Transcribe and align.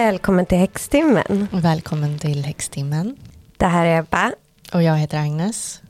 Välkommen 0.00 0.46
till 0.46 0.58
Häxtimmen. 0.58 1.48
Välkommen 1.52 2.18
till 2.18 2.44
Häxtimmen. 2.44 3.16
Det 3.56 3.66
här 3.66 3.86
är 3.86 3.98
Ebba. 4.00 4.32
Och 4.72 4.82
jag 4.82 4.96
heter 4.96 5.18
Agnes. 5.18 5.82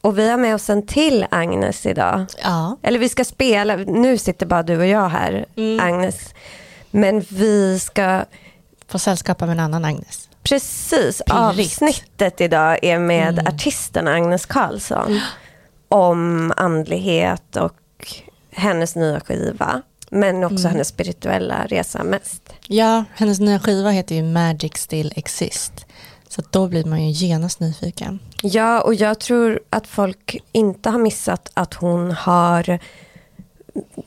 Och 0.00 0.18
vi 0.18 0.30
har 0.30 0.36
med 0.36 0.54
oss 0.54 0.70
en 0.70 0.86
till 0.86 1.26
Agnes 1.30 1.86
idag. 1.86 2.26
Ja. 2.42 2.76
Eller 2.82 2.98
vi 2.98 3.08
ska 3.08 3.24
spela, 3.24 3.76
nu 3.76 4.18
sitter 4.18 4.46
bara 4.46 4.62
du 4.62 4.78
och 4.78 4.86
jag 4.86 5.08
här, 5.08 5.46
Mm. 5.56 5.80
Agnes. 5.80 6.34
Men 6.90 7.20
vi 7.20 7.78
ska, 7.78 8.24
Få 8.88 8.98
sällskap 8.98 9.42
av 9.42 9.50
en 9.50 9.60
annan 9.60 9.84
Agnes. 9.84 10.28
precis, 10.42 11.22
Pirrigt. 11.26 11.30
avsnittet 11.30 12.40
idag 12.40 12.78
är 12.82 12.98
med 12.98 13.38
Mm. 13.38 13.46
artisten 13.54 14.08
Agnes 14.08 14.46
Karlsson. 14.46 15.20
Om 15.88 16.52
andlighet 16.56 17.56
och 17.56 17.76
hennes 18.52 18.96
nya 18.96 19.20
skiva. 19.20 19.82
Men 20.14 20.44
också 20.44 20.58
Mm. 20.58 20.70
hennes 20.72 20.88
spirituella 20.88 21.66
resa 21.66 22.04
mest. 22.04 22.52
Ja, 22.68 23.04
hennes 23.14 23.40
nya 23.40 23.58
skiva 23.58 23.90
heter 23.90 24.14
ju 24.14 24.22
Magic 24.22 24.72
Still 24.76 25.12
Exist. 25.16 25.72
Så 26.28 26.42
då 26.50 26.68
blir 26.68 26.84
man 26.84 27.04
ju 27.08 27.26
genast 27.26 27.60
nyfiken. 27.60 28.18
Ja, 28.42 28.80
och 28.80 28.94
jag 28.94 29.20
tror 29.20 29.60
att 29.70 29.86
folk 29.86 30.36
inte 30.52 30.90
har 30.90 30.98
missat 30.98 31.50
att 31.54 31.74
hon 31.74 32.10
har 32.10 32.78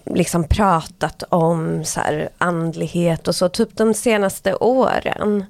liksom 0.05 0.43
pratat 0.43 1.23
om 1.29 1.83
så 1.85 2.01
andlighet 2.37 3.27
och 3.27 3.35
så, 3.35 3.49
typ 3.49 3.77
de 3.77 3.93
senaste 3.93 4.55
åren. 4.55 5.45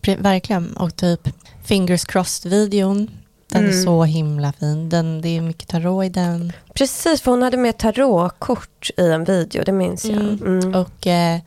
Pre- 0.00 0.22
Verkligen. 0.22 0.76
Och 0.76 0.96
typ 0.96 1.20
Fingers 1.64 2.04
Crossed-videon. 2.04 3.10
Den 3.54 3.64
är 3.64 3.70
Mm. 3.70 3.84
så 3.84 4.04
himla 4.04 4.52
fin. 4.52 4.88
Den, 4.88 5.20
det 5.20 5.28
är 5.28 5.40
mycket 5.40 5.68
tarot 5.68 6.04
i 6.04 6.08
den. 6.08 6.52
Precis, 6.74 7.20
för 7.22 7.30
hon 7.30 7.42
hade 7.42 7.56
med 7.56 7.78
tarotkort 7.78 8.90
i 8.96 9.10
en 9.10 9.24
video, 9.24 9.62
det 9.66 9.72
minns 9.72 10.04
jag. 10.04 10.20
Mm. 10.22 10.58
Mm. 10.58 10.74
Och 10.74 11.06
eh, 11.06 11.38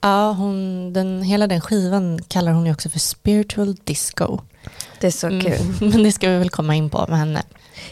ja, 0.00 0.32
hon, 0.32 0.92
den, 0.92 1.22
hela 1.22 1.46
den 1.46 1.60
skivan 1.60 2.20
kallar 2.28 2.52
hon 2.52 2.66
ju 2.66 2.72
också 2.72 2.88
för 2.88 2.98
spiritual 2.98 3.74
disco. 3.84 4.38
Det 5.00 5.06
är 5.06 5.10
så 5.10 5.26
Mm. 5.26 5.40
kul. 5.40 5.60
Men 5.90 6.02
det 6.02 6.12
ska 6.12 6.28
vi 6.30 6.38
väl 6.38 6.50
komma 6.50 6.74
in 6.74 6.90
på 6.90 7.06
med 7.08 7.18
henne. 7.18 7.42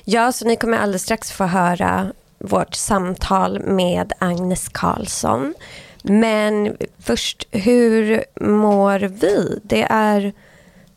Ja, 0.05 0.33
så 0.33 0.45
ni 0.47 0.57
kommer 0.57 0.79
alldeles 0.79 1.03
strax 1.03 1.33
få 1.33 1.45
höra 1.45 2.13
vårt 2.39 2.75
samtal 2.75 3.61
med 3.61 4.13
Agnes 4.19 4.69
Karlsson. 4.69 5.55
Men 6.03 6.77
först, 6.99 7.47
hur 7.51 8.25
mår 8.41 8.99
vi? 8.99 9.61
Det 9.63 9.83
är 9.91 10.33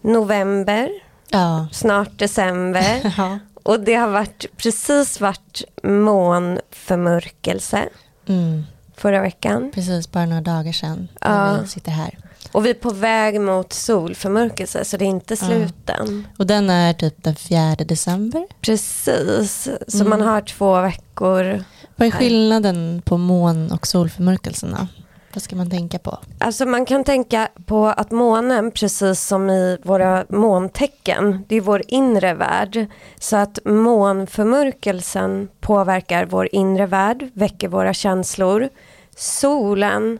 november, 0.01 0.89
Ja. 1.29 1.67
snart 1.71 2.19
december. 2.19 3.13
ja. 3.17 3.39
Och 3.63 3.79
det 3.79 3.95
har 3.95 4.07
varit, 4.07 4.45
precis 4.57 5.21
varit 5.21 5.63
månförmörkelse 5.83 7.89
Mm. 8.27 8.63
förra 8.97 9.21
veckan. 9.21 9.71
Precis, 9.73 10.11
bara 10.11 10.25
några 10.25 10.41
dagar 10.41 10.71
sedan 10.71 11.07
Ja. 11.21 11.29
när 11.53 11.61
vi 11.61 11.67
sitter 11.67 11.91
här. 11.91 12.17
Och 12.51 12.65
vi 12.65 12.69
är 12.69 12.73
på 12.73 12.91
väg 12.91 13.41
mot 13.41 13.73
solförmörkelse 13.73 14.85
så 14.85 14.97
det 14.97 15.05
är 15.05 15.09
inte 15.09 15.33
Ja. 15.33 15.37
slut 15.47 15.89
än. 15.89 16.27
Och 16.37 16.47
den 16.47 16.69
är 16.69 16.93
typ 16.93 17.23
den 17.23 17.35
4 17.35 17.75
december. 17.75 18.45
Precis, 18.61 19.67
så 19.87 19.97
Mm. 19.97 20.09
man 20.09 20.21
har 20.21 20.41
två 20.41 20.81
veckor. 20.81 21.63
Vad 21.95 22.07
är 22.07 22.11
skillnaden 22.11 23.01
på 23.05 23.17
mån 23.17 23.71
och 23.71 23.87
solförmörkelserna? 23.87 24.87
Vad 25.35 25.41
ska 25.41 25.55
man 25.55 25.69
tänka 25.69 25.99
på? 25.99 26.19
Alltså 26.39 26.65
man 26.65 26.85
kan 26.85 27.03
tänka 27.03 27.47
på 27.65 27.85
att 27.87 28.11
månen, 28.11 28.71
precis 28.71 29.21
som 29.21 29.49
i 29.49 29.77
våra 29.83 30.25
måntecken, 30.29 31.45
det 31.47 31.55
är 31.55 31.61
vår 31.61 31.81
inre 31.87 32.33
värld. 32.33 32.85
Så 33.19 33.35
att 33.35 33.59
månförmörkelsen 33.65 35.47
påverkar 35.59 36.25
vår 36.25 36.49
inre 36.51 36.85
värld, 36.85 37.29
väcker 37.33 37.67
våra 37.67 37.93
känslor. 37.93 38.69
Solen, 39.15 40.19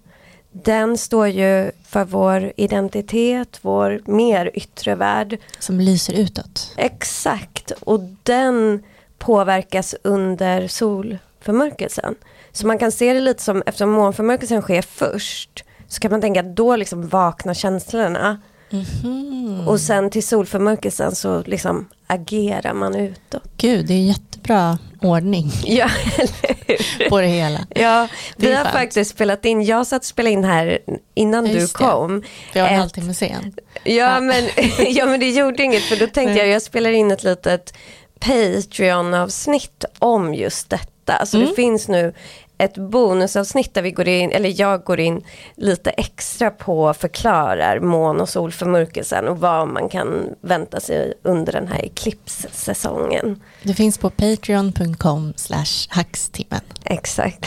den 0.51 0.97
står 0.97 1.27
ju 1.27 1.71
för 1.87 2.05
vår 2.05 2.51
identitet, 2.57 3.59
vår 3.61 4.01
mer 4.05 4.51
yttre 4.53 4.95
värld. 4.95 5.37
Som 5.59 5.79
lyser 5.79 6.13
utåt. 6.13 6.73
Exakt, 6.77 7.71
och 7.71 7.99
den 8.23 8.83
påverkas 9.17 9.95
under 10.03 10.67
solförmörkelsen. 10.67 12.15
Så 12.55 12.67
man 12.67 12.77
kan 12.79 12.91
se 12.91 13.13
det 13.13 13.19
lite 13.21 13.43
som, 13.43 13.63
eftersom 13.65 13.91
månförmörkelsen 13.91 14.61
sker 14.61 14.81
först, 14.81 15.63
så 15.87 15.99
kan 15.99 16.11
man 16.11 16.21
tänka 16.21 16.39
att 16.39 16.55
då 16.55 16.75
liksom 16.75 17.07
vaknar 17.07 17.53
känslorna. 17.53 18.41
Mhm. 18.69 19.67
Och 19.67 19.79
sen 19.79 20.09
till 20.09 20.27
solförmörkelsen 20.27 21.15
så 21.15 21.43
liksom 21.45 21.87
agerar 22.07 22.73
man 22.73 22.95
utåt. 22.95 23.43
Gud, 23.57 23.85
det 23.87 23.93
är 23.93 23.97
jättebra 24.03 24.77
ordning 25.01 25.51
Ja, 25.65 25.89
eller 26.17 26.55
hur? 26.67 27.09
på 27.09 27.21
det 27.21 27.27
hela. 27.27 27.59
Ja, 27.69 28.07
Det 28.37 28.47
vi 28.47 28.53
har 28.53 28.65
faktiskt 28.65 29.11
spelat 29.11 29.45
in, 29.45 29.65
jag 29.65 29.87
satt 29.87 30.01
och 30.01 30.05
spelade 30.05 30.33
in 30.33 30.43
här 30.43 30.79
innan 31.15 31.45
Ja, 31.45 31.53
du 31.53 31.59
det. 31.59 31.73
kom. 31.73 32.23
För 32.51 32.59
jag 32.59 32.65
var 32.65 32.71
en 32.73 32.79
halvtimme 32.79 33.13
sen. 33.13 33.53
Ja, 33.83 33.91
Ja. 33.93 34.19
Men, 34.21 34.43
ja 34.89 35.05
men 35.05 35.19
det 35.19 35.29
gjorde 35.29 35.63
inget 35.63 35.83
för 35.83 35.95
då 35.95 36.07
tänkte 36.07 36.39
jag 36.39 36.47
jag 36.47 36.61
spelar 36.61 36.89
in 36.91 37.11
ett 37.11 37.23
litet 37.23 37.73
Patreon-avsnitt 38.19 39.85
om 39.99 40.33
just 40.33 40.69
detta. 40.69 41.25
Så 41.25 41.37
Mm. 41.37 41.49
det 41.49 41.55
finns 41.55 41.87
nu 41.87 42.13
ett 42.57 42.77
bonusavsnitt 42.77 43.73
där 43.73 43.81
vi 43.81 43.91
går 43.91 44.07
in, 44.07 44.31
eller 44.31 44.61
jag 44.61 44.83
går 44.83 44.99
in 44.99 45.23
lite 45.55 45.89
extra 45.89 46.51
på 46.51 46.93
förklarar 46.93 47.79
mån 47.79 48.21
och 48.21 48.29
solförmörkelsen 48.29 49.27
och 49.27 49.39
vad 49.39 49.67
man 49.67 49.89
kan 49.89 50.35
vänta 50.41 50.79
sig 50.79 51.13
under 51.23 51.53
den 51.53 51.67
här 51.67 51.85
eklipssäsongen. 51.85 53.41
Det 53.65 53.73
finns 53.73 53.97
på 53.97 54.09
patreon.com 54.09 55.33
slash 55.35 55.87
hackstimmen. 55.89 56.61
Exakt. 56.85 57.45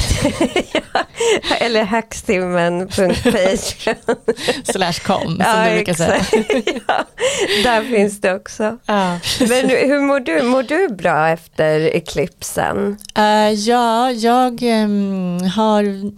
ja. 0.73 0.81
Eller 1.61 1.85
hackstimmen.patreon. 1.85 4.17
Slash 4.65 4.93
com, 5.07 5.23
som 5.23 5.37
ja, 5.41 5.69
du 5.69 5.75
brukar 5.75 5.95
säga. 5.95 6.25
ja, 6.89 7.05
där 7.65 7.83
finns 7.97 8.21
det 8.21 8.35
också. 8.35 8.79
Ja. 8.87 9.19
Men 9.41 9.69
hur 9.69 10.01
mår 10.01 10.21
du? 10.21 10.43
Mår 10.43 10.63
du 10.63 10.89
bra 10.89 11.29
efter 11.29 11.81
eklipsen? 11.81 12.99
Eh, 13.17 13.51
ja, 13.51 14.11
jag 14.13 14.63
ehm, 14.63 15.39
har 15.57 16.13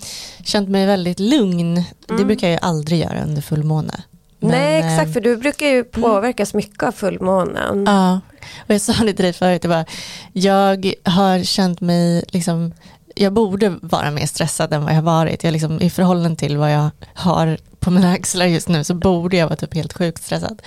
känt 0.45 0.69
mig 0.69 0.87
väldigt 0.87 1.21
lugn. 1.21 1.75
Det 1.75 1.85
Mm. 2.15 2.27
brukar 2.27 2.49
jag 2.49 2.59
aldrig 2.63 3.01
göra 3.01 3.23
under 3.25 3.43
fullmåne. 3.43 4.03
Men, 4.41 4.51
Nej, 4.51 4.81
eh, 4.81 4.87
exakt, 4.95 5.13
för 5.13 5.21
du 5.21 5.37
brukar 5.37 5.67
ju 5.67 5.85
påverkas 5.85 6.55
mycket 6.55 6.83
av 6.83 6.93
fullmånen. 6.93 7.85
Ja, 7.87 8.21
och 8.67 8.71
jag 8.75 8.81
sa 8.81 8.93
det 8.93 9.13
till 9.13 9.25
dig 9.25 9.33
förut, 9.33 9.63
det 9.63 9.69
var, 9.69 9.85
jag 10.33 10.93
har 11.05 11.43
känt 11.45 11.81
mig, 11.81 12.25
liksom, 12.29 12.73
jag 13.15 13.33
borde 13.33 13.69
vara 13.83 14.11
mer 14.11 14.27
stressad 14.27 14.73
än 14.73 14.83
vad 14.83 14.91
jag 14.91 14.97
har 14.97 15.03
varit. 15.03 15.45
Jag 15.45 15.53
liksom, 15.53 15.81
I 15.81 15.91
förhållande 15.91 16.37
till 16.37 16.57
vad 16.57 16.73
jag 16.73 16.91
har 17.15 17.59
på 17.79 17.91
mina 17.91 18.13
axlar 18.13 18.47
just 18.47 18.69
nu 18.69 18.85
så 18.85 18.95
borde 18.95 19.37
jag 19.37 19.47
vara 19.47 19.57
typ 19.57 19.75
helt 19.75 19.93
sjukt 19.93 20.23
stressad. 20.23 20.63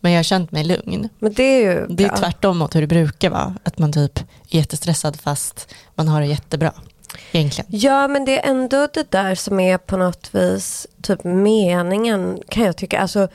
Men 0.00 0.12
jag 0.12 0.18
har 0.18 0.22
känt 0.24 0.52
mig 0.52 0.64
lugn. 0.64 1.08
Men 1.18 1.32
det 1.32 1.42
är 1.42 1.60
ju 1.60 1.86
Det 1.88 2.04
är 2.04 2.08
bra. 2.08 2.16
tvärtom 2.16 2.58
mot 2.58 2.74
hur 2.74 2.80
det 2.80 2.86
brukar 2.86 3.30
vara, 3.30 3.54
att 3.62 3.78
man 3.78 3.92
typ 3.92 4.18
är 4.18 4.24
jättestressad 4.58 5.20
fast 5.20 5.74
man 5.94 6.08
har 6.08 6.20
det 6.20 6.26
jättebra. 6.26 6.72
Egentligen. 7.32 7.70
Ja, 7.70 8.08
men 8.08 8.24
det 8.24 8.38
är 8.44 8.50
ändå 8.50 8.88
det 8.94 9.10
där 9.10 9.34
som 9.34 9.60
är 9.60 9.78
på 9.78 9.96
något 9.96 10.34
vis 10.34 10.86
typ 11.02 11.24
meningen 11.24 12.40
kan 12.48 12.62
jag 12.64 12.76
tycka. 12.76 12.98
Alltså 13.00 13.28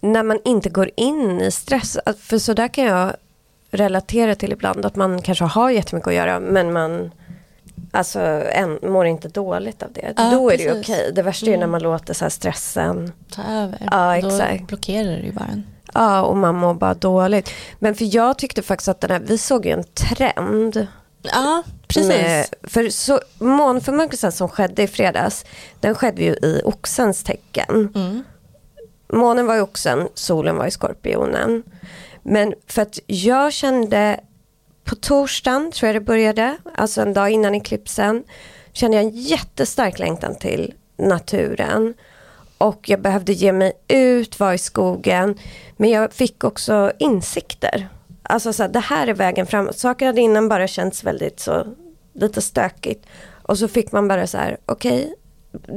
när 0.00 0.22
man 0.22 0.40
inte 0.44 0.68
går 0.68 0.90
in 0.96 1.40
i 1.40 1.50
stress. 1.50 1.98
För 2.20 2.38
så 2.38 2.52
där 2.52 2.68
kan 2.68 2.84
jag 2.84 3.12
relatera 3.70 4.34
till 4.34 4.52
ibland. 4.52 4.86
Att 4.86 4.96
man 4.96 5.22
kanske 5.22 5.44
har 5.44 5.70
jättemycket 5.70 6.08
att 6.08 6.14
göra 6.14 6.40
men 6.40 6.72
man 6.72 7.10
alltså, 7.90 8.20
en, 8.52 8.78
mår 8.82 9.06
inte 9.06 9.28
dåligt 9.28 9.82
av 9.82 9.92
det. 9.92 10.12
Ja, 10.16 10.30
Då 10.30 10.50
är 10.50 10.58
det 10.58 10.64
precis. 10.64 10.82
okej. 10.82 11.12
Det 11.14 11.22
värsta 11.22 11.46
är 11.46 11.50
när 11.50 11.56
Mm. 11.56 11.70
man 11.70 11.82
låter 11.82 12.14
så 12.14 12.30
stressen 12.30 13.12
Ta 13.30 13.42
över. 13.42 13.88
Ja, 13.90 14.20
Då 14.20 14.28
exakt. 14.28 14.66
blockerar 14.66 15.10
det 15.16 15.26
ju 15.26 15.32
bara 15.32 15.48
en. 15.52 15.66
Ja, 15.94 16.22
och 16.22 16.36
man 16.36 16.54
mår 16.54 16.74
bara 16.74 16.94
dåligt. 16.94 17.50
Men 17.78 17.94
för 17.94 18.14
jag 18.16 18.38
tyckte 18.38 18.62
faktiskt 18.62 18.88
att 18.88 19.00
den 19.00 19.10
här, 19.10 19.20
vi 19.20 19.38
såg 19.38 19.66
ju 19.66 19.72
en 19.72 19.84
trend. 19.84 20.86
Ja, 21.32 21.62
precis. 21.88 22.08
Med, 22.08 22.46
för 22.62 22.88
så, 22.88 23.20
månförmörkelsen 23.38 24.32
som 24.32 24.48
skedde 24.48 24.82
i 24.82 24.86
fredags, 24.86 25.44
den 25.80 25.94
skedde 25.94 26.22
ju 26.22 26.32
i 26.32 26.60
oxens 26.64 27.24
tecken. 27.24 27.92
Mm. 27.94 28.24
Månen 29.12 29.46
var 29.46 29.56
i 29.56 29.60
oxen, 29.60 30.08
solen 30.14 30.56
var 30.56 30.66
i 30.66 30.70
skorpionen. 30.70 31.62
Men 32.22 32.54
för 32.66 32.82
att 32.82 32.98
jag 33.06 33.52
kände 33.52 34.20
på 34.84 34.94
torsdagen, 34.94 35.72
tror 35.72 35.86
jag 35.86 35.96
det 35.96 36.06
började, 36.06 36.56
alltså 36.74 37.02
en 37.02 37.14
dag 37.14 37.30
innan 37.30 37.54
eklipsen, 37.54 38.24
kände 38.72 38.96
jag 38.96 39.04
en 39.04 39.16
jättestark 39.16 39.98
längtan 39.98 40.34
till 40.34 40.74
naturen. 40.96 41.94
Och 42.58 42.88
jag 42.88 43.00
behövde 43.00 43.32
ge 43.32 43.52
mig 43.52 43.72
ut, 43.88 44.40
vara 44.40 44.54
i 44.54 44.58
skogen. 44.58 45.38
Men 45.76 45.90
jag 45.90 46.12
fick 46.12 46.44
också 46.44 46.92
insikter. 46.98 47.88
Alltså 48.28 48.52
så 48.52 48.62
här, 48.62 48.70
det 48.70 48.80
här 48.80 49.06
är 49.06 49.14
vägen 49.14 49.46
framåt. 49.46 49.78
Saker 49.78 50.06
hade 50.06 50.20
innan 50.20 50.48
bara 50.48 50.66
känts 50.68 51.04
väldigt 51.04 51.40
så, 51.40 51.66
lite 52.14 52.42
stökigt. 52.42 53.06
Och 53.42 53.58
så 53.58 53.68
fick 53.68 53.92
man 53.92 54.08
bara 54.08 54.26
så 54.26 54.38
här, 54.38 54.56
okej, 54.66 55.14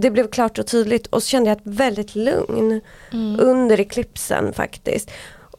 det 0.02 0.12
blev 0.12 0.28
klart 0.30 0.60
och 0.60 0.68
tydligt. 0.68 1.08
Och 1.08 1.24
så 1.24 1.30
kände 1.30 1.50
jag 1.50 1.58
ett 1.58 1.64
väldigt 1.66 2.16
lugn 2.16 2.82
Mm. 3.12 3.40
under 3.40 3.80
eklipsen 3.80 4.54
faktiskt. 4.54 5.12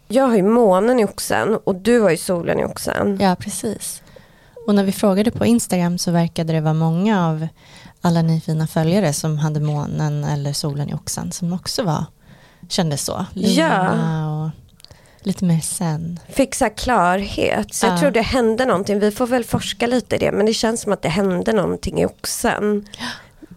Jag 0.09 0.25
har 0.25 0.37
ju 0.37 0.43
månen 0.43 1.01
i 1.01 1.05
oxen 1.05 1.57
och 1.65 1.75
du 1.75 2.01
har 2.01 2.11
ju 2.11 2.17
solen 2.17 2.61
i 2.61 2.65
oxen. 2.65 3.19
Ja, 3.21 3.37
precis. 3.41 4.03
Och 4.67 4.75
när 4.75 4.85
vi 4.85 4.93
frågade 4.93 5.31
på 5.31 5.47
Instagram 5.47 5.99
så 5.99 6.11
verkade 6.11 6.53
det 6.53 6.61
vara 6.61 6.75
många 6.75 7.29
av 7.29 7.47
alla 8.01 8.23
ni 8.23 8.41
fina 8.41 8.67
följare 8.67 9.13
som 9.13 9.39
hade 9.39 9.61
månen 9.61 10.25
eller 10.25 10.53
solen 10.53 10.89
i 10.91 10.95
oxen 10.95 11.33
som 11.33 11.53
också 11.53 11.83
var, 11.83 12.05
kändes 12.69 13.05
så. 13.05 13.25
Lugna 13.35 14.30
och 14.30 14.30
lite 15.23 15.45
mer 15.45 15.61
sen. 15.61 16.21
Fixa 16.29 16.71
klarhet. 16.71 17.75
Så 17.75 17.87
jag 17.87 17.95
Ja. 17.95 17.99
tror 18.01 18.11
det 18.11 18.21
hände 18.23 18.67
någonting. 18.67 18.99
Vi 19.01 19.11
får 19.11 19.27
väl 19.27 19.45
forska 19.45 19.87
lite 19.87 20.17
i 20.17 20.19
det. 20.19 20.33
Men 20.33 20.47
det 20.47 20.55
känns 20.55 20.81
som 20.81 20.93
att 20.93 21.03
det 21.03 21.09
hände 21.09 21.53
någonting 21.53 22.01
i 22.01 22.07
oxen. 22.07 22.89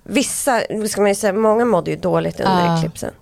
Vissa, 0.04 0.62
ska 0.89 1.01
man 1.01 1.10
ju 1.12 1.15
säga, 1.15 1.33
många 1.33 1.65
mådde 1.65 1.92
ju 1.92 1.98
dåligt 1.98 2.39
under 2.39 2.65
Ja. 2.65 2.77
eklipsen. 2.77 3.13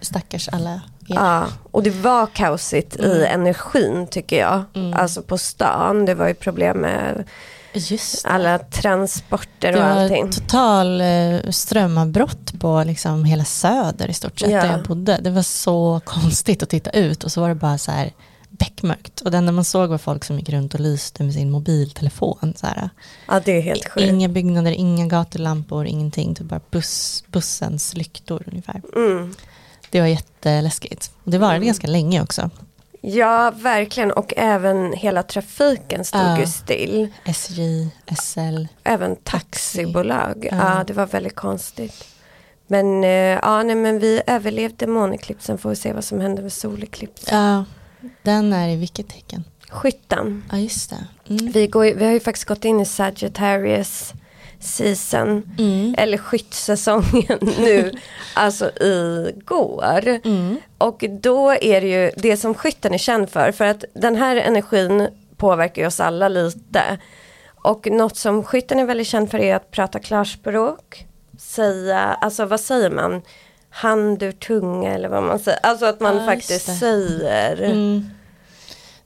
Stackars 0.00 0.48
alla 0.48 0.70
er. 0.72 0.80
Ja, 1.06 1.46
och 1.70 1.82
det 1.82 1.90
var 1.90 2.26
kaosigt 2.26 2.96
i 2.96 3.24
energin 3.24 4.06
tycker 4.06 4.38
jag. 4.40 4.62
Alltså 4.96 5.22
på 5.22 5.38
stan, 5.38 6.04
det 6.04 6.14
var 6.14 6.28
ju 6.28 6.34
problem 6.34 6.76
med 6.78 7.24
Just 7.72 8.22
det. 8.24 8.28
alla 8.30 8.58
transporter 8.58 9.72
Det 9.72 9.78
och 9.78 9.84
var 9.84 10.02
allting. 10.02 10.30
total 10.30 11.00
eh, 11.00 11.40
strömavbrott 11.50 12.60
på 12.60 12.82
liksom 12.86 13.24
hela 13.24 13.44
söder 13.44 14.08
i 14.10 14.14
stort 14.14 14.40
sett 14.40 14.50
Ja. 14.50 14.62
där 14.62 14.70
jag 14.72 14.82
bodde. 14.82 15.18
Det 15.22 15.30
var 15.30 15.42
så 15.42 16.00
konstigt 16.04 16.62
att 16.62 16.68
titta 16.68 16.90
ut 16.90 17.24
och 17.24 17.32
så 17.32 17.40
var 17.40 17.48
det 17.48 17.54
bara 17.54 17.78
så 17.78 17.90
här 17.90 18.12
beckmörkt. 18.50 19.20
Och 19.20 19.30
det 19.30 19.36
enda 19.38 19.52
man 19.52 19.64
såg 19.64 19.90
var 19.90 19.98
folk 19.98 20.24
som 20.24 20.38
gick 20.38 20.48
runt 20.48 20.74
och 20.74 20.80
lyste 20.80 21.22
med 21.24 21.34
sin 21.34 21.50
mobiltelefon. 21.50 22.54
Så 22.56 22.66
här. 22.66 22.90
Ja, 23.28 23.40
det 23.44 23.52
är 23.56 23.60
helt 23.60 23.88
sjukt. 23.88 24.06
Inga 24.06 24.28
byggnader, 24.28 24.70
inga 24.72 25.06
gatulampor, 25.06 25.86
ingenting. 25.86 26.34
Typ 26.34 26.46
bara 26.46 26.60
buss, 26.70 27.24
bussens 27.26 27.94
lyktor 27.94 28.42
ungefär. 28.46 28.82
Mm. 28.96 29.34
Det 29.90 30.00
var 30.00 30.08
jätteläskigt. 30.08 31.10
Och 31.24 31.30
det 31.30 31.38
varade 31.38 31.64
ganska 31.66 31.86
länge 31.86 32.22
också. 32.22 32.50
Ja, 33.00 33.50
verkligen. 33.56 34.12
Och 34.12 34.32
även 34.36 34.92
hela 34.92 35.22
trafiken 35.22 36.04
stod 36.04 36.20
Ja. 36.20 36.38
ju 36.40 36.46
still. 36.46 37.08
SJ, 37.24 37.88
SL. 38.22 38.66
Även 38.84 39.16
taxibolag. 39.16 40.48
Ja. 40.50 40.56
Ja. 40.78 40.84
det 40.86 40.92
var 40.92 41.06
väldigt 41.06 41.36
konstigt. 41.36 42.04
Men, 42.66 43.04
eh, 43.04 43.10
ja, 43.10 43.62
nej, 43.62 43.76
men 43.76 43.98
vi 43.98 44.22
överlevde 44.26 44.86
måneklipsen. 44.86 45.58
Får 45.58 45.70
vi 45.70 45.76
se 45.76 45.92
vad 45.92 46.04
som 46.04 46.20
händer 46.20 46.42
med 46.42 46.52
soleklipsen. 46.52 47.38
Ja, 47.38 47.64
den 48.22 48.52
är 48.52 48.68
i 48.68 48.76
vilket 48.76 49.08
tecken? 49.08 49.44
Skytten. 49.70 50.44
Ja, 50.50 50.58
just 50.58 50.90
det. 50.90 51.06
Mm. 51.34 51.52
Vi, 51.52 51.66
går, 51.66 51.84
vi 51.84 52.04
har 52.04 52.12
ju 52.12 52.20
faktiskt 52.20 52.48
gått 52.48 52.64
in 52.64 52.80
i 52.80 52.84
Sagittarius 52.84 54.12
season. 54.60 55.50
Mm. 55.58 55.94
Eller 55.98 56.18
skyttsäsongen 56.18 57.38
nu. 57.58 57.92
alltså 58.34 58.70
igår. 58.80 60.08
Mm. 60.24 60.56
Och 60.78 61.04
då 61.20 61.50
är 61.50 61.80
det 61.80 61.88
ju 61.88 62.10
det 62.16 62.36
som 62.36 62.54
skytten 62.54 62.94
är 62.94 62.98
känd 62.98 63.30
för. 63.30 63.52
För 63.52 63.64
att 63.64 63.84
den 63.94 64.16
här 64.16 64.36
energin 64.36 65.08
påverkar 65.36 65.82
ju 65.82 65.88
oss 65.88 66.00
alla 66.00 66.28
lite. 66.28 66.98
Och 67.54 67.86
något 67.90 68.16
som 68.16 68.44
skytten 68.44 68.78
är 68.78 68.84
väldigt 68.84 69.06
känd 69.06 69.30
för 69.30 69.38
är 69.38 69.56
att 69.56 69.70
prata 69.70 69.98
klarspråk. 69.98 71.06
Säga, 71.38 71.98
alltså 71.98 72.44
vad 72.44 72.60
säger 72.60 72.90
man? 72.90 73.22
Hand 73.70 74.22
ur 74.22 74.32
tunga 74.32 74.94
eller 74.94 75.08
vad 75.08 75.22
man 75.22 75.38
säger. 75.38 75.60
Alltså 75.62 75.86
att 75.86 76.00
man 76.00 76.14
just 76.14 76.26
faktiskt 76.26 76.78
säger. 76.78 77.62
Mm. 77.62 78.10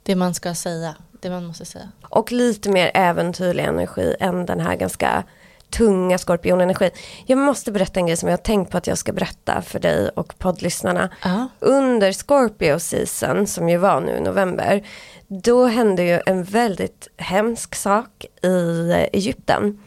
Det 0.02 0.14
man 0.14 0.34
ska 0.34 0.54
säga, 0.54 0.94
det 1.22 1.30
man 1.30 1.46
måste 1.46 1.64
säga. 1.64 1.88
Och 2.02 2.32
lite 2.32 2.70
mer 2.70 2.90
äventyrlig 2.94 3.64
energi 3.64 4.16
än 4.20 4.46
den 4.46 4.60
här 4.60 4.76
ganska 4.76 5.24
tunga 5.70 6.18
skorpionenergin. 6.18 6.90
Jag 7.26 7.38
måste 7.38 7.72
berätta 7.72 8.00
en 8.00 8.06
grej 8.06 8.16
som 8.16 8.28
jag 8.28 8.32
har 8.32 8.42
tänkt 8.42 8.70
på 8.70 8.78
att 8.78 8.86
jag 8.86 8.98
ska 8.98 9.12
berätta 9.12 9.62
för 9.62 9.78
dig 9.78 10.08
och 10.08 10.38
poddlyssnarna. 10.38 11.10
Ja. 11.22 11.48
Under 11.58 12.12
Scorpio 12.12 12.78
season 12.78 13.46
som 13.46 13.68
ju 13.68 13.76
var 13.76 14.00
nu 14.00 14.16
i 14.16 14.20
november. 14.20 14.86
Då 15.28 15.66
hände 15.66 16.02
ju 16.02 16.20
en 16.26 16.44
väldigt 16.44 17.08
hemsk 17.16 17.74
sak 17.74 18.24
i 18.42 18.92
Egypten. 19.12 19.82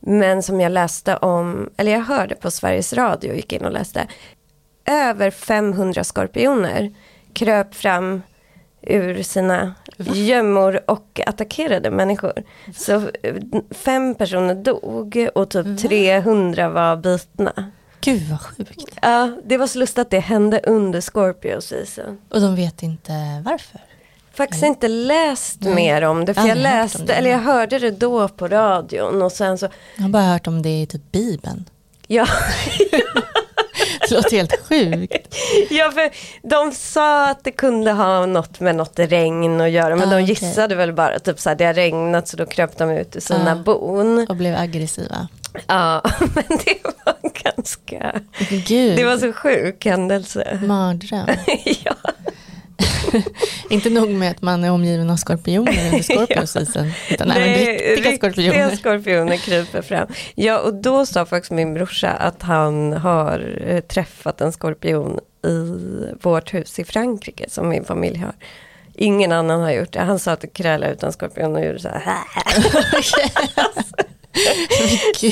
Men 0.00 0.42
som 0.42 0.60
jag 0.60 0.72
läste 0.72 1.16
om, 1.16 1.70
eller 1.76 1.92
jag 1.92 2.00
hörde 2.00 2.34
på 2.34 2.50
Sveriges 2.50 2.92
Radio, 2.92 3.34
gick 3.34 3.52
in 3.52 3.64
och 3.64 3.72
läste. 3.72 4.06
Över 4.84 5.30
500 5.30 6.04
skorpioner 6.04 6.94
kröp 7.32 7.74
fram 7.74 8.22
ur 8.82 9.22
sina 9.22 9.74
gömmor 9.98 10.80
och 10.86 11.20
attackerade 11.26 11.90
människor. 11.90 12.32
Så 12.76 12.92
eh, 13.22 13.34
fem 13.70 14.14
personer 14.14 14.54
dog 14.54 15.28
och 15.34 15.50
typ 15.50 15.78
300 15.78 16.68
var 16.68 16.96
bitna. 16.96 17.70
Gud 18.00 18.22
vad 18.30 18.40
sjukt. 18.40 18.98
Ja, 19.02 19.30
det 19.44 19.56
var 19.56 19.66
så 19.66 19.78
lustigt 19.78 19.98
att 19.98 20.10
det 20.10 20.18
hände 20.20 20.60
under 20.64 21.00
Scorpio 21.00 21.60
season. 21.60 22.18
Och 22.28 22.40
de 22.40 22.56
vet 22.56 22.82
inte 22.82 23.12
varför. 23.44 23.80
Faktiskt 24.34 24.62
inte 24.64 24.88
läst 24.88 25.60
Nej. 25.60 25.74
mer 25.74 26.02
om 26.02 26.24
det, 26.24 26.34
för 26.34 26.40
jag 26.48 26.56
om 26.56 26.62
läste, 26.62 27.02
det. 27.04 27.12
eller 27.12 27.30
jag 27.30 27.38
hörde 27.38 27.78
det 27.78 27.90
då 27.90 28.28
på 28.28 28.48
radion 28.48 29.22
och 29.22 29.32
sen 29.32 29.58
så, 29.58 29.68
Jag 29.96 30.02
har 30.02 30.08
bara 30.10 30.22
hört 30.22 30.46
om 30.46 30.62
det 30.62 30.82
i 30.82 30.86
typ 30.86 31.12
Bibeln. 31.12 31.64
ja, 32.06 32.26
låter 34.12 34.36
helt 34.36 34.68
sjukt. 34.68 35.34
ja 35.70 35.90
för 35.90 36.10
de 36.48 36.72
sa 36.72 37.28
att 37.30 37.44
det 37.44 37.50
kunde 37.50 37.92
ha 37.92 38.26
något 38.26 38.60
med 38.60 38.74
något 38.76 38.98
regn 38.98 39.60
att 39.60 39.70
göra, 39.70 39.96
men 39.96 40.08
Ah, 40.08 40.12
de 40.12 40.22
gissade 40.22 40.74
väl 40.74 40.92
bara 40.92 41.18
typ 41.18 41.40
så 41.40 41.48
här, 41.48 41.56
det 41.56 41.64
har 41.64 41.74
regnat 41.74 42.28
så 42.28 42.36
då 42.36 42.46
kröp 42.46 42.78
de 42.78 42.90
ut 42.90 43.16
ur 43.16 43.20
sina 43.20 43.52
Ah. 43.52 43.54
bon. 43.64 44.26
Och 44.28 44.36
blev 44.36 44.56
aggressiva. 44.56 45.28
Ja, 45.66 46.02
men 46.20 46.44
det 46.64 46.76
var 47.04 47.16
ganska, 47.44 48.20
Gud, 48.66 48.96
det 48.96 49.04
var 49.04 49.16
så 49.18 49.32
sjuk 49.32 49.84
händelse. 49.84 50.58
mardröm. 50.62 51.26
ja. 51.84 51.94
inte 53.70 53.90
nog 53.90 54.10
med 54.10 54.30
att 54.30 54.42
man 54.42 54.64
är 54.64 54.70
omgiven 54.70 55.10
av 55.10 55.16
skorpioner 55.16 55.86
under 55.86 56.02
Scorpio 56.02 56.46
season. 56.46 56.92
Utan 57.10 57.30
även 57.30 57.54
riktiga 57.54 58.16
skorpioner. 58.16 58.70
Riktiga 58.70 58.76
skorpioner 58.76 59.36
kryper 59.36 59.82
fram. 59.82 60.08
Ja, 60.34 60.58
och 60.58 60.74
då 60.74 61.06
sa 61.06 61.26
faktiskt 61.26 61.52
min 61.52 61.74
brorsa 61.74 62.10
att 62.10 62.42
han 62.42 62.92
har 62.92 63.62
eh, 63.66 63.80
träffat 63.80 64.40
en 64.40 64.52
skorpion 64.52 65.20
i 65.46 65.78
vårt 66.22 66.54
hus 66.54 66.78
i 66.78 66.84
Frankrike 66.84 67.50
som 67.50 67.68
min 67.68 67.84
familj 67.84 68.18
har. 68.18 68.34
Ingen 68.94 69.32
annan 69.32 69.60
har 69.60 69.70
gjort 69.70 69.92
det. 69.92 70.00
Han 70.00 70.18
sa 70.18 70.32
att 70.32 70.40
det 70.40 70.46
krälade 70.46 70.92
ut 70.92 71.02
en 71.02 71.12
skorpion 71.12 71.56
och 71.56 71.64
gjorde 71.64 71.78
så 71.78 71.88
här. 71.88 72.02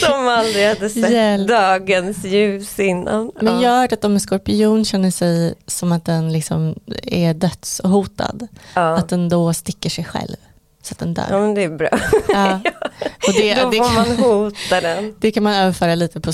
Som 0.00 0.29
aldrig 0.29 0.67
hade 0.69 0.88
sett 0.91 1.12
Hjälp. 1.12 1.49
dagens 1.49 2.25
ljus 2.25 2.79
innan. 2.79 3.32
Men 3.41 3.55
Ja. 3.55 3.62
jag 3.62 3.70
har 3.70 3.81
hört 3.81 3.93
att 3.93 4.05
om 4.05 4.12
en 4.14 4.20
skorpion 4.20 4.85
känner 4.85 5.11
sig 5.11 5.55
som 5.67 5.93
att 5.93 6.05
den 6.05 6.32
liksom 6.32 6.75
är 7.02 7.35
dödshotad, 7.35 8.49
Ja. 8.75 8.97
att 8.97 9.09
den 9.09 9.28
då 9.28 9.52
sticker 9.54 9.90
sig 9.90 10.04
själv. 10.04 10.37
Så 10.83 10.92
att 10.92 10.99
den 10.99 11.14
dör. 11.14 11.25
ja, 11.30 11.38
men 11.40 11.54
det 11.54 11.64
är 11.64 11.69
bra. 11.76 11.88
Ja. 12.28 12.61
Och 13.28 13.33
det, 13.35 13.54
Då 13.54 13.71
det, 13.71 13.76
får 13.76 13.85
kan, 13.85 13.95
man 13.95 14.16
hota 14.16 14.80
den. 14.80 15.14
det 15.21 15.30
kan 15.30 15.42
man 15.42 15.54
överföra 15.54 15.95
lite 15.95 16.21
på 16.21 16.33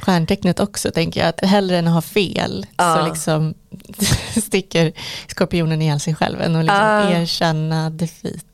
stjärntecknet 0.00 0.60
också, 0.60 0.90
tänker 0.90 1.20
jag. 1.20 1.28
Att 1.28 1.40
hellre 1.44 1.78
än 1.78 1.86
att 1.88 1.94
ha 1.94 2.02
fel 2.02 2.66
Ja. 2.76 2.96
så 2.96 3.08
liksom 3.10 3.54
sticker 4.42 4.92
skorpionen 5.28 5.82
ihjäl 5.82 6.00
sig 6.00 6.14
själv 6.14 6.40
än 6.40 6.56
att 6.56 6.64
liksom 6.64 7.20
erkänna 7.22 7.90
defeat. 7.90 8.44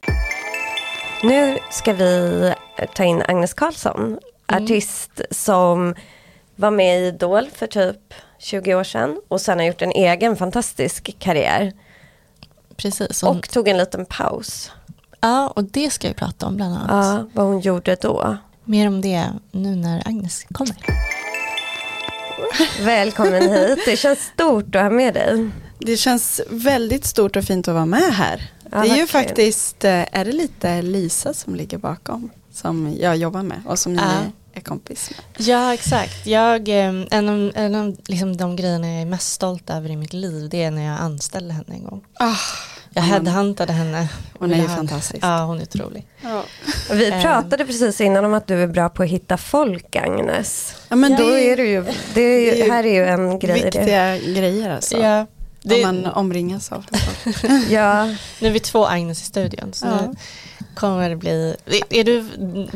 Nu 1.25 1.59
ska 1.71 1.93
vi 1.93 2.55
ta 2.95 3.05
in 3.05 3.23
Agnes 3.29 3.55
Karlsson, 3.55 4.19
artist 4.47 5.21
som 5.31 5.95
var 6.57 6.71
med 6.71 7.01
i 7.01 7.07
Idol 7.07 7.49
för 7.55 7.67
typ 7.67 8.15
20 8.39 8.75
år 8.75 8.85
sedan 8.85 9.21
och 9.29 9.41
sen 9.41 9.59
har 9.59 9.67
gjort 9.67 9.83
en 9.83 9.91
egen 9.91 10.37
fantastisk 10.37 11.19
karriär 11.19 11.73
Precis. 12.77 13.23
Hon, 13.23 13.39
och 13.39 13.49
tog 13.51 13.69
en 13.69 13.77
liten 13.77 14.07
paus. 14.07 14.71
ja, 15.21 15.49
och 15.49 15.65
det 15.65 15.91
ska 15.91 16.09
vi 16.09 16.15
prata 16.15 16.47
om 16.47 16.57
bland 16.57 16.75
annat. 16.75 16.91
Ja, 16.91 17.29
vad 17.33 17.47
hon 17.47 17.61
gjorde 17.61 17.97
då. 18.01 18.37
Mer 18.65 18.89
om 18.89 19.01
det 19.01 19.25
nu 19.51 19.77
när 19.77 20.09
Agnes 20.09 20.45
kommer. 20.53 20.77
Välkommen 22.85 23.43
hit, 23.53 23.79
det 23.87 23.97
känns 23.97 24.19
stort 24.35 24.75
att 24.75 24.83
ha 24.83 24.91
med 24.91 25.15
dig. 25.15 25.51
Det 25.79 25.97
känns 25.97 26.41
väldigt 26.51 27.05
stort 27.05 27.37
och 27.37 27.45
fint 27.45 27.69
att 27.69 27.75
vara 27.75 27.87
med 27.87 28.15
här. 28.15 28.51
Ja, 28.75 28.81
det 28.81 28.89
är 28.91 28.97
ju 28.97 29.07
faktiskt, 29.07 29.85
eh, 29.85 29.91
är 30.19 30.25
det 30.25 30.33
lite 30.33 30.83
Lisa 30.83 31.35
som 31.35 31.55
ligger 31.55 31.79
bakom? 31.79 32.31
Som 32.53 32.97
jag 33.01 33.17
jobbar 33.17 33.43
med 33.43 33.63
och 33.67 33.79
som 33.79 33.93
ni 33.95 34.03
Ja. 34.03 34.11
är 34.55 34.61
kompis 34.61 35.11
med. 35.11 35.47
Ja, 35.47 35.75
exakt. 35.75 36.27
Jag, 36.27 36.69
eh, 36.69 36.93
en 37.11 37.29
av, 37.29 37.53
en 37.55 37.75
av 37.75 37.97
liksom 38.07 38.37
de 38.37 38.57
grejerna 38.57 38.93
jag 38.93 39.03
är 39.03 39.07
mest 39.07 39.33
stolt 39.33 39.71
över 39.71 39.91
i 39.91 39.97
mitt 39.97 40.13
liv, 40.13 40.49
det 40.49 40.63
är 40.63 40.71
när 40.71 40.85
jag 40.87 41.01
anställde 41.01 41.55
henne 41.55 41.75
en 41.75 41.85
gång. 41.85 42.05
Ah, 42.15 42.35
Jag 42.97 43.03
headhuntade 43.03 43.73
henne. 43.73 44.09
Hon 44.39 44.53
är 44.53 44.57
ju 44.63 44.69
fantastisk. 44.69 45.19
Ja, 45.25 45.45
hon 45.45 45.59
är 45.59 45.63
otrolig. 45.63 46.07
Ja. 46.23 46.43
Vi 46.93 47.11
Ehm. 47.11 47.23
pratade 47.23 47.65
precis 47.67 48.01
innan 48.01 48.25
om 48.25 48.35
att 48.35 48.47
du 48.47 48.63
är 48.63 48.67
bra 48.67 48.89
på 48.89 49.03
att 49.03 49.09
hitta 49.09 49.37
folk 49.37 49.97
Agnes. 49.97 50.75
Ja, 50.89 50.97
men 50.97 51.11
Då 51.17 51.17
det 51.31 51.51
är 51.53 51.57
du 51.57 51.67
ju, 51.69 51.83
det, 52.15 52.21
är 52.21 52.53
det 52.55 52.61
är 52.61 52.65
ju, 52.65 52.71
här 52.73 52.87
är 52.87 52.95
ju 52.95 53.05
en 53.07 53.39
grej. 53.39 53.59
det. 53.61 53.65
viktiga 53.65 54.19
grejer 54.19 54.71
alltså. 54.71 54.99
Ja, 54.99 55.27
det, 55.65 55.85
Om 55.85 56.03
man 56.03 56.13
omringas 56.13 56.73
av. 56.73 56.87
Ja, 57.71 58.05
Nu 58.41 58.49
är 58.49 58.51
vi 58.51 58.61
två 58.61 58.87
Agnes 58.87 59.23
i 59.23 59.25
studion. 59.25 59.73
Så 59.73 59.87
Ja. 59.87 60.01
nu 60.01 60.17
kommer 60.75 61.11
det 61.11 61.17
bli... 61.17 61.57
Är 61.91 62.05
du, 62.05 62.25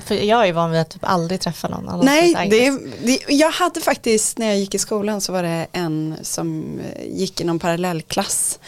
för 0.06 0.14
jag 0.14 0.48
är 0.48 0.52
van 0.52 0.70
vid 0.70 0.80
att 0.80 0.90
typ 0.90 1.04
aldrig 1.04 1.40
träffa 1.40 1.68
någon 1.68 1.88
annan 1.88 2.04
Nej, 2.06 2.34
det, 2.50 2.70
det, 3.06 3.34
jag 3.34 3.50
hade 3.50 3.80
faktiskt 3.80 4.38
när 4.38 4.46
jag 4.46 4.58
gick 4.58 4.74
i 4.74 4.78
skolan 4.78 5.20
så 5.20 5.32
var 5.32 5.42
det 5.42 5.66
en 5.72 6.16
som 6.22 6.78
eh, 6.94 7.18
gick 7.18 7.40
i 7.40 7.44
någon 7.44 7.58
parallellklass. 7.58 8.58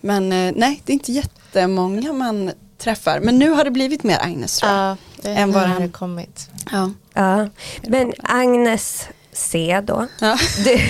Men 0.00 0.32
eh, 0.32 0.52
nej, 0.56 0.82
det 0.84 0.92
är 0.92 0.94
inte 0.94 1.12
jättemånga 1.12 2.12
man 2.12 2.50
träffar. 2.78 3.20
Men 3.20 3.38
nu 3.38 3.50
har 3.50 3.64
det 3.64 3.70
blivit 3.70 4.02
mer 4.02 4.18
Agnes 4.22 4.58
tror 4.58 4.72
jag. 4.72 4.80
Ja, 4.80 4.96
det 5.22 5.30
än 5.30 5.52
vad 5.52 5.62
det 5.62 5.68
hade 5.68 5.88
kommit. 5.88 6.48
Ja. 6.72 6.90
Ja. 7.14 7.48
Men 7.82 8.12
Agnes 8.22 9.08
C 9.36 9.80
då. 9.84 10.06
Ja. 10.20 10.38
Du, 10.64 10.76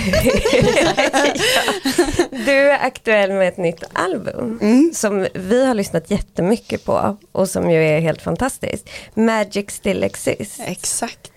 du 2.45 2.51
är 2.71 2.85
aktuell 2.85 3.31
med 3.31 3.47
ett 3.47 3.57
nytt 3.57 3.83
album 3.93 4.59
Mm. 4.61 4.91
som 4.93 5.27
vi 5.33 5.65
har 5.65 5.73
lyssnat 5.73 6.11
jättemycket 6.11 6.85
på 6.85 7.17
och 7.31 7.49
som 7.49 7.71
ju 7.71 7.83
är 7.83 7.99
helt 7.99 8.21
fantastiskt. 8.21 8.89
Magic 9.13 9.71
Still 9.71 10.03
Exists. 10.03 10.59
Exakt. 10.65 11.31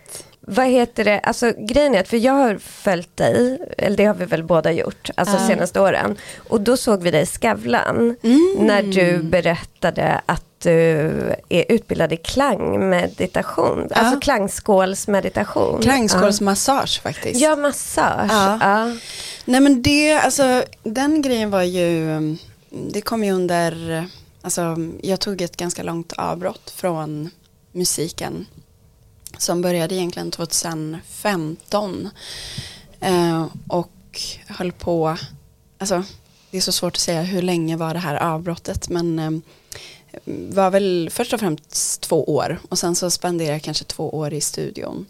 Vad 0.50 0.66
heter 0.66 1.04
det, 1.04 1.18
alltså 1.20 1.52
grejen 1.58 1.94
är 1.94 2.00
att 2.00 2.08
för 2.08 2.16
jag 2.16 2.32
har 2.32 2.58
följt 2.58 3.16
dig, 3.16 3.58
eller 3.78 3.96
det 3.96 4.04
har 4.04 4.14
vi 4.14 4.24
väl 4.24 4.44
båda 4.44 4.72
gjort, 4.72 5.10
alltså 5.14 5.36
Ja. 5.36 5.46
senaste 5.46 5.80
åren. 5.80 6.16
Och 6.48 6.60
då 6.60 6.76
såg 6.76 7.02
vi 7.02 7.10
dig 7.10 7.22
i 7.22 7.26
Skavlan 7.26 8.16
Mm. 8.22 8.56
när 8.58 8.82
du 8.82 9.18
berättade 9.22 10.20
att 10.26 10.44
du 10.62 10.70
är 11.48 11.64
utbildad 11.72 12.12
i 12.12 12.16
klangmeditation, 12.16 13.88
alltså 13.92 14.14
Ja. 14.14 14.20
klangskålsmeditation. 14.20 15.82
Klangskålsmassage 15.82 17.00
faktiskt. 17.02 17.40
Ja, 17.40 17.56
massage. 17.56 18.30
Ja. 18.30 18.58
Ja. 18.60 18.96
Nej 19.44 19.60
men 19.60 19.82
det, 19.82 20.12
alltså 20.12 20.62
den 20.82 21.22
grejen 21.22 21.50
var 21.50 21.62
ju, 21.62 22.18
det 22.90 23.00
kom 23.00 23.24
ju 23.24 23.32
under, 23.32 24.04
alltså 24.42 24.76
jag 25.02 25.20
tog 25.20 25.40
ett 25.42 25.56
ganska 25.56 25.82
långt 25.82 26.12
avbrott 26.12 26.70
från 26.76 27.30
musiken 27.72 28.46
som 29.42 29.62
började 29.62 29.94
egentligen 29.94 30.30
2015 30.30 32.10
eh, 33.00 33.46
och 33.68 34.20
höll 34.46 34.72
på, 34.72 35.16
alltså 35.78 36.04
det 36.50 36.56
är 36.56 36.60
så 36.60 36.72
svårt 36.72 36.96
att 36.96 37.00
säga 37.00 37.22
hur 37.22 37.42
länge 37.42 37.76
var 37.76 37.94
det 37.94 38.00
här 38.00 38.16
avbrottet 38.16 38.88
men 38.88 39.18
eh, 39.18 39.30
var 40.54 40.70
väl 40.70 41.10
först 41.12 41.32
och 41.32 41.40
främst 41.40 42.00
två 42.00 42.24
år 42.24 42.58
och 42.68 42.78
sen 42.78 42.94
så 42.94 43.10
spenderade 43.10 43.52
jag 43.52 43.62
kanske 43.62 43.84
två 43.84 44.10
år 44.10 44.32
i 44.32 44.40
studion 44.40 45.06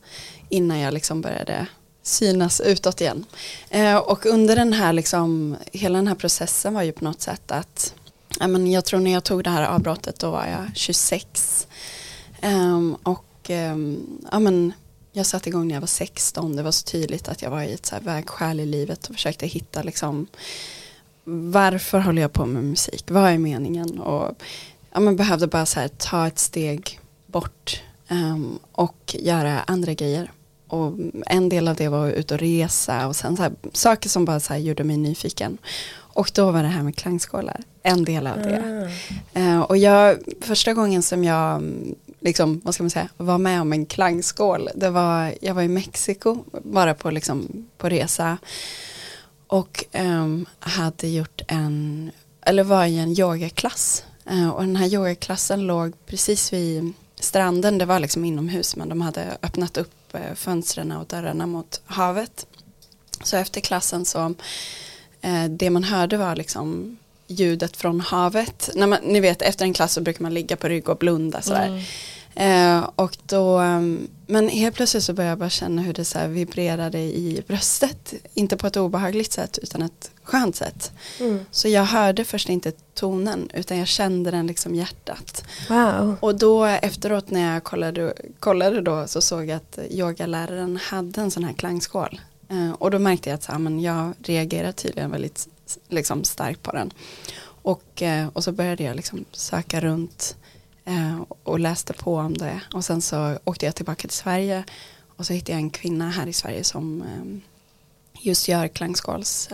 innan 0.48 0.78
jag 0.78 0.94
liksom 0.94 1.20
började 1.20 1.66
synas 2.02 2.60
utåt 2.60 3.00
igen. 3.00 3.24
Eh, 3.70 3.96
och 3.96 4.26
under 4.26 4.56
den 4.56 4.72
här 4.72 4.92
liksom, 4.92 5.56
hela 5.72 5.98
den 5.98 6.08
här 6.08 6.14
processen 6.14 6.74
var 6.74 6.82
ju 6.82 6.92
på 6.92 7.04
något 7.04 7.20
sätt 7.20 7.50
att, 7.50 7.94
men 8.40 8.70
jag 8.70 8.84
tror 8.84 9.00
när 9.00 9.12
jag 9.12 9.24
tog 9.24 9.44
det 9.44 9.50
här 9.50 9.68
avbrottet 9.68 10.18
då 10.18 10.30
var 10.30 10.46
jag 10.46 10.70
26. 10.74 11.66
eh, 12.40 12.78
och 13.02 13.24
ehm, 13.50 14.06
ja, 14.32 14.38
men 14.38 14.72
jag 15.12 15.26
satte 15.26 15.48
igång 15.48 15.68
när 15.68 15.74
jag 15.74 15.80
var 15.80 15.86
16, 15.86 16.56
det 16.56 16.62
var 16.62 16.70
så 16.70 16.84
tydligt 16.84 17.28
att 17.28 17.42
jag 17.42 17.50
var 17.50 17.62
i 17.62 17.72
ett 17.72 17.86
så 17.86 17.94
här 17.94 18.02
vägskäl 18.02 18.60
i 18.60 18.66
livet 18.66 19.06
och 19.06 19.14
försökte 19.14 19.46
hitta 19.46 19.82
liksom 19.82 20.26
varför 21.24 21.98
håller 21.98 22.22
jag 22.22 22.32
på 22.32 22.46
med 22.46 22.64
musik, 22.64 23.04
vad 23.10 23.30
är 23.30 23.38
meningen 23.38 23.98
och 23.98 24.42
ja, 24.92 25.00
men 25.00 25.16
behövde 25.16 25.46
bara 25.46 25.66
så 25.66 25.80
här, 25.80 25.88
ta 25.88 26.26
ett 26.26 26.38
steg 26.38 27.00
bort 27.26 27.82
ehm, 28.08 28.58
och 28.72 29.16
göra 29.18 29.60
andra 29.60 29.94
grejer. 29.94 30.32
Och 30.66 30.94
en 31.26 31.48
del 31.48 31.68
av 31.68 31.76
det 31.76 31.88
var 31.88 32.08
att 32.08 32.14
ut 32.14 32.30
och 32.30 32.38
resa 32.38 33.06
och 33.06 33.16
sen 33.16 33.36
så 33.36 33.42
här, 33.42 33.52
saker 33.72 34.08
som 34.08 34.24
bara 34.24 34.40
så 34.40 34.52
här 34.52 34.60
gjorde 34.60 34.84
mig 34.84 34.96
nyfiken. 34.96 35.58
Och 35.96 36.30
då 36.34 36.50
var 36.50 36.62
det 36.62 36.68
här 36.68 36.82
med 36.82 36.96
klangskålar 36.96 37.60
en 37.82 38.04
del 38.04 38.26
av 38.26 38.36
det. 38.36 38.88
Ah. 39.34 39.40
Eh, 39.40 39.60
och 39.60 39.76
jag, 39.76 40.18
första 40.40 40.74
gången 40.74 41.02
som 41.02 41.24
jag 41.24 41.56
mm, 41.56 41.94
liksom, 42.20 42.60
vad 42.64 42.74
ska 42.74 42.82
man 42.82 42.90
säga, 42.90 43.08
var 43.16 43.38
med 43.38 43.60
om 43.60 43.72
en 43.72 43.86
klangskål, 43.86 44.68
det 44.74 44.90
var, 44.90 45.34
jag 45.40 45.54
var 45.54 45.62
i 45.62 45.68
Mexiko, 45.68 46.44
bara 46.62 46.94
på, 46.94 47.10
liksom, 47.10 47.66
på 47.78 47.88
resa. 47.88 48.38
Och 49.46 49.84
um, 49.92 50.46
hade 50.58 51.08
gjort 51.08 51.42
en, 51.48 52.10
eller 52.40 52.64
var 52.64 52.84
i 52.84 52.98
en 52.98 53.20
yogaklass. 53.20 54.04
Uh, 54.30 54.48
och 54.48 54.62
den 54.62 54.76
här 54.76 54.86
yogaklassen 54.86 55.60
låg 55.60 56.06
precis 56.06 56.52
vid 56.52 56.92
stranden, 57.20 57.78
det 57.78 57.84
var 57.84 57.98
liksom 57.98 58.24
inomhus 58.24 58.76
men 58.76 58.88
de 58.88 59.00
hade 59.00 59.38
öppnat 59.42 59.76
upp 59.76 60.14
uh, 60.14 60.34
fönstren 60.34 60.92
och 60.92 61.06
dörrarna 61.06 61.46
mot 61.46 61.80
havet. 61.84 62.46
Så 63.24 63.36
efter 63.36 63.60
klassen 63.60 64.04
så, 64.04 64.34
uh, 65.24 65.44
det 65.48 65.70
man 65.70 65.84
hörde 65.84 66.16
var 66.16 66.36
liksom 66.36 66.96
ljudet 67.30 67.76
från 67.76 68.00
havet. 68.00 68.70
När 68.74 68.86
man, 68.86 68.98
ni 69.04 69.20
vet 69.20 69.42
efter 69.42 69.64
en 69.64 69.72
klass 69.72 69.92
så 69.92 70.00
brukar 70.00 70.22
man 70.22 70.34
ligga 70.34 70.56
på 70.56 70.68
rygg 70.68 70.88
och 70.88 70.96
blunda 70.96 71.42
sådär. 71.42 71.66
Mm. 71.66 71.82
Eh, 72.34 72.90
och 72.96 73.16
då, 73.26 73.60
um, 73.60 74.08
men 74.26 74.48
helt 74.48 74.76
plötsligt 74.76 75.04
så 75.04 75.12
började 75.12 75.30
jag 75.30 75.38
bara 75.38 75.50
känna 75.50 75.82
hur 75.82 75.92
det 75.92 76.04
så 76.04 76.26
vibrerade 76.26 76.98
i 76.98 77.42
bröstet. 77.46 78.14
Inte 78.34 78.56
på 78.56 78.66
ett 78.66 78.76
obehagligt 78.76 79.32
sätt 79.32 79.58
utan 79.62 79.82
ett 79.82 80.10
skönt 80.22 80.56
sätt. 80.56 80.92
Mm. 81.20 81.44
Så 81.50 81.68
jag 81.68 81.84
hörde 81.84 82.24
först 82.24 82.48
inte 82.48 82.72
tonen 82.94 83.50
utan 83.54 83.78
jag 83.78 83.88
kände 83.88 84.30
den 84.30 84.46
liksom 84.46 84.74
hjärtat. 84.74 85.44
Wow. 85.68 86.16
Och 86.20 86.38
då 86.38 86.64
efteråt 86.64 87.30
när 87.30 87.54
jag 87.54 87.64
kollade, 87.64 88.14
kollade 88.38 88.80
då 88.80 89.06
så 89.06 89.20
såg 89.20 89.46
jag 89.46 89.56
att 89.56 89.78
yogaläraren 89.90 90.76
hade 90.76 91.20
en 91.20 91.30
sån 91.30 91.44
här 91.44 91.52
klangskål. 91.52 92.20
Eh, 92.48 92.72
och 92.72 92.90
då 92.90 92.98
märkte 92.98 93.30
jag 93.30 93.34
att 93.34 93.42
så, 93.42 93.52
här, 93.52 93.58
men 93.58 93.80
jag 93.80 94.12
reagerar 94.22 94.72
tydligen 94.72 95.10
väldigt 95.10 95.48
liksom, 95.88 96.24
starkt 96.24 96.62
på 96.62 96.72
den. 96.72 96.90
Och, 97.62 98.02
eh, 98.02 98.28
och 98.32 98.44
så 98.44 98.52
började 98.52 98.82
jag 98.82 98.96
liksom 98.96 99.24
söka 99.32 99.80
runt 99.80 100.36
eh, 100.84 101.20
och 101.42 101.60
läste 101.60 101.92
på 101.92 102.16
om 102.16 102.38
det. 102.38 102.60
Och 102.74 102.84
sen 102.84 103.02
så 103.02 103.38
åkte 103.44 103.66
jag 103.66 103.74
tillbaka 103.74 104.08
till 104.08 104.16
Sverige 104.16 104.64
och 105.16 105.26
så 105.26 105.32
hittade 105.32 105.52
jag 105.52 105.60
en 105.60 105.70
kvinna 105.70 106.10
här 106.10 106.26
i 106.26 106.32
Sverige 106.32 106.64
som 106.64 107.02
eh, 107.02 107.40
just 108.26 108.48
gör 108.48 108.68
klangskåls, 108.68 109.48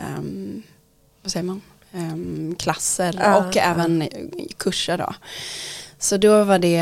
vad 1.22 1.32
säger 1.32 1.44
man, 1.44 1.60
klasser 2.58 3.18
Ja, 3.22 3.36
och 3.36 3.56
ja. 3.56 3.62
även 3.62 4.08
kurser 4.56 4.98
då. 4.98 5.14
Så 5.98 6.16
då 6.16 6.44
var 6.44 6.58
det 6.58 6.72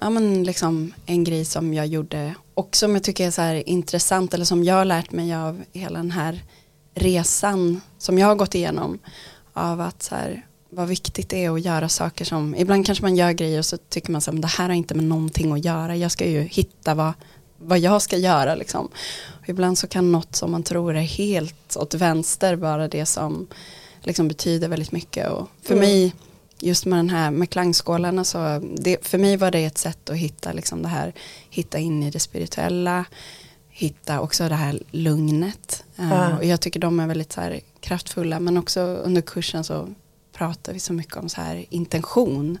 ja, 0.00 0.10
men 0.10 0.44
liksom 0.44 0.94
en 1.06 1.24
grej 1.24 1.44
som 1.44 1.74
jag 1.74 1.86
gjorde 1.86 2.34
och 2.54 2.76
som 2.76 2.94
jag 2.94 3.02
tycker 3.02 3.26
är 3.26 3.30
så 3.30 3.62
intressant 3.66 4.34
eller 4.34 4.44
som 4.44 4.64
jag 4.64 4.74
har 4.74 4.84
lärt 4.84 5.12
mig 5.12 5.34
av 5.34 5.62
hela 5.72 5.98
den 5.98 6.10
här 6.10 6.42
resan 6.94 7.80
som 7.98 8.18
jag 8.18 8.26
har 8.26 8.34
gått 8.34 8.54
igenom 8.54 8.98
av 9.52 9.80
att 9.80 10.02
så 10.02 10.14
här, 10.14 10.46
vad 10.70 10.88
viktigt 10.88 11.28
det 11.28 11.44
är 11.44 11.50
att 11.50 11.64
göra 11.64 11.88
saker 11.88 12.24
som, 12.24 12.54
ibland 12.54 12.86
kanske 12.86 13.04
man 13.04 13.16
gör 13.16 13.32
grejer 13.32 13.58
och 13.58 13.66
så 13.66 13.76
tycker 13.76 14.12
man 14.12 14.20
så 14.20 14.30
här, 14.30 14.32
men 14.32 14.40
det 14.40 14.48
här 14.48 14.68
har 14.68 14.74
inte 14.74 14.94
med 14.94 15.04
någonting 15.04 15.52
att 15.52 15.64
göra, 15.64 15.96
jag 15.96 16.10
ska 16.10 16.26
ju 16.26 16.40
hitta 16.40 16.94
vad, 16.94 17.12
vad 17.58 17.78
jag 17.78 18.02
ska 18.02 18.16
göra 18.16 18.54
liksom. 18.54 18.88
Och 19.40 19.48
ibland 19.48 19.78
så 19.78 19.86
kan 19.86 20.12
något 20.12 20.36
som 20.36 20.50
man 20.50 20.62
tror 20.62 20.96
är 20.96 21.02
helt 21.02 21.76
åt 21.76 21.94
vänster 21.94 22.56
vara 22.56 22.88
det 22.88 23.06
som 23.06 23.46
liksom 24.00 24.28
betyder 24.28 24.68
väldigt 24.68 24.92
mycket 24.92 25.30
och 25.30 25.48
för 25.62 25.74
Mm. 25.74 25.84
mig 25.84 26.14
just 26.60 26.86
med 26.86 26.98
den 26.98 27.10
här 27.10 27.30
med 27.30 27.50
klangskålarna 27.50 28.24
så 28.24 28.62
det, 28.78 29.06
för 29.06 29.18
mig 29.18 29.36
var 29.36 29.50
det 29.50 29.64
ett 29.64 29.78
sätt 29.78 30.10
att 30.10 30.16
hitta 30.16 30.52
liksom 30.52 30.82
det 30.82 30.88
här 30.88 31.12
hitta 31.50 31.78
in 31.78 32.02
i 32.02 32.10
det 32.10 32.20
spirituella 32.20 33.04
hitta 33.72 34.20
också 34.20 34.48
det 34.48 34.54
här 34.54 34.78
lugnet 34.90 35.84
Eh, 35.96 36.08
Ja. 36.10 36.36
och 36.38 36.44
jag 36.44 36.60
tycker 36.60 36.80
de 36.80 37.00
är 37.00 37.06
väldigt 37.06 37.32
så 37.32 37.40
här 37.40 37.60
kraftfulla 37.80 38.40
men 38.40 38.56
också 38.56 38.80
under 38.80 39.20
kursen 39.22 39.64
så 39.64 39.88
pratar 40.32 40.72
vi 40.72 40.78
så 40.80 40.92
mycket 40.92 41.16
om 41.16 41.28
så 41.28 41.40
här 41.40 41.64
intention 41.70 42.58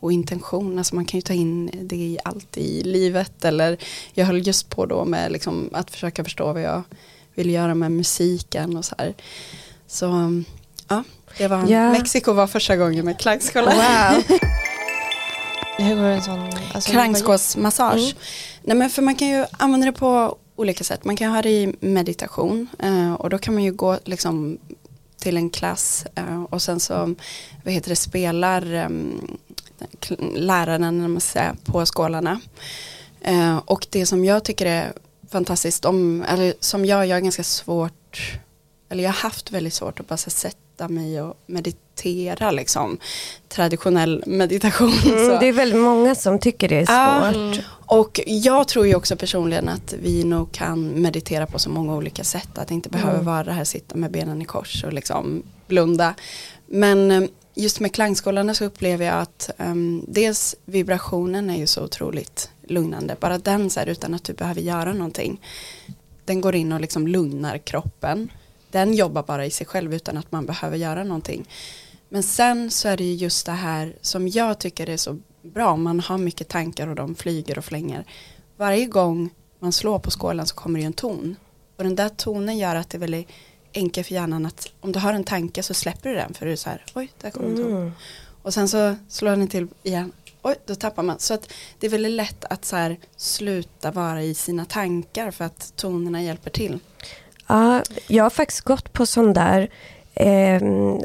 och 0.00 0.12
intention, 0.12 0.78
alltså 0.78 0.94
man 0.94 1.04
kan 1.04 1.18
ju 1.18 1.22
ta 1.22 1.32
in 1.32 1.70
det 1.82 1.96
i 1.96 2.18
allt 2.24 2.56
i 2.56 2.82
livet 2.82 3.44
eller 3.44 3.76
jag 4.14 4.26
höll 4.26 4.46
just 4.46 4.70
på 4.70 4.86
då 4.86 5.04
med 5.04 5.32
liksom 5.32 5.70
att 5.72 5.90
försöka 5.90 6.24
förstå 6.24 6.52
vad 6.52 6.62
jag 6.62 6.82
vill 7.34 7.50
göra 7.50 7.74
med 7.74 7.92
musiken 7.92 8.76
och 8.76 8.84
så 8.84 8.94
här. 8.98 9.14
Så 9.86 10.06
ja, 10.88 11.04
det 11.38 11.48
var 11.48 11.66
Ja. 11.68 11.92
Mexiko 11.92 12.32
var 12.32 12.46
första 12.46 12.76
gången 12.76 13.04
med 13.04 13.18
klangskålar. 13.20 13.74
Wow. 13.74 14.22
Hur 15.78 15.96
går 15.96 16.02
en 16.04 16.22
sån? 16.22 16.50
Alltså, 16.74 16.90
Klangskålsmassage. 16.90 17.96
Mm. 18.00 18.16
Nej 18.62 18.76
men 18.76 18.90
för 18.90 19.02
man 19.02 19.14
kan 19.14 19.28
ju 19.28 19.44
använda 19.52 19.86
det 19.86 19.92
på 19.92 20.36
olika 20.60 20.84
sätt. 20.84 21.04
Man 21.04 21.16
kan 21.16 21.32
ha 21.32 21.42
det 21.42 21.50
i 21.50 21.74
meditation 21.80 22.68
eh, 22.78 23.14
och 23.14 23.30
då 23.30 23.38
kan 23.38 23.54
man 23.54 23.62
ju 23.62 23.72
gå 23.72 23.98
liksom 24.04 24.58
till 25.18 25.36
en 25.36 25.50
klass 25.50 26.06
eh, 26.14 26.42
och 26.42 26.62
sen 26.62 26.80
så 26.80 27.14
vad 27.64 27.74
heter 27.74 27.88
det, 27.88 27.96
spelar 27.96 28.74
eh, 28.74 28.88
läraren 30.34 31.20
på 31.64 31.86
skålarna. 31.86 32.40
Eh, 33.20 33.56
och 33.56 33.86
det 33.90 34.06
som 34.06 34.24
jag 34.24 34.44
tycker 34.44 34.66
är 34.66 34.92
fantastiskt, 35.30 35.84
om, 35.84 36.24
eller 36.28 36.54
som 36.60 36.84
jag, 36.84 37.06
jag 37.06 37.16
är 37.16 37.22
ganska 37.22 37.44
svårt, 37.44 38.38
eller 38.88 39.02
jag 39.02 39.10
har 39.10 39.22
haft 39.22 39.50
väldigt 39.50 39.74
svårt 39.74 40.00
att 40.00 40.08
bara 40.08 40.16
sätta 40.16 40.56
sätta 40.80 40.88
mig 40.88 41.22
och 41.22 41.36
meditera 41.46 42.50
liksom. 42.50 42.98
Traditionell 43.48 44.22
meditation. 44.26 44.92
Mm, 45.04 45.38
det 45.40 45.48
är 45.48 45.52
väldigt 45.52 45.80
många 45.80 46.14
som 46.14 46.38
tycker 46.38 46.68
det 46.68 46.76
är 46.80 46.86
svårt. 46.86 47.36
Mm. 47.36 47.58
Och 47.86 48.20
jag 48.26 48.68
tror 48.68 48.86
ju 48.86 48.94
också 48.94 49.16
personligen 49.16 49.68
att 49.68 49.94
vi 50.02 50.24
nog 50.24 50.52
kan 50.52 51.02
meditera 51.02 51.46
på 51.46 51.58
så 51.58 51.70
många 51.70 51.94
olika 51.96 52.24
sätt. 52.24 52.58
Att 52.58 52.68
det 52.68 52.74
inte 52.74 52.88
behöver 52.88 53.14
Mm. 53.14 53.26
vara 53.26 53.44
det 53.44 53.52
här 53.52 53.64
sitta 53.64 53.96
med 53.96 54.10
benen 54.10 54.42
i 54.42 54.44
kors 54.44 54.84
och 54.84 54.92
liksom 54.92 55.42
blunda. 55.66 56.14
Men 56.66 57.10
eh, 57.10 57.28
just 57.54 57.80
med 57.80 57.92
klangskålarna 57.94 58.54
så 58.54 58.64
upplever 58.64 59.06
jag 59.06 59.14
att 59.18 59.50
um, 59.58 60.04
dels 60.08 60.56
vibrationen 60.64 61.50
är 61.50 61.58
ju 61.58 61.66
så 61.66 61.84
otroligt 61.84 62.50
lugnande. 62.68 63.16
Bara 63.20 63.38
den 63.38 63.70
så 63.70 63.80
här 63.80 63.86
utan 63.86 64.14
att 64.14 64.24
du 64.24 64.32
behöver 64.32 64.60
göra 64.60 64.92
någonting. 64.92 65.40
Den 66.24 66.40
går 66.40 66.54
in 66.54 66.72
och 66.72 66.80
liksom 66.80 67.06
lugnar 67.06 67.58
kroppen. 67.58 68.28
Den 68.70 68.94
jobbar 68.94 69.22
bara 69.22 69.46
i 69.46 69.50
sig 69.50 69.66
själv 69.66 69.94
utan 69.94 70.16
att 70.16 70.32
man 70.32 70.46
behöver 70.46 70.76
göra 70.76 71.04
någonting. 71.04 71.48
Men 72.08 72.22
sen 72.22 72.70
så 72.70 72.88
är 72.88 72.96
det 72.96 73.04
ju 73.04 73.14
just 73.14 73.46
det 73.46 73.52
här 73.52 73.96
som 74.00 74.28
jag 74.28 74.58
tycker 74.58 74.88
är 74.88 74.96
så 74.96 75.18
bra. 75.42 75.76
Man 75.76 76.00
har 76.00 76.18
mycket 76.18 76.48
tankar 76.48 76.88
och 76.88 76.94
de 76.94 77.14
flyger 77.14 77.58
och 77.58 77.64
flänger. 77.64 78.04
Varje 78.56 78.86
gång 78.86 79.30
man 79.58 79.72
slår 79.72 79.98
på 79.98 80.10
skålen 80.10 80.46
så 80.46 80.54
kommer 80.54 80.78
det 80.78 80.80
ju 80.80 80.86
en 80.86 80.92
ton. 80.92 81.36
Och 81.76 81.84
den 81.84 81.94
där 81.94 82.08
tonen 82.08 82.58
gör 82.58 82.76
att 82.76 82.90
det 82.90 82.96
är 82.96 83.00
väldigt 83.00 83.28
enkelt 83.74 84.06
för 84.06 84.14
hjärnan 84.14 84.46
att 84.46 84.72
om 84.80 84.92
du 84.92 84.98
har 84.98 85.12
en 85.12 85.24
tanke 85.24 85.62
så 85.62 85.74
släpper 85.74 86.10
du 86.10 86.16
den 86.16 86.34
för 86.34 86.46
du 86.46 86.52
är 86.52 86.56
så 86.56 86.70
här, 86.70 86.84
oj, 86.94 87.12
där 87.20 87.30
kommer 87.30 87.48
en 87.48 87.56
ton. 87.56 87.76
Mm. 87.76 87.92
Och 88.42 88.54
sen 88.54 88.68
så 88.68 88.96
slår 89.08 89.30
den 89.30 89.48
till 89.48 89.68
igen, 89.82 90.12
oj, 90.42 90.54
då 90.66 90.74
tappar 90.74 91.02
man. 91.02 91.18
Så 91.18 91.34
att 91.34 91.52
det 91.78 91.86
är 91.86 91.90
väldigt 91.90 92.12
lätt 92.12 92.44
att 92.44 92.64
så 92.64 92.76
här 92.76 92.98
sluta 93.16 93.90
vara 93.90 94.22
i 94.22 94.34
sina 94.34 94.64
tankar 94.64 95.30
för 95.30 95.44
att 95.44 95.72
tonerna 95.76 96.22
hjälper 96.22 96.50
till. 96.50 96.78
Ja, 97.50 97.82
jag 98.06 98.24
har 98.24 98.30
faktiskt 98.30 98.60
gått 98.60 98.92
på 98.92 99.06
sån 99.06 99.32
där 99.32 99.70
Eh, 100.20 100.62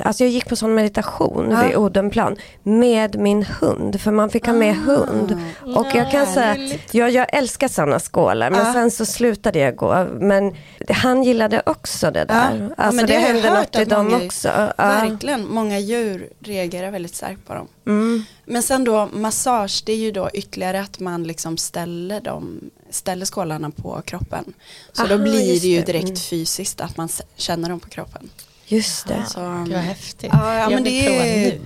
alltså 0.08 0.24
jag 0.24 0.32
gick 0.32 0.50
på 0.50 0.56
sån 0.56 0.76
meditation 0.76 1.48
Ja. 1.52 1.64
vid 1.68 1.76
Odenplan 1.76 2.36
med 2.64 3.16
min 3.20 3.44
hund, 3.44 4.02
för 4.02 4.12
man 4.12 4.30
fick 4.30 4.46
ha 4.46 4.54
med 4.54 4.72
Ah. 4.72 4.74
hund. 4.92 5.38
Och 5.76 5.86
jag 5.94 6.12
kan 6.12 6.26
säga 6.26 6.78
jag, 6.92 7.12
jag 7.12 7.28
älskar 7.38 7.68
sådana 7.68 8.00
skålar, 8.00 8.52
men 8.52 8.66
Ja. 8.68 8.74
sen 8.74 8.92
så 8.92 9.06
slutade 9.06 9.60
jag 9.60 9.76
gå. 9.76 10.08
Men 10.20 10.56
han 10.90 11.24
gillade 11.24 11.62
också 11.66 12.12
det 12.12 12.26
där. 12.26 12.70
Ja, 12.78 12.84
Alltså 12.84 12.96
men 12.96 13.06
det, 13.06 13.14
det 13.14 13.20
hände 13.20 13.50
något 13.60 13.76
i 13.80 13.86
dem 13.86 14.06
många- 14.12 14.26
också. 14.26 14.50
Verkligen, 14.78 15.48
många 15.48 15.80
djur 15.80 16.30
reagerar 16.40 16.92
väldigt 16.92 17.16
starkt 17.16 17.48
på 17.48 17.54
dem. 17.54 17.68
Mm. 17.88 18.24
Men 18.46 18.64
sen 18.64 18.84
då 18.84 19.10
massage, 19.14 19.84
det 19.86 19.94
är 19.94 19.98
ju 19.98 20.12
då 20.12 20.30
ytterligare 20.34 20.80
att 20.82 21.00
man 21.00 21.24
liksom 21.24 21.58
ställer, 21.58 22.22
dem, 22.22 22.60
ställer 22.90 23.26
skålarna 23.26 23.70
på 23.72 24.02
kroppen. 24.06 24.54
Så 24.94 25.02
Aha, 25.02 25.16
då 25.16 25.24
blir 25.24 25.62
det 25.62 25.68
ju 25.68 25.80
det. 25.80 25.86
direkt 25.86 26.04
Mm. 26.06 26.16
fysiskt 26.16 26.82
att 26.82 26.98
man 26.98 27.10
känner 27.36 27.70
dem 27.70 27.80
på 27.80 27.90
kroppen. 27.90 28.30
Just 28.68 29.08
det. 29.08 29.24
Så, 29.28 29.40
Gud 29.66 29.74
vad 29.74 29.84
häftigt. 29.84 30.30
Ja, 30.34 30.60
ja, 30.60 30.70
men 30.70 30.84
det 30.84 31.08
är-. 31.48 31.60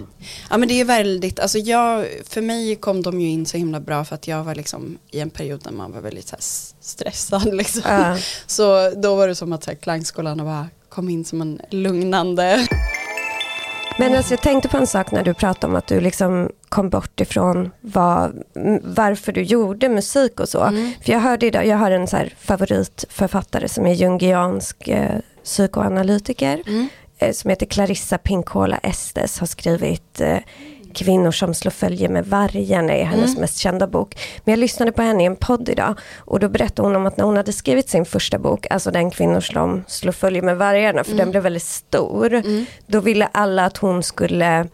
Ja 0.50 0.58
men 0.58 0.68
det 0.68 0.74
är 0.82 0.86
väldigt, 0.86 1.40
alltså 1.40 1.58
jag, 1.58 2.08
för 2.26 2.42
mig 2.42 2.76
kom 2.76 3.02
de 3.02 3.22
ju 3.22 3.30
in 3.30 3.46
så 3.46 3.58
himla 3.58 3.80
bra 3.80 4.06
för 4.06 4.16
att 4.16 4.28
jag 4.28 4.44
var 4.44 4.56
liksom 4.56 4.98
i 5.12 5.20
en 5.20 5.30
period 5.30 5.62
när 5.66 5.72
man 5.72 5.92
var 5.92 6.02
väldigt 6.02 6.28
så 6.28 6.36
här 6.36 6.44
stressad 6.82 7.54
liksom. 7.56 7.82
Ja. 7.86 8.18
Så 8.48 8.92
då 8.92 9.16
var 9.16 9.28
det 9.28 9.36
som 9.36 9.54
att 9.54 9.64
så 9.64 9.72
här, 9.72 9.78
klangskolan 9.78 10.38
bara 10.38 10.68
kom 10.90 11.10
in 11.10 11.26
som 11.26 11.42
en 11.42 11.62
lugnande. 11.70 12.68
Men 14.00 14.16
alltså 14.16 14.34
jag 14.34 14.42
tänkte 14.42 14.70
på 14.70 14.78
en 14.78 14.88
sak 14.88 15.12
när 15.12 15.24
du 15.24 15.34
pratade 15.34 15.72
om 15.72 15.76
att 15.76 15.88
du 15.88 16.02
liksom 16.02 16.50
kom 16.70 16.90
bort 16.90 17.22
ifrån 17.22 17.72
vad, 17.82 18.44
varför 18.84 19.32
du 19.32 19.42
gjorde 19.42 19.90
musik 19.90 20.40
och 20.40 20.50
så. 20.50 20.64
Mm. 20.64 20.92
För 21.06 21.12
jag 21.12 21.20
hörde 21.20 21.46
idag, 21.46 21.68
jag 21.68 21.78
har 21.78 21.92
en 21.92 22.08
så 22.08 22.18
favoritförfattare 22.40 23.70
som 23.70 23.86
är 23.86 23.94
jungiansk 23.94 24.88
eh, 24.88 25.20
psykoanalytiker. 25.44 26.62
Mm. 26.68 26.88
eh, 27.18 27.32
som 27.32 27.50
heter 27.50 27.66
Clarissa 27.66 28.18
Pinkola 28.18 28.78
Estes 28.78 29.40
har 29.40 29.48
skrivit 29.48 30.22
eh, 30.22 30.38
Kvinnor 30.94 31.32
som 31.32 31.54
slår 31.54 31.72
följe 31.72 32.10
med 32.10 32.26
vargen 32.26 32.90
är 32.90 33.04
hennes 33.04 33.30
Mm. 33.30 33.42
mest 33.42 33.58
kända 33.58 33.88
bok. 33.88 34.16
Men 34.44 34.52
jag 34.52 34.60
lyssnade 34.60 34.92
på 34.92 35.02
henne 35.02 35.24
i 35.24 35.26
en 35.26 35.36
podd 35.36 35.70
idag 35.70 36.00
och 36.18 36.40
då 36.40 36.50
berättade 36.50 36.88
hon 36.88 36.96
om 36.96 37.06
att 37.06 37.18
när 37.18 37.26
hon 37.26 37.38
hade 37.38 37.54
skrivit 37.54 37.90
sin 37.90 38.06
första 38.06 38.40
bok, 38.40 38.68
alltså 38.70 38.92
den 38.92 39.12
kvinnor 39.12 39.40
som 39.40 39.84
slår 39.88 40.12
följe 40.12 40.42
med 40.42 40.58
vargarna, 40.58 41.04
för 41.04 41.16
den 41.16 41.32
blev 41.32 41.44
väldigt 41.44 41.64
stor, 41.64 42.34
Mm. 42.34 42.66
då 42.88 43.00
ville 43.00 43.30
alla 43.32 43.66
att 43.66 43.78
hon 43.78 44.04
skulle 44.04 44.68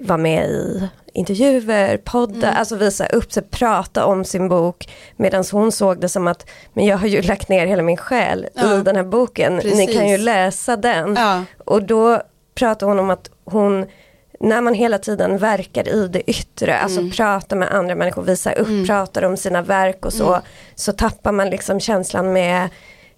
vara 0.00 0.18
med 0.18 0.44
i 0.50 0.88
intervjuer, 1.12 1.96
poddar, 1.96 2.52
alltså 2.52 2.76
visa 2.76 3.06
upp 3.06 3.32
sig, 3.32 3.42
prata 3.42 4.04
om 4.06 4.24
sin 4.24 4.48
bok. 4.48 4.88
Medan 5.16 5.44
hon 5.52 5.72
såg 5.72 6.00
det 6.00 6.08
som 6.08 6.26
att, 6.26 6.50
men 6.72 6.86
jag 6.86 6.96
har 6.98 7.06
ju 7.06 7.22
lagt 7.32 7.48
ner 7.48 7.66
hela 7.66 7.82
min 7.82 7.96
själ 7.96 8.46
Ja, 8.54 8.78
i 8.78 8.82
den 8.82 8.96
här 8.96 9.02
boken, 9.04 9.56
ni 9.56 9.62
precis. 9.62 9.96
kan 9.96 10.08
ju 10.08 10.18
läsa 10.18 10.76
den. 10.76 11.14
Ja. 11.16 11.44
Och 11.64 11.82
då 11.82 12.22
pratar 12.54 12.86
hon 12.86 12.98
om 12.98 13.10
att 13.10 13.30
hon, 13.44 13.86
när 14.40 14.60
man 14.60 14.74
hela 14.74 14.98
tiden 14.98 15.38
verkar 15.38 15.88
i 15.88 16.08
det 16.08 16.30
yttre, 16.30 16.78
alltså 16.78 17.10
pratar 17.16 17.56
med 17.56 17.74
andra 17.74 17.94
människor, 17.94 18.22
visar 18.22 18.58
upp, 18.58 18.86
pratar 18.86 19.22
om 19.22 19.36
sina 19.36 19.62
verk 19.62 20.06
och 20.06 20.12
så, 20.12 20.40
så 20.74 20.92
tappar 20.92 21.32
man 21.32 21.50
liksom 21.50 21.80
känslan 21.80 22.32
med 22.32 22.68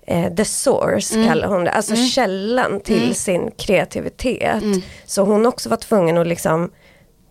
eh, 0.07 0.35
the 0.35 0.45
source 0.45 1.27
kallar 1.27 1.49
hon 1.49 1.65
det, 1.65 1.71
alltså 1.71 1.97
källan 1.97 2.81
till 2.81 3.15
sin 3.15 3.51
kreativitet. 3.59 4.63
Så 5.07 5.23
hon 5.23 5.47
också 5.47 5.69
var 5.69 5.77
tvungen 5.77 6.19
att 6.19 6.27
liksom 6.27 6.71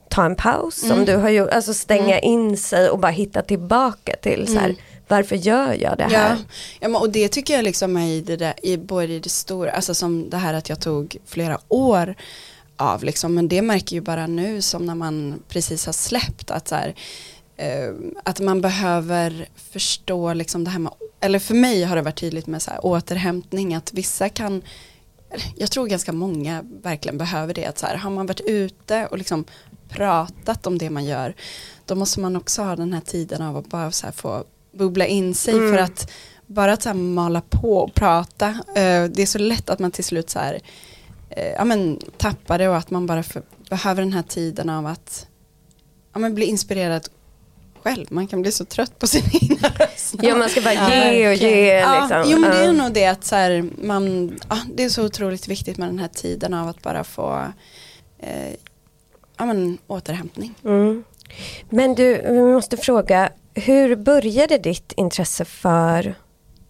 ta 0.09 0.25
en 0.25 0.35
paus 0.35 0.87
som 0.87 1.05
du 1.05 1.15
har 1.15 1.29
gjort, 1.29 1.49
alltså 1.49 1.73
stänga 1.73 2.19
in 2.19 2.57
sig 2.57 2.89
och 2.89 2.99
bara 2.99 3.11
hitta 3.11 3.41
tillbaka 3.41 4.15
till 4.21 4.47
så 4.47 4.59
här, 4.59 4.75
varför 5.07 5.35
gör 5.35 5.73
jag 5.73 5.97
det 5.97 6.03
här? 6.03 6.29
Ja, 6.29 6.37
ja 6.79 6.87
men, 6.87 7.01
och 7.01 7.09
det 7.09 7.27
tycker 7.27 7.53
jag 7.53 7.63
liksom 7.63 7.97
är 7.97 8.07
i 8.07 8.21
det 8.21 8.37
där, 8.37 8.53
i 8.63 8.77
både 8.77 9.13
i 9.13 9.19
det 9.19 9.29
stora, 9.29 9.71
alltså 9.71 9.93
som 9.93 10.29
det 10.29 10.37
här 10.37 10.53
att 10.53 10.69
jag 10.69 10.79
tog 10.79 11.17
flera 11.25 11.59
år 11.67 12.15
av 12.81 13.03
liksom, 13.03 13.33
men 13.35 13.47
det 13.47 13.61
märker 13.61 13.95
ju 13.95 14.01
bara 14.01 14.27
nu 14.27 14.61
som 14.61 14.85
när 14.85 14.95
man 14.95 15.43
precis 15.47 15.85
har 15.85 15.93
släppt 15.93 16.51
att 16.51 16.67
så 16.67 16.75
här, 16.75 16.95
eh, 17.57 17.93
att 18.23 18.39
man 18.39 18.61
behöver 18.61 19.47
förstå 19.55 20.33
liksom 20.33 20.63
det 20.63 20.69
här 20.69 20.79
med, 20.79 20.93
eller 21.19 21.39
för 21.39 21.53
mig 21.53 21.83
har 21.83 21.95
det 21.95 22.01
varit 22.01 22.19
tydligt 22.19 22.47
med 22.47 22.61
så 22.61 22.71
här, 22.71 22.85
återhämtning, 22.85 23.75
att 23.75 23.93
vissa 23.93 24.29
kan 24.29 24.61
jag 25.55 25.71
tror 25.71 25.87
ganska 25.87 26.11
många 26.13 26.63
verkligen 26.83 27.17
behöver 27.17 27.53
det. 27.53 27.65
Att 27.65 27.79
så 27.79 27.85
här, 27.85 27.95
har 27.95 28.09
man 28.09 28.27
varit 28.27 28.41
ute 28.41 29.07
och 29.11 29.17
liksom 29.17 29.45
pratat 29.89 30.67
om 30.67 30.77
det 30.77 30.89
man 30.89 31.05
gör, 31.05 31.35
då 31.85 31.95
måste 31.95 32.19
man 32.19 32.35
också 32.35 32.61
ha 32.61 32.75
den 32.75 32.93
här 32.93 33.01
tiden 33.01 33.41
av 33.41 33.57
att 33.57 33.67
bara 33.67 33.91
så 33.91 34.07
få 34.11 34.43
bubbla 34.71 35.05
in 35.05 35.35
sig 35.35 35.53
Mm. 35.53 35.73
för 35.73 35.83
att 35.83 36.11
bara 36.47 36.73
att 36.73 36.83
så 36.83 36.93
mala 36.93 37.41
på 37.41 37.77
och 37.77 37.93
prata, 37.93 38.47
eh, 38.75 39.03
det 39.03 39.21
är 39.21 39.25
så 39.25 39.37
lätt 39.37 39.69
att 39.69 39.79
man 39.79 39.91
till 39.91 40.03
slut 40.03 40.29
så 40.29 40.39
här, 40.39 40.59
eh, 41.35 41.51
ja, 41.51 41.65
men, 41.65 41.99
tappar 42.17 42.57
det 42.57 42.69
och 42.69 42.77
att 42.77 42.91
man 42.91 43.05
bara 43.05 43.23
för, 43.23 43.41
behöver 43.69 44.01
den 44.01 44.13
här 44.13 44.23
tiden 44.23 44.69
av 44.69 44.85
att 44.85 45.27
ja, 46.13 46.19
men, 46.19 46.35
bli 46.35 46.45
inspirerad 46.45 47.09
själv. 47.83 48.05
Man 48.09 48.27
kan 48.27 48.41
bli 48.41 48.51
så 48.51 48.65
trött 48.65 48.99
på 48.99 49.07
sin 49.07 49.23
egna 49.41 49.69
röst. 49.69 50.15
Ja 50.21 50.35
man 50.35 50.49
ska 50.49 50.61
bara 50.61 50.73
Ja, 50.73 51.11
ge 51.11 51.27
och 51.27 51.33
ge 51.33 51.73
Ja, 51.73 51.99
liksom. 52.01 52.31
jo 52.31 52.39
men 52.39 52.51
det 52.51 52.57
är 52.57 52.73
nog 52.73 52.93
det 52.93 53.05
att 53.05 53.23
så 53.23 53.35
här, 53.35 53.65
man, 53.83 54.35
ja, 54.49 54.57
det 54.73 54.83
är 54.83 54.89
så 54.89 55.05
otroligt 55.05 55.47
viktigt 55.47 55.77
med 55.77 55.89
den 55.89 55.99
här 55.99 56.07
tiden 56.07 56.53
av 56.53 56.67
att 56.67 56.81
bara 56.81 57.03
få 57.03 57.43
eh, 58.19 58.53
ja, 59.37 59.45
men, 59.45 59.77
återhämtning. 59.87 60.55
Mm. 60.63 61.03
Men 61.69 61.95
du, 61.95 62.21
vi 62.21 62.41
måste 62.41 62.77
fråga, 62.77 63.29
hur 63.53 63.95
började 63.95 64.57
ditt 64.57 64.91
intresse 64.91 65.45
för 65.45 66.15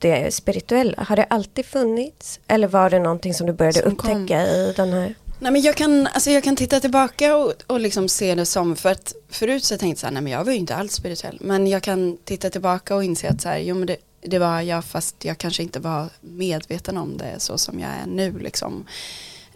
det 0.01 0.33
spirituella? 0.33 1.03
Har 1.03 1.15
det 1.15 1.23
alltid 1.23 1.65
funnits? 1.65 2.39
Eller 2.47 2.67
var 2.67 2.89
det 2.89 2.99
någonting 2.99 3.33
som 3.33 3.47
du 3.47 3.53
började 3.53 3.81
Som 3.81 3.95
kom. 3.95 4.11
upptäcka 4.11 4.41
i 4.47 4.73
den 4.75 4.93
här? 4.93 5.15
Nej, 5.39 5.51
men 5.51 5.61
jag, 5.61 5.75
kan, 5.75 6.07
alltså 6.07 6.31
jag 6.31 6.43
kan 6.43 6.55
titta 6.55 6.79
tillbaka 6.79 7.37
och, 7.37 7.53
och 7.67 7.79
liksom 7.79 8.09
se 8.09 8.35
det 8.35 8.45
som, 8.45 8.75
för 8.75 8.91
att 8.91 9.13
förut 9.29 9.63
så 9.63 9.77
tänkte 9.77 9.87
jag 9.87 9.97
så 9.97 10.05
här, 10.05 10.13
nej 10.13 10.21
men 10.23 10.31
jag 10.31 10.43
var 10.43 10.51
ju 10.51 10.57
inte 10.57 10.75
alls 10.75 10.93
spirituell, 10.93 11.37
men 11.41 11.67
jag 11.67 11.83
kan 11.83 12.17
titta 12.23 12.49
tillbaka 12.49 12.95
och 12.95 13.03
inse 13.03 13.29
att 13.29 13.41
så 13.41 13.49
här, 13.49 13.57
jo 13.57 13.75
men 13.75 13.87
det, 13.87 13.97
det 14.21 14.39
var 14.39 14.61
jag 14.61 14.85
fast 14.85 15.25
jag 15.25 15.37
kanske 15.37 15.63
inte 15.63 15.79
var 15.79 16.09
medveten 16.21 16.97
om 16.97 17.17
det 17.17 17.35
så 17.37 17.57
som 17.57 17.79
jag 17.79 17.89
är 17.89 18.07
nu 18.07 18.39
liksom. 18.39 18.85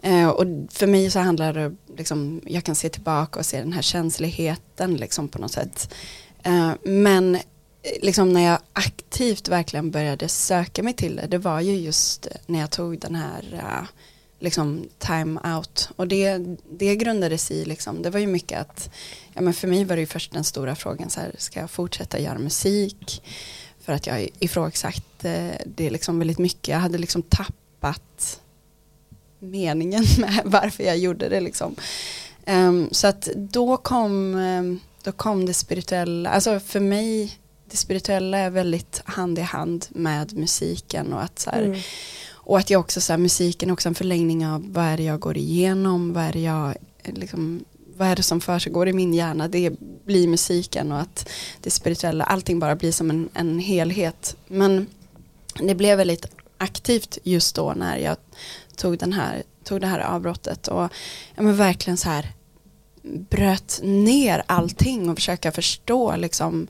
Eh, 0.02 0.28
och 0.28 0.44
för 0.70 0.86
mig 0.86 1.10
så 1.10 1.18
handlar 1.18 1.52
det 1.52 1.74
liksom, 1.96 2.40
jag 2.46 2.64
kan 2.64 2.74
se 2.74 2.88
tillbaka 2.88 3.38
och 3.38 3.46
se 3.46 3.58
den 3.58 3.72
här 3.72 3.82
känsligheten 3.82 4.94
liksom 4.96 5.28
på 5.28 5.38
något 5.38 5.52
sätt. 5.52 5.94
Eh, 6.42 6.70
men 6.82 7.38
liksom 8.02 8.32
när 8.32 8.40
jag 8.40 8.58
aktivt 8.72 9.48
verkligen 9.48 9.90
började 9.90 10.28
söka 10.28 10.82
mig 10.82 10.92
till 10.92 11.16
det, 11.16 11.26
det 11.26 11.38
var 11.38 11.60
ju 11.60 11.76
just 11.76 12.28
när 12.46 12.60
jag 12.60 12.70
tog 12.70 12.98
den 12.98 13.14
här 13.14 13.44
eh, 13.52 13.88
liksom 14.38 14.88
time 14.98 15.40
out. 15.54 15.88
Och 15.96 16.08
det, 16.08 16.38
det 16.70 16.96
grundades 16.96 17.50
i 17.50 17.64
liksom, 17.64 18.02
det 18.02 18.10
var 18.10 18.20
ju 18.20 18.26
mycket 18.26 18.60
att 18.60 18.90
ja 19.34 19.40
men 19.40 19.54
för 19.54 19.68
mig 19.68 19.84
var 19.84 19.96
det 19.96 20.00
ju 20.00 20.06
först 20.06 20.32
den 20.32 20.44
stora 20.44 20.74
frågan 20.74 21.10
så 21.10 21.20
här, 21.20 21.34
ska 21.38 21.60
jag 21.60 21.70
fortsätta 21.70 22.18
göra 22.18 22.38
musik? 22.38 23.22
För 23.80 23.92
att 23.92 24.06
jag 24.06 24.28
ifrågasatte 24.38 25.30
eh, 25.30 25.60
det 25.66 25.90
liksom 25.90 26.18
väldigt 26.18 26.38
mycket, 26.38 26.68
jag 26.68 26.78
hade 26.78 26.98
liksom 26.98 27.22
tappat 27.22 28.40
meningen 29.38 30.04
med 30.18 30.42
varför 30.44 30.84
jag 30.84 30.98
gjorde 30.98 31.28
det 31.28 31.40
liksom. 31.40 31.74
Um, 32.46 32.88
så 32.92 33.06
att 33.06 33.28
då 33.36 33.76
kom, 33.76 34.34
ehm, 34.34 34.80
då 35.02 35.12
kom 35.12 35.46
det 35.46 35.54
spirituella, 35.54 36.30
alltså 36.30 36.60
för 36.60 36.80
mig 36.80 37.38
det 37.70 37.76
spirituella 37.76 38.38
är 38.38 38.50
väldigt 38.50 39.02
hand 39.04 39.38
i 39.38 39.42
hand 39.42 39.86
med 39.90 40.36
musiken 40.36 41.12
och 41.12 41.22
att 41.22 41.38
så 41.38 41.50
här, 41.50 41.62
Mm. 41.62 41.80
och 42.32 42.58
att 42.58 42.70
jag 42.70 42.80
också 42.80 43.00
så 43.00 43.12
här, 43.12 43.18
musiken 43.18 43.68
är 43.68 43.72
också 43.72 43.88
en 43.88 43.94
förlängning 43.94 44.46
av 44.46 44.72
vad 44.72 44.84
är 44.84 44.96
det 44.96 45.02
jag 45.02 45.20
går 45.20 45.36
igenom, 45.36 46.12
vad 46.12 46.24
är 46.24 46.32
det 46.32 46.40
jag 46.40 46.74
eh, 47.02 47.14
liksom, 47.14 47.64
vad 47.96 48.08
är 48.08 48.16
det 48.16 48.22
som 48.22 48.40
för 48.40 48.58
sig 48.58 48.72
går 48.72 48.88
i 48.88 48.92
min 48.92 49.14
hjärna, 49.14 49.48
det 49.48 49.72
blir 50.04 50.28
musiken 50.28 50.92
och 50.92 51.00
att 51.00 51.28
det 51.60 51.70
spirituella, 51.70 52.24
allting 52.24 52.58
bara 52.58 52.76
blir 52.76 52.92
som 52.92 53.10
en, 53.10 53.28
en 53.34 53.58
helhet. 53.58 54.36
Men 54.46 54.86
det 55.60 55.74
blev 55.74 55.98
väldigt 55.98 56.26
aktivt 56.58 57.18
just 57.22 57.54
då 57.56 57.72
när 57.76 57.96
jag 57.96 58.16
tog, 58.76 58.98
den 58.98 59.12
här, 59.12 59.42
tog 59.64 59.80
det 59.80 59.86
här 59.86 60.00
avbrottet 60.00 60.68
och 60.68 60.82
ja, 61.34 61.42
men 61.42 61.56
verkligen 61.56 61.96
så 61.96 62.08
här 62.08 62.32
bröt 63.30 63.80
ner 63.82 64.42
allting 64.46 65.10
och 65.10 65.16
försöka 65.16 65.52
förstå 65.52 66.16
liksom 66.16 66.66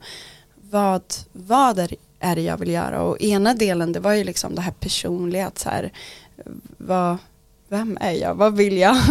vad, 0.69 1.03
vad 1.31 1.79
är, 1.79 1.95
är 2.19 2.35
det 2.35 2.41
jag 2.41 2.57
vill 2.57 2.69
göra? 2.69 3.01
Och 3.01 3.21
ena 3.21 3.53
delen 3.53 3.91
det 3.91 3.99
var 3.99 4.13
ju 4.13 4.23
liksom 4.23 4.55
det 4.55 4.61
här 4.61 4.71
personliga 4.71 5.47
att 5.47 5.59
så 5.59 5.69
här 5.69 5.91
vad, 6.77 7.17
vem 7.69 7.97
är 8.01 8.11
jag, 8.11 8.35
vad 8.35 8.57
vill 8.57 8.77
jag? 8.77 8.97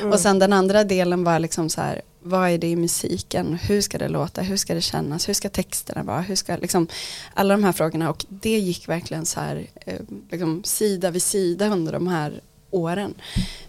Mm. 0.00 0.12
Och 0.12 0.20
sen 0.20 0.38
den 0.38 0.52
andra 0.52 0.84
delen 0.84 1.24
var 1.24 1.38
liksom 1.38 1.70
så 1.70 1.80
här, 1.80 2.02
vad 2.22 2.50
är 2.50 2.58
det 2.58 2.66
i 2.66 2.76
musiken, 2.76 3.58
hur 3.62 3.80
ska 3.80 3.98
det 3.98 4.08
låta, 4.08 4.42
hur 4.42 4.56
ska 4.56 4.74
det 4.74 4.80
kännas, 4.80 5.28
hur 5.28 5.34
ska 5.34 5.48
texterna 5.48 6.02
vara, 6.02 6.20
hur 6.20 6.34
ska 6.34 6.56
liksom 6.56 6.86
alla 7.34 7.54
de 7.54 7.64
här 7.64 7.72
frågorna? 7.72 8.10
Och 8.10 8.26
det 8.28 8.58
gick 8.58 8.88
verkligen 8.88 9.26
så 9.26 9.40
här 9.40 9.66
eh, 9.86 10.00
liksom 10.30 10.64
sida 10.64 11.10
vid 11.10 11.22
sida 11.22 11.68
under 11.68 11.92
de 11.92 12.06
här 12.06 12.40
åren. 12.70 13.14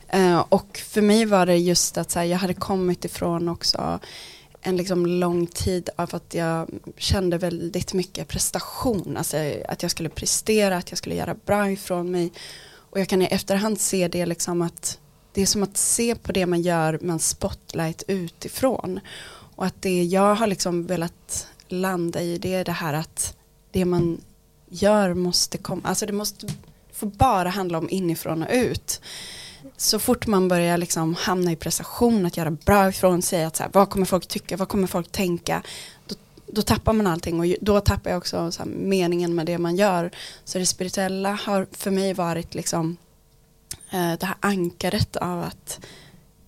Eh, 0.08 0.40
och 0.50 0.78
för 0.78 1.02
mig 1.02 1.26
var 1.26 1.46
det 1.46 1.58
just 1.58 1.98
att 1.98 2.12
så 2.12 2.20
här, 2.20 2.26
jag 2.26 2.38
hade 2.38 2.54
kommit 2.54 3.06
ifrån 3.06 3.50
också 3.50 4.00
en 4.68 4.78
liksom 4.78 5.06
lång 5.06 5.48
tid 5.48 5.90
av 5.96 6.16
att 6.16 6.34
jag 6.34 6.70
kände 6.98 7.38
väldigt 7.38 7.94
mycket 7.94 8.28
prestation, 8.28 9.18
alltså 9.18 9.38
att 9.68 9.82
jag 9.82 9.92
skulle 9.92 10.10
prestera, 10.10 10.78
att 10.78 10.92
jag 10.92 10.98
skulle 10.98 11.16
göra 11.16 11.36
bra 11.46 11.72
ifrån 11.72 12.12
mig. 12.12 12.32
Och 12.74 13.00
jag 13.00 13.08
kan 13.08 13.22
i 13.22 13.26
efterhand 13.26 13.80
se 13.80 14.08
det 14.08 14.26
liksom 14.26 14.62
att 14.62 15.00
det 15.34 15.42
är 15.42 15.46
som 15.46 15.64
att 15.64 15.78
se 15.78 16.16
på 16.16 16.32
det 16.32 16.46
man 16.46 16.62
gör 16.62 17.00
med 17.02 17.14
en 17.14 17.20
spotlight 17.20 18.04
utifrån. 18.08 19.00
Och 19.56 19.66
att 19.66 19.82
det 19.82 20.04
jag 20.04 20.36
har 20.36 20.48
liksom 20.48 20.86
velat 20.86 21.48
landa 21.68 22.22
i 22.22 22.38
det 22.38 22.54
är 22.54 22.66
det 22.66 22.72
här 22.72 22.94
att 22.94 23.38
det 23.72 23.86
man 23.86 24.22
gör 24.70 25.14
måste 25.14 25.58
komma, 25.58 25.82
alltså 25.84 26.06
det 26.06 26.14
måste 26.14 26.48
få 26.94 27.06
bara 27.06 27.50
handla 27.50 27.78
om 27.78 27.90
inifrån 27.90 28.44
och 28.44 28.50
ut. 28.52 29.02
Så 29.78 30.00
fort 30.00 30.28
man 30.28 30.48
börjar 30.48 30.78
liksom 30.78 31.16
hamna 31.16 31.52
i 31.52 31.56
prestation, 31.56 32.26
att 32.26 32.38
göra 32.38 32.52
bra 32.52 32.90
ifrån 32.90 33.22
sig, 33.22 33.44
att 33.44 33.56
så 33.56 33.64
här, 33.64 33.70
vad 33.74 33.90
kommer 33.90 34.06
folk 34.06 34.28
tycka, 34.28 34.58
vad 34.58 34.70
kommer 34.70 34.88
folk 34.88 35.12
tänka, 35.12 35.64
då, 36.08 36.16
då 36.48 36.62
tappar 36.62 36.94
man 36.94 37.08
allting 37.08 37.40
och 37.40 37.46
då 37.62 37.80
tappar 37.80 38.10
jag 38.10 38.18
också 38.18 38.52
så 38.52 38.64
här, 38.64 38.70
meningen 38.70 39.36
med 39.36 39.46
det 39.46 39.58
man 39.58 39.76
gör. 39.76 40.12
Så 40.44 40.60
det 40.60 40.66
spirituella 40.66 41.34
har 41.34 41.68
för 41.72 41.92
mig 41.92 42.14
varit 42.14 42.56
liksom 42.56 42.98
eh, 43.92 44.14
det 44.20 44.26
här 44.26 44.38
ankaret 44.40 45.16
av 45.16 45.44
att 45.44 45.80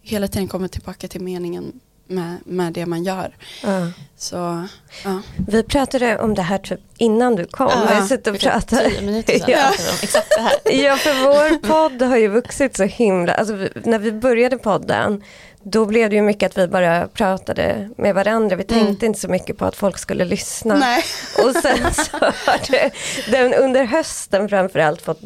hela 0.01 0.27
tiden 0.27 0.47
komma 0.47 0.67
tillbaka 0.67 1.08
till 1.08 1.21
meningen 1.21 1.79
med, 2.09 2.35
med 2.45 2.73
det 2.73 2.85
man 2.85 3.03
gör. 3.03 3.35
Ja. 3.63 3.87
Så, 4.17 4.67
ja. 5.03 5.21
Vi 5.47 5.63
pratade 5.63 6.17
om 6.17 6.33
det 6.35 6.41
här 6.41 6.57
typ 6.57 6.79
innan 6.97 7.35
du 7.35 7.45
kom. 7.45 7.67
Ja, 7.69 7.85
vi 7.89 7.95
har 7.95 8.01
suttit 8.07 8.27
och 8.27 8.33
För 8.33 8.39
typ 8.39 8.51
pratat. 8.51 8.69
tio 8.91 9.01
minuter 9.01 9.33
sedan 9.39 9.45
Ja. 9.49 9.67
om 9.69 9.95
exakt 10.03 10.27
det 10.37 10.41
här. 10.41 10.83
Ja, 10.85 10.95
för 10.97 11.23
vår 11.23 11.57
podd 11.67 12.01
har 12.01 12.17
ju 12.17 12.27
vuxit 12.27 12.77
så 12.77 12.83
himla, 12.83 13.33
alltså 13.33 13.53
vi- 13.53 13.69
när 13.83 13.99
vi 13.99 14.11
började 14.11 14.57
podden, 14.57 15.23
då 15.63 15.85
blev 15.85 16.09
det 16.09 16.15
ju 16.15 16.21
mycket 16.21 16.51
att 16.51 16.57
vi 16.57 16.67
bara 16.67 17.07
pratade 17.07 17.89
med 17.97 18.15
varandra. 18.15 18.55
Vi 18.55 18.65
Mm. 18.69 18.85
tänkte 18.85 19.05
inte 19.05 19.19
så 19.19 19.27
mycket 19.27 19.57
på 19.57 19.65
att 19.65 19.75
folk 19.75 19.97
skulle 19.97 20.25
lyssna. 20.25 20.75
Nej. 20.75 21.03
Och 21.45 21.55
sen 21.55 21.93
så 21.93 22.17
har 22.19 22.71
det, 22.71 22.91
den 23.31 23.53
under 23.53 23.83
hösten 23.85 24.49
framförallt 24.49 25.01
fått 25.01 25.19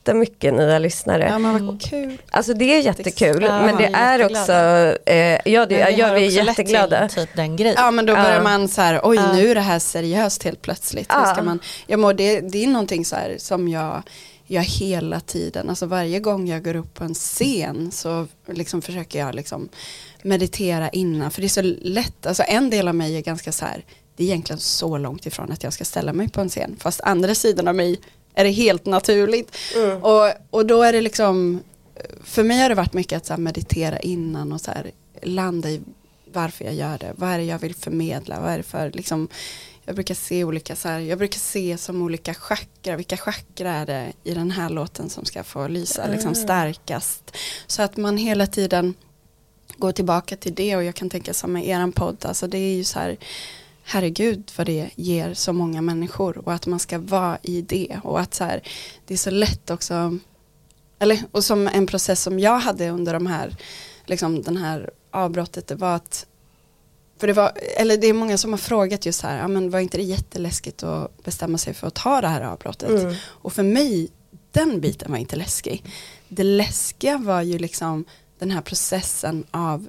jättemycket 0.00 0.54
nya 0.54 0.78
lyssnare. 0.78 1.28
Ja, 1.28 1.38
men 1.38 1.66
vad 1.66 1.82
kul. 1.82 2.18
Alltså 2.30 2.54
det 2.54 2.64
är 2.76 2.80
jättekul, 2.82 3.42
Ja, 3.42 3.62
men 3.66 3.76
det 3.76 3.84
är 3.94 4.24
också, 4.26 4.52
eh, 5.06 5.52
ja, 5.52 5.66
det, 5.66 5.84
Men 5.84 5.96
ja 5.96 6.12
vi 6.12 6.26
är 6.26 6.30
till 6.30 6.46
jätteglada. 6.46 7.08
Typ 7.08 7.28
den 7.36 7.56
grejen. 7.56 7.74
Ja 7.78 7.90
men 7.90 8.06
då 8.06 8.14
börjar 8.14 8.34
Ja. 8.36 8.42
man 8.42 8.68
så 8.68 8.80
här, 8.82 9.00
oj 9.02 9.18
nu 9.34 9.50
är 9.50 9.54
det 9.54 9.60
här 9.60 9.78
seriöst 9.78 10.42
helt 10.42 10.62
plötsligt. 10.62 11.12
Hur 11.12 11.20
Ja. 11.20 11.26
ska 11.34 11.42
man, 11.42 11.60
ja, 11.86 11.96
men 11.96 12.16
det, 12.16 12.40
det 12.40 12.64
är 12.64 12.68
någonting 12.68 13.04
så 13.04 13.16
här 13.16 13.34
som 13.38 13.68
jag 13.68 14.02
gör 14.46 14.60
hela 14.62 15.20
tiden, 15.20 15.68
alltså 15.68 15.86
varje 15.86 16.20
gång 16.20 16.48
jag 16.48 16.64
går 16.64 16.76
upp 16.76 16.94
på 16.94 17.04
en 17.04 17.14
scen 17.14 17.90
så 17.92 18.26
liksom 18.46 18.82
försöker 18.82 19.18
jag 19.18 19.34
liksom 19.34 19.68
meditera 20.22 20.88
innan, 20.88 21.30
för 21.30 21.40
det 21.40 21.46
är 21.46 21.48
så 21.48 21.62
lätt, 21.82 22.26
alltså 22.26 22.42
en 22.48 22.70
del 22.70 22.88
av 22.88 22.94
mig 22.94 23.16
är 23.16 23.20
ganska 23.20 23.52
så 23.52 23.64
här, 23.64 23.84
det 24.16 24.24
är 24.24 24.28
egentligen 24.28 24.60
så 24.60 24.98
långt 24.98 25.26
ifrån 25.26 25.52
att 25.52 25.62
jag 25.64 25.72
ska 25.72 25.84
ställa 25.84 26.12
mig 26.12 26.28
på 26.28 26.40
en 26.40 26.48
scen, 26.48 26.76
fast 26.80 27.00
andra 27.00 27.34
sidan 27.34 27.68
av 27.68 27.74
mig 27.74 28.00
är 28.34 28.44
det 28.44 28.50
helt 28.50 28.86
naturligt. 28.86 29.56
Mm. 29.76 30.02
Och, 30.02 30.32
och 30.50 30.66
då 30.66 30.82
är 30.82 30.92
det 30.92 31.00
liksom, 31.00 31.60
för 32.24 32.44
mig 32.44 32.58
har 32.60 32.68
det 32.68 32.74
varit 32.74 32.92
mycket 32.92 33.16
att 33.16 33.26
så 33.26 33.36
meditera 33.36 33.98
innan 33.98 34.52
och 34.52 34.60
så 34.60 34.70
här, 34.70 34.90
landa 35.22 35.70
i 35.70 35.80
varför 36.32 36.64
jag 36.64 36.74
gör 36.74 36.98
det, 36.98 37.12
vad 37.16 37.30
är 37.30 37.38
det 37.38 37.44
jag 37.44 37.58
vill 37.58 37.74
förmedla, 37.74 38.40
vad 38.40 38.50
är 38.52 38.56
det 38.56 38.62
för 38.62 38.90
liksom, 38.94 39.28
jag 39.84 39.94
brukar 39.94 40.14
se 40.14 40.44
olika 40.44 40.76
så 40.76 40.88
här, 40.88 40.98
jag 40.98 41.18
brukar 41.18 41.38
se 41.38 41.78
som 41.78 42.02
olika 42.02 42.34
chakra, 42.34 42.96
vilka 42.96 43.16
chakra 43.16 43.72
är 43.72 43.86
det 43.86 44.12
i 44.24 44.34
den 44.34 44.50
här 44.50 44.70
låten 44.70 45.10
som 45.10 45.24
ska 45.24 45.44
få 45.44 45.68
lysa 45.68 46.06
liksom 46.06 46.32
Ah. 46.32 46.34
starkast. 46.34 47.36
Så 47.66 47.82
att 47.82 47.96
man 47.96 48.16
hela 48.16 48.46
tiden 48.46 48.94
går 49.76 49.92
tillbaka 49.92 50.36
till 50.36 50.54
det 50.54 50.76
och 50.76 50.84
jag 50.84 50.94
kan 50.94 51.10
tänka 51.10 51.34
som 51.34 51.52
med 51.52 51.68
eran 51.68 51.92
podd, 51.92 52.16
alltså 52.26 52.46
det 52.46 52.58
är 52.58 52.74
ju 52.74 52.84
så 52.84 52.98
här 52.98 53.16
herregud 53.90 54.52
vad 54.56 54.66
det 54.66 54.90
ger 54.96 55.34
så 55.34 55.52
många 55.52 55.82
människor 55.82 56.38
och 56.38 56.52
att 56.52 56.66
man 56.66 56.78
ska 56.78 56.98
vara 56.98 57.38
i 57.42 57.62
det 57.62 58.00
och 58.04 58.20
att 58.20 58.34
så 58.34 58.44
här, 58.44 58.62
det 59.06 59.14
är 59.14 59.18
så 59.18 59.30
lätt 59.30 59.70
också 59.70 60.18
eller, 60.98 61.18
och 61.32 61.44
som 61.44 61.68
en 61.68 61.86
process 61.86 62.22
som 62.22 62.38
jag 62.38 62.58
hade 62.58 62.90
under 62.90 63.12
de 63.12 63.26
här 63.26 63.56
liksom 64.06 64.42
den 64.42 64.56
här 64.56 64.90
avbrottet 65.10 65.66
det 65.66 65.74
var 65.74 65.96
att 65.96 66.26
för 67.18 67.26
det 67.26 67.32
var, 67.32 67.52
eller 67.76 67.96
det 67.96 68.06
är 68.06 68.12
många 68.12 68.38
som 68.38 68.52
har 68.52 68.58
frågat 68.58 69.06
just 69.06 69.22
här, 69.22 69.38
ja 69.38 69.48
men 69.48 69.70
var 69.70 69.80
inte 69.80 69.96
det 69.96 70.02
jätteläskigt 70.02 70.82
att 70.82 71.24
bestämma 71.24 71.58
sig 71.58 71.74
för 71.74 71.86
att 71.86 71.94
ta 71.94 72.20
det 72.20 72.28
här 72.28 72.40
avbrottet? 72.40 72.90
Mm. 72.90 73.14
Och 73.24 73.52
för 73.52 73.62
mig, 73.62 74.08
den 74.52 74.80
biten 74.80 75.10
var 75.10 75.18
inte 75.18 75.36
läskig. 75.36 75.84
Det 76.28 76.42
läskiga 76.42 77.18
var 77.18 77.42
ju 77.42 77.58
liksom 77.58 78.04
den 78.38 78.50
här 78.50 78.60
processen 78.60 79.44
av, 79.50 79.88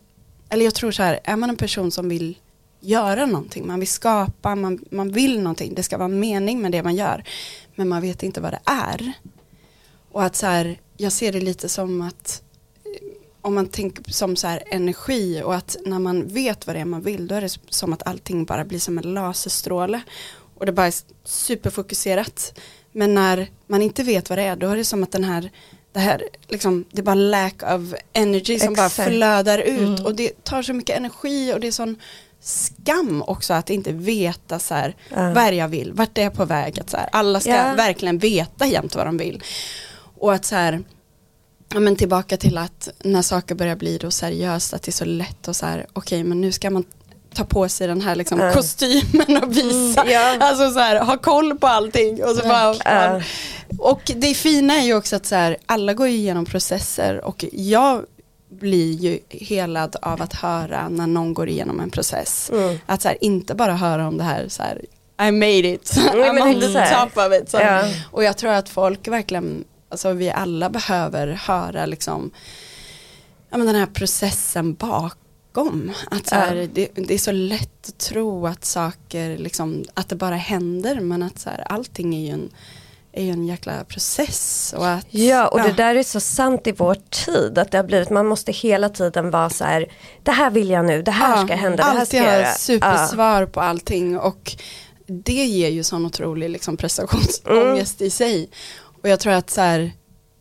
eller 0.50 0.66
jag 0.66 0.74
tror 0.74 0.92
så 0.92 1.04
här, 1.04 1.20
är 1.24 1.36
man 1.36 1.50
en 1.50 1.56
person 1.56 1.92
som 1.92 2.10
vill 2.10 2.36
göra 2.82 3.26
någonting, 3.26 3.68
man 3.68 3.80
vill 3.80 3.88
skapa, 3.88 4.56
man, 4.56 4.86
man 4.92 5.12
vill 5.12 5.40
någonting, 5.42 5.74
det 5.76 5.84
ska 5.84 5.98
vara 5.98 6.08
mening 6.08 6.62
med 6.62 6.72
det 6.72 6.84
man 6.84 6.96
gör, 6.96 7.24
men 7.76 7.88
man 7.90 8.02
vet 8.02 8.24
inte 8.24 8.42
vad 8.42 8.54
det 8.54 8.60
är. 8.66 9.12
Och 10.12 10.24
att 10.24 10.36
så 10.36 10.46
här, 10.46 10.80
jag 10.98 11.12
ser 11.12 11.32
det 11.32 11.40
lite 11.40 11.70
som 11.70 12.02
att 12.02 12.42
eh, 12.86 13.08
om 13.42 13.56
man 13.56 13.68
tänker 13.68 14.12
som 14.12 14.36
så 14.36 14.48
här 14.48 14.64
energi 14.72 15.42
och 15.46 15.56
att 15.56 15.78
när 15.86 16.00
man 16.00 16.28
vet 16.28 16.68
vad 16.68 16.76
det 16.76 16.80
är 16.80 16.86
man 16.86 17.02
vill 17.02 17.28
då 17.28 17.36
är 17.36 17.42
det 17.42 17.58
som 17.70 17.94
att 17.94 18.08
allting 18.08 18.46
bara 18.46 18.66
blir 18.66 18.80
som 18.80 18.98
en 18.98 19.14
laserstråle 19.14 20.02
och 20.58 20.66
det 20.66 20.72
bara 20.72 20.88
är 20.88 20.94
superfokuserat. 21.24 22.60
Men 22.92 23.14
när 23.14 23.48
man 23.68 23.82
inte 23.82 24.04
vet 24.04 24.30
vad 24.30 24.40
det 24.40 24.44
är 24.44 24.56
då 24.56 24.68
är 24.68 24.76
det 24.78 24.86
som 24.86 25.04
att 25.04 25.12
den 25.12 25.24
här 25.24 25.52
det 25.94 26.00
här 26.00 26.24
liksom, 26.48 26.86
det 26.92 27.02
är 27.02 27.04
bara 27.04 27.16
lack 27.16 27.64
of 27.64 27.94
energy 28.14 28.60
som 28.60 28.74
bara 28.74 28.86
Exakt. 28.86 29.10
flödar 29.10 29.60
ut 29.60 29.80
Mm. 29.80 30.06
och 30.06 30.16
det 30.16 30.44
tar 30.44 30.62
så 30.62 30.74
mycket 30.74 30.98
energi 30.98 31.54
och 31.54 31.60
det 31.60 31.68
är 31.68 31.72
sån 31.72 31.96
skam 32.42 33.24
också 33.28 33.54
att 33.54 33.70
inte 33.70 33.92
veta 33.92 34.60
så 34.60 34.74
här, 34.74 34.96
Ja. 35.10 35.34
vad 35.34 35.54
jag 35.54 35.68
vill, 35.68 35.94
vart 35.94 36.18
är 36.18 36.22
jag 36.24 36.34
på 36.34 36.46
väg, 36.46 36.80
att 36.80 36.90
så 36.90 36.98
här, 36.98 37.10
alla 37.12 37.40
ska 37.40 37.50
Ja. 37.50 37.74
verkligen 37.74 38.18
veta 38.18 38.66
jämt 38.66 38.96
vad 38.96 39.06
de 39.06 39.18
vill. 39.18 39.44
Och 40.20 40.34
att 40.34 40.46
så 40.46 40.56
här, 40.56 40.84
ja 41.74 41.80
men 41.80 41.96
tillbaka 41.96 42.38
till 42.38 42.58
att 42.58 42.90
när 43.04 43.22
saker 43.22 43.56
börjar 43.56 43.76
bli 43.76 43.98
då 43.98 44.12
seriöst, 44.12 44.74
att 44.74 44.84
det 44.84 44.90
är 44.90 44.94
så 44.94 45.06
lätt 45.06 45.48
och 45.48 45.56
så 45.56 45.66
här, 45.66 45.86
okej 45.94 46.24
men 46.24 46.42
nu 46.42 46.52
ska 46.52 46.70
man 46.70 46.84
ta 47.34 47.44
på 47.46 47.70
sig 47.70 47.88
den 47.88 48.02
här 48.02 48.16
liksom 48.16 48.40
Ja. 48.40 48.54
kostymen 48.54 49.44
och 49.44 49.58
visa, 49.58 50.06
Ja. 50.08 50.38
alltså 50.40 50.72
så 50.72 50.80
här, 50.80 51.00
ha 51.06 51.18
koll 51.18 51.58
på 51.58 51.68
allting. 51.68 52.24
Och, 52.24 52.36
så 52.36 52.48
bara, 52.48 52.76
Ja. 52.86 53.22
och 53.80 54.12
det 54.16 54.34
fina 54.34 54.74
är 54.80 54.84
ju 54.86 54.94
också 54.96 55.16
att 55.16 55.26
så 55.26 55.36
här, 55.36 55.58
alla 55.66 55.94
går 55.94 56.08
igenom 56.08 56.46
processer 56.46 57.26
och 57.26 57.46
jag 57.52 58.06
blir 58.62 58.94
ju 58.94 59.20
helad 59.30 59.96
av 60.02 60.22
att 60.22 60.34
höra 60.34 60.90
när 60.90 61.08
någon 61.08 61.34
går 61.34 61.50
igenom 61.50 61.80
en 61.80 61.90
process. 61.90 62.52
Mm. 62.54 62.78
Att 62.86 63.02
så 63.02 63.08
här, 63.08 63.18
inte 63.22 63.56
bara 63.56 63.76
höra 63.76 64.08
om 64.08 64.18
det 64.18 64.24
här, 64.24 64.48
så 64.48 64.64
här 64.64 64.82
I 65.28 65.32
made 65.32 65.68
it, 65.68 65.94
men 65.96 66.38
I'm 66.38 66.56
on 66.56 66.62
the 66.62 66.96
top 66.96 67.18
of 67.18 67.34
it. 67.34 67.54
Ja. 67.54 67.84
Och 68.12 68.24
jag 68.24 68.38
tror 68.38 68.52
att 68.52 68.70
folk 68.70 69.08
verkligen, 69.08 69.64
alltså 69.90 70.14
vi 70.14 70.30
alla 70.30 70.70
behöver 70.70 71.28
höra 71.28 71.86
liksom, 71.86 72.32
ja 73.50 73.58
men 73.58 73.68
den 73.68 73.76
här 73.76 73.86
processen 73.86 74.74
bakom. 74.74 75.92
Att 76.12 76.28
så 76.28 76.36
här, 76.36 76.70
det, 76.74 76.90
det 76.96 77.14
är 77.14 77.18
så 77.18 77.32
lätt 77.32 77.88
att 77.88 77.98
tro 77.98 78.48
att 78.48 78.66
saker, 78.66 79.38
liksom, 79.38 79.84
att 79.94 80.10
det 80.10 80.16
bara 80.16 80.36
händer, 80.36 81.00
men 81.00 81.24
att 81.24 81.40
så 81.40 81.50
här, 81.50 81.64
allting 81.70 82.16
är 82.16 82.20
ju 82.20 82.30
en, 82.34 82.50
är 83.14 83.24
ju 83.24 83.32
en 83.32 83.46
jäkla 83.46 83.84
process. 83.84 84.74
Och 84.78 84.88
att, 84.88 85.06
Ja, 85.10 85.48
och 85.48 85.62
det 85.62 85.72
där 85.72 85.96
är 85.96 86.04
så 86.04 86.20
sant 86.20 86.68
i 86.68 86.72
vår 86.72 86.96
tid. 87.10 87.58
Att 87.58 87.72
det 87.72 87.78
har 87.78 87.84
blivit, 87.86 88.10
man 88.10 88.28
måste 88.28 88.52
hela 88.52 88.90
tiden 88.90 89.32
vara 89.32 89.50
så 89.50 89.64
här, 89.64 89.86
det 90.24 90.32
här 90.32 90.50
vill 90.52 90.70
jag 90.70 90.86
nu, 90.86 91.02
det 91.02 91.12
här 91.12 91.46
ska 91.46 91.56
hända, 91.56 91.78
det 91.78 91.98
här 91.98 92.06
ska 92.06 92.18
jag 92.18 92.26
göra. 92.26 92.52
supersvar 92.54 93.46
på 93.46 93.62
allting 93.62 94.20
och 94.20 94.56
det 95.08 95.34
ger 95.46 95.70
ju 95.70 95.84
sån 95.84 96.06
otrolig 96.06 96.50
liksom, 96.50 96.78
prestationsångest 96.78 98.02
Mm. 98.02 98.08
i 98.08 98.10
sig. 98.10 98.50
Och 99.04 99.10
jag 99.10 99.20
tror 99.20 99.34
att 99.34 99.50
så 99.50 99.62
här, 99.62 99.92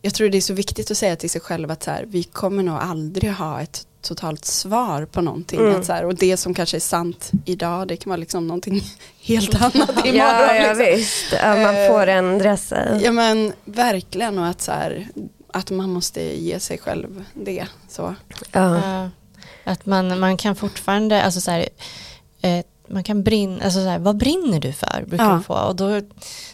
jag 0.01 0.13
tror 0.13 0.29
det 0.29 0.37
är 0.37 0.41
så 0.41 0.53
viktigt 0.53 0.91
att 0.91 0.97
säga 0.97 1.15
till 1.15 1.29
sig 1.29 1.41
själv 1.41 1.71
att 1.71 1.83
så 1.83 1.91
här, 1.91 2.05
vi 2.07 2.23
kommer 2.23 2.63
nog 2.63 2.75
aldrig 2.77 3.31
ha 3.31 3.61
ett 3.61 3.87
totalt 4.01 4.45
svar 4.45 5.05
på 5.05 5.21
någonting. 5.21 5.59
Mm. 5.59 5.75
Att 5.79 5.85
så 5.85 5.93
här, 5.93 6.05
och 6.05 6.15
det 6.15 6.37
som 6.37 6.53
kanske 6.53 6.77
är 6.77 6.81
sant 6.81 7.31
idag, 7.45 7.87
det 7.87 7.97
kan 7.97 8.09
vara 8.09 8.17
liksom 8.17 8.47
någonting 8.47 8.83
helt 9.21 9.55
annat 9.55 9.75
imorgon. 9.75 10.15
Ja, 10.15 10.55
ja 10.55 10.73
liksom. 10.73 10.85
visst, 10.95 11.33
ja, 11.41 11.55
man 11.55 11.75
Eh, 11.75 11.87
får 11.87 12.07
ändra 12.07 12.57
sig. 12.57 12.99
Ja 13.03 13.11
men 13.11 13.53
verkligen 13.65 14.39
och 14.39 14.47
att 14.47 14.61
så 14.61 14.71
här, 14.71 15.07
att 15.53 15.71
man 15.71 15.89
måste 15.89 16.21
ge 16.21 16.59
sig 16.59 16.77
själv 16.77 17.23
det. 17.33 17.65
Så. 17.89 18.15
Ja. 18.51 19.09
Att 19.63 19.85
man, 19.85 20.19
man 20.19 20.37
kan 20.37 20.55
fortfarande, 20.55 21.23
alltså 21.23 21.41
så 21.41 21.51
här, 21.51 21.69
eh, 22.41 22.65
man 22.87 23.03
kan 23.03 23.23
brinna, 23.23 23.63
alltså 23.63 23.79
så 23.79 23.87
här, 23.87 23.99
vad 23.99 24.17
brinner 24.17 24.59
du 24.59 24.73
för? 24.73 25.03
Brukar 25.07 25.25
Ja. 25.25 25.41
få. 25.47 25.53
Och 25.53 25.75
då, 25.75 26.01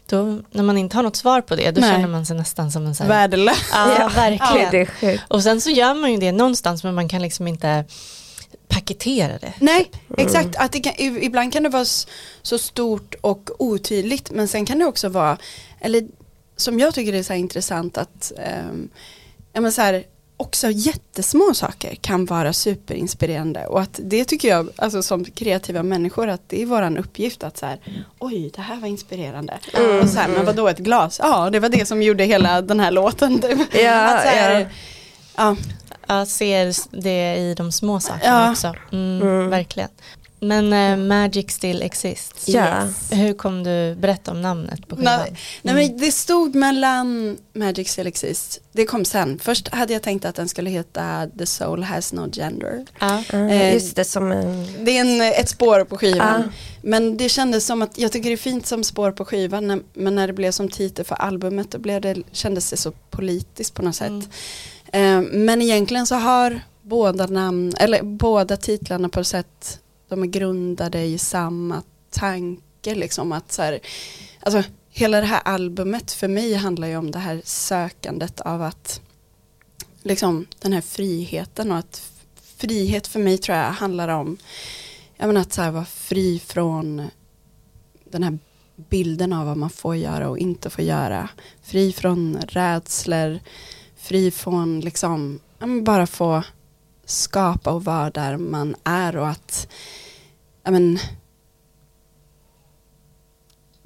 då, 0.08 0.40
när 0.52 0.64
man 0.64 0.78
inte 0.78 0.96
har 0.96 1.04
något 1.04 1.16
svar 1.16 1.42
på 1.42 1.56
det, 1.56 1.72
då 1.72 1.82
Nej. 1.82 1.92
känner 1.92 2.08
man 2.08 2.26
sig 2.26 2.38
nästan 2.38 2.72
som 2.72 2.86
en 2.86 2.96
så 2.96 3.04
här, 3.04 3.10
Värdelös. 3.10 3.58
Ja, 3.72 3.96
Ja, 4.00 4.12
verkligen. 4.16 4.72
Det 4.72 4.86
sjukt. 4.86 5.24
Och 5.28 5.44
sen 5.44 5.62
så 5.62 5.70
gör 5.70 5.94
man 5.94 6.12
ju 6.12 6.18
det 6.18 6.32
någonstans 6.32 6.84
men 6.84 6.96
man 6.96 7.10
kan 7.10 7.22
liksom 7.22 7.48
inte 7.48 7.86
paketera 8.68 9.38
det. 9.38 9.54
Nej, 9.60 9.92
exakt. 10.18 10.56
Att 10.56 10.72
det 10.72 10.80
kan, 10.80 10.94
ibland 10.98 11.54
kan 11.54 11.64
det 11.64 11.70
vara 11.70 11.86
så 12.42 12.58
stort 12.58 13.16
och 13.22 13.50
otydligt 13.60 14.32
men 14.32 14.48
sen 14.48 14.66
kan 14.66 14.80
det 14.80 14.86
också 14.86 15.10
vara, 15.10 15.38
eller 15.82 16.04
som 16.56 16.80
jag 16.80 16.94
tycker 16.94 17.14
är 17.14 17.24
så 17.24 17.34
här 17.34 17.40
intressant 17.40 17.98
att 17.98 18.32
um, 18.70 18.90
ja, 19.54 19.62
men 19.62 19.72
så 19.72 19.82
här, 19.82 20.04
också 20.38 20.68
jättesmå 20.72 21.54
saker 21.54 21.96
kan 21.96 22.26
vara 22.26 22.54
superinspirerande 22.54 23.66
och 23.66 23.82
att 23.82 24.00
det 24.04 24.26
tycker 24.26 24.48
jag, 24.48 24.70
alltså 24.76 25.02
som 25.04 25.26
kreativa 25.26 25.84
människor, 25.84 26.28
att 26.28 26.42
det 26.48 26.62
är 26.62 26.66
våran 26.66 26.98
uppgift 26.98 27.44
att 27.44 27.58
så 27.58 27.66
här, 27.66 27.80
oj 28.20 28.52
det 28.56 28.62
här 28.62 28.76
var 28.80 28.88
inspirerande. 28.88 29.58
Mm. 29.74 30.00
Och 30.00 30.10
så 30.10 30.20
här, 30.20 30.28
men 30.28 30.46
vadå 30.46 30.68
ett 30.68 30.78
glas? 30.80 31.20
Ja, 31.24 31.50
det 31.50 31.60
var 31.60 31.70
det 31.70 31.86
som 31.86 32.02
gjorde 32.02 32.24
hela 32.24 32.62
den 32.62 32.80
här 32.80 32.92
låten. 32.92 33.40
typ. 33.42 33.60
Ja, 33.84 34.02
att 34.16 34.22
så 34.22 34.28
här, 34.30 34.60
ja. 34.60 34.68
ja. 35.36 35.56
Jag 36.10 36.28
ser 36.28 36.76
det 37.02 37.36
i 37.36 37.54
de 37.54 37.72
små 37.72 38.00
sakerna 38.00 38.44
Ja. 38.46 38.52
också. 38.52 38.74
Mm, 38.92 39.22
Mm. 39.22 39.50
Verkligen. 39.50 39.90
Men 40.40 40.74
eh, 40.74 40.98
Magic 41.08 41.52
still 41.52 41.82
exists. 41.82 42.50
Ja. 42.50 42.86
Yes. 42.86 43.12
Hur 43.12 43.34
kom 43.34 43.64
du 43.64 43.96
berätta 43.96 44.32
om 44.32 44.42
namnet 44.42 44.88
på 44.88 44.96
skivan? 44.96 45.20
Nej, 45.20 45.36
nej 45.62 45.76
men 45.76 45.98
det 45.98 46.12
stod 46.12 46.56
mellan 46.56 47.38
Magic 47.54 47.90
Still 47.90 48.08
Exists. 48.08 48.60
Det 48.72 48.86
kom 48.86 49.06
sen. 49.06 49.40
Först 49.40 49.68
hade 49.68 49.94
jag 49.94 50.04
tänkt 50.04 50.26
att 50.26 50.36
den 50.36 50.50
skulle 50.50 50.70
heta 50.70 51.28
The 51.38 51.46
Soul 51.46 51.84
Has 51.84 52.14
No 52.14 52.30
Gender. 52.34 52.86
Ja. 53.00 53.24
Eh, 53.34 53.74
Just 53.74 53.96
det, 53.96 54.04
som 54.06 54.32
en... 54.32 54.68
Det 54.86 54.98
är 54.98 55.02
en, 55.02 55.22
ett 55.22 55.50
spår 55.50 55.84
på 55.84 55.98
skivan. 55.98 56.42
Ah. 56.42 56.52
Men 56.82 57.18
det 57.18 57.30
kändes 57.30 57.66
som 57.66 57.82
att, 57.82 57.98
jag 57.98 58.12
tycker 58.12 58.30
det 58.30 58.36
är 58.36 58.38
fint 58.38 58.66
som 58.68 58.84
spår 58.84 59.12
på 59.12 59.26
skivan. 59.26 59.68
när- 59.68 59.82
Men 59.94 60.16
när 60.16 60.28
det 60.28 60.34
blev 60.34 60.52
som 60.52 60.70
titel 60.70 61.06
för 61.06 61.16
albumet 61.16 61.72
då 61.72 61.78
blev 61.80 62.02
det, 62.02 62.16
kändes 62.32 62.70
det 62.70 62.78
så 62.78 62.92
politiskt 62.92 63.74
på 63.74 63.82
något 63.82 63.96
sätt. 63.96 64.08
Mm. 64.94 65.24
Eh, 65.24 65.32
men 65.32 65.62
egentligen 65.62 66.06
så 66.06 66.16
har 66.16 66.60
båda 66.82 67.26
namn, 67.28 67.74
eller 67.80 68.04
båda 68.04 68.58
titlarna 68.58 69.10
på 69.10 69.20
ett 69.20 69.28
sätt, 69.28 69.80
de 70.10 70.24
är 70.24 70.28
grundade 70.28 71.04
i 71.04 71.18
samma 71.18 71.84
tanke 72.10 72.96
liksom 72.96 73.32
att 73.32 73.52
så 73.52 73.62
här, 73.62 73.80
alltså 74.40 74.64
hela 74.90 75.22
det 75.22 75.28
här 75.28 75.42
albumet 75.46 76.12
för 76.12 76.28
mig 76.28 76.54
handlar 76.54 76.88
ju 76.88 76.98
om 76.98 77.12
det 77.12 77.20
här 77.20 77.42
sökandet 77.46 78.42
av 78.42 78.62
att 78.62 79.02
liksom 80.04 80.46
den 80.60 80.74
här 80.74 80.82
friheten 80.82 81.72
och 81.72 81.78
att 81.78 82.12
frihet 82.58 83.08
för 83.08 83.20
mig 83.20 83.38
tror 83.38 83.58
jag 83.58 83.72
handlar 83.72 84.08
om 84.08 84.38
jag 85.18 85.28
menar 85.28 85.42
att 85.42 85.54
så 85.54 85.62
här 85.62 85.72
vara 85.72 85.86
fri 85.86 86.40
från 86.40 87.08
den 88.04 88.24
här 88.24 88.40
bilden 88.76 89.34
av 89.34 89.46
vad 89.46 89.58
man 89.58 89.70
får 89.70 89.96
göra 89.96 90.30
och 90.30 90.38
inte 90.38 90.70
får 90.70 90.84
göra. 90.84 91.30
Fri 91.64 91.94
från 91.94 92.38
rädslor, 92.48 93.40
fri 93.98 94.32
från 94.32 94.80
liksom, 94.80 95.40
bara 95.84 96.08
få 96.08 96.44
skapa 97.08 97.72
och 97.72 97.84
vara 97.84 98.10
där 98.10 98.38
man 98.38 98.76
är 98.84 99.18
och 99.18 99.28
att, 99.28 99.68
ja 100.64 100.72
men, 100.72 101.00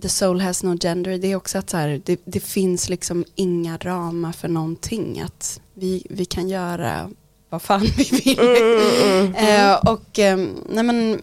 the 0.02 0.10
soul 0.10 0.42
has 0.42 0.64
no 0.64 0.78
gender, 0.78 1.18
det 1.18 1.32
är 1.32 1.36
också 1.36 1.58
att 1.58 1.70
så 1.70 1.78
här, 1.78 2.02
det, 2.06 2.22
det 2.26 2.40
finns 2.40 2.90
liksom 2.90 3.26
inga 3.36 3.78
ramar 3.78 4.32
för 4.32 4.48
någonting, 4.48 5.22
att 5.22 5.62
vi, 5.74 6.08
vi 6.10 6.26
kan 6.26 6.50
göra 6.50 7.10
vad 7.50 7.62
fan 7.62 7.82
vi 7.98 8.22
vill. 8.24 8.40
Mm, 8.40 8.56
mm, 8.56 9.36
Eh, 9.36 9.76
och, 9.76 10.20
eh, 10.20 10.38
nej 10.70 10.84
men, 10.84 11.22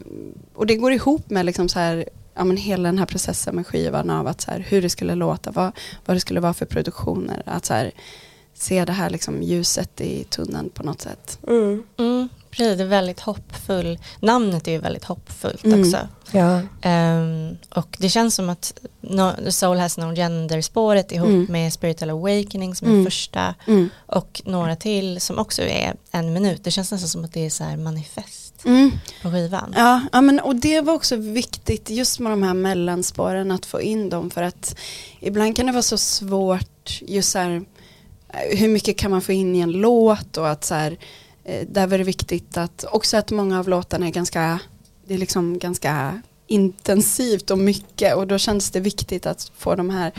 och 0.55 0.67
det 0.67 0.77
går 0.77 0.93
ihop 0.93 1.31
med 1.31 1.47
liksom 1.47 1.69
så 1.69 1.79
här, 1.79 2.09
ja, 2.35 2.45
men 2.45 2.57
hela 2.57 2.89
den 2.89 2.99
här 2.99 3.07
processen 3.07 3.55
med 3.55 3.67
skivan 3.67 4.11
av 4.11 4.27
att 4.27 4.41
så 4.41 4.51
här, 4.51 4.61
hur 4.61 4.83
det 4.83 4.91
skulle 4.91 5.15
låta, 5.15 5.51
vad, 5.51 5.73
vad 6.05 6.17
det 6.17 6.21
skulle 6.21 6.41
vara 6.41 6.55
för 6.55 6.67
produktioner. 6.67 7.43
Att 7.47 7.65
så 7.65 7.75
här, 7.75 7.93
se 8.63 8.85
det 8.85 8.93
här 8.93 9.11
liksom 9.11 9.43
ljuset 9.43 10.01
i 10.01 10.25
tunneln 10.25 10.71
på 10.71 10.83
något 10.83 11.01
sätt. 11.01 11.39
mm. 11.49 11.83
Mm, 11.99 12.29
precis, 12.51 12.77
det 12.79 12.83
är 12.85 12.89
väldigt 12.89 13.21
hoppfull. 13.21 13.99
Namnet 14.21 14.69
är 14.69 14.73
ju 14.73 14.79
väldigt 14.79 15.05
hoppfullt 15.05 15.65
Mm. 15.65 15.81
också. 15.81 15.99
Ja. 16.33 16.61
Ehm, 16.83 17.57
och 17.75 17.97
det 18.01 18.09
känns 18.09 18.35
som 18.35 18.49
att 18.51 18.75
no, 19.01 19.33
The 19.45 19.53
Soul 19.53 19.79
Has 19.79 19.99
No 19.99 20.15
Gender-spåret 20.15 21.13
ihop 21.13 21.29
Mm. 21.29 21.47
med 21.49 21.73
Spiritual 21.73 22.11
Awakening 22.11 22.75
som 22.75 22.89
Mm. 22.89 23.01
är 23.01 23.05
första 23.05 23.55
Mm. 23.67 23.89
och 24.07 24.43
några 24.45 24.77
till 24.77 25.21
som 25.21 25.39
också 25.39 25.63
är 25.63 25.95
en 26.11 26.33
minut. 26.33 26.65
Det 26.65 26.71
känns 26.71 26.93
nästan 26.93 27.09
som 27.09 27.25
att 27.25 27.33
det 27.33 27.47
är 27.47 27.51
så 27.51 27.65
här 27.65 27.77
manifest 27.77 28.65
Mm. 28.65 28.91
på 29.23 29.31
skivan. 29.31 29.75
Ja, 29.77 30.01
ja 30.13 30.21
men, 30.21 30.41
och 30.41 30.57
det 30.57 30.81
var 30.81 30.95
också 30.95 31.17
viktigt 31.17 31.91
just 31.91 32.19
med 32.19 32.33
de 32.33 32.43
här 32.43 32.55
mellanspåren 32.55 33.51
att 33.51 33.67
få 33.67 33.81
in 33.81 34.09
dem 34.11 34.31
för 34.31 34.43
att 34.43 34.77
ibland 35.21 35.57
kan 35.57 35.67
det 35.67 35.73
vara 35.73 35.83
så 35.83 35.99
svårt 35.99 37.01
just 37.07 37.31
så 37.31 37.39
här 37.39 37.65
hur 38.33 38.69
mycket 38.69 38.97
kan 38.97 39.11
man 39.11 39.23
få 39.23 39.33
in 39.33 39.57
i 39.57 39.61
en 39.61 39.73
låt 39.73 40.37
och 40.37 40.49
att 40.49 40.65
så 40.65 40.75
här 40.75 40.99
eh, 41.45 41.67
där 41.69 41.87
var 41.87 41.99
det 41.99 42.05
viktigt 42.05 42.57
att 42.57 42.85
också 42.93 43.17
att 43.17 43.31
många 43.31 43.59
av 43.59 43.69
låtarna 43.69 44.07
är 44.07 44.11
ganska 44.11 44.61
det 45.07 45.15
är 45.15 45.19
liksom 45.19 45.59
ganska 45.59 46.23
intensivt 46.47 47.51
och 47.51 47.59
mycket 47.59 48.17
och 48.17 48.27
då 48.27 48.39
känns 48.39 48.71
det 48.71 48.81
viktigt 48.81 49.27
att 49.27 49.53
få 49.57 49.75
de 49.75 49.91
här 49.91 50.13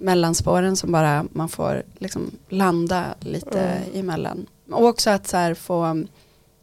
mellanspåren 0.00 0.76
som 0.76 0.92
bara 0.92 1.24
man 1.32 1.48
får 1.48 1.82
liksom 1.98 2.30
landa 2.48 3.04
lite 3.20 3.60
Mm. 3.60 4.00
emellan. 4.00 4.46
Och 4.70 4.84
också 4.84 5.10
att 5.10 5.28
så 5.28 5.36
här 5.36 5.54
få 5.54 6.04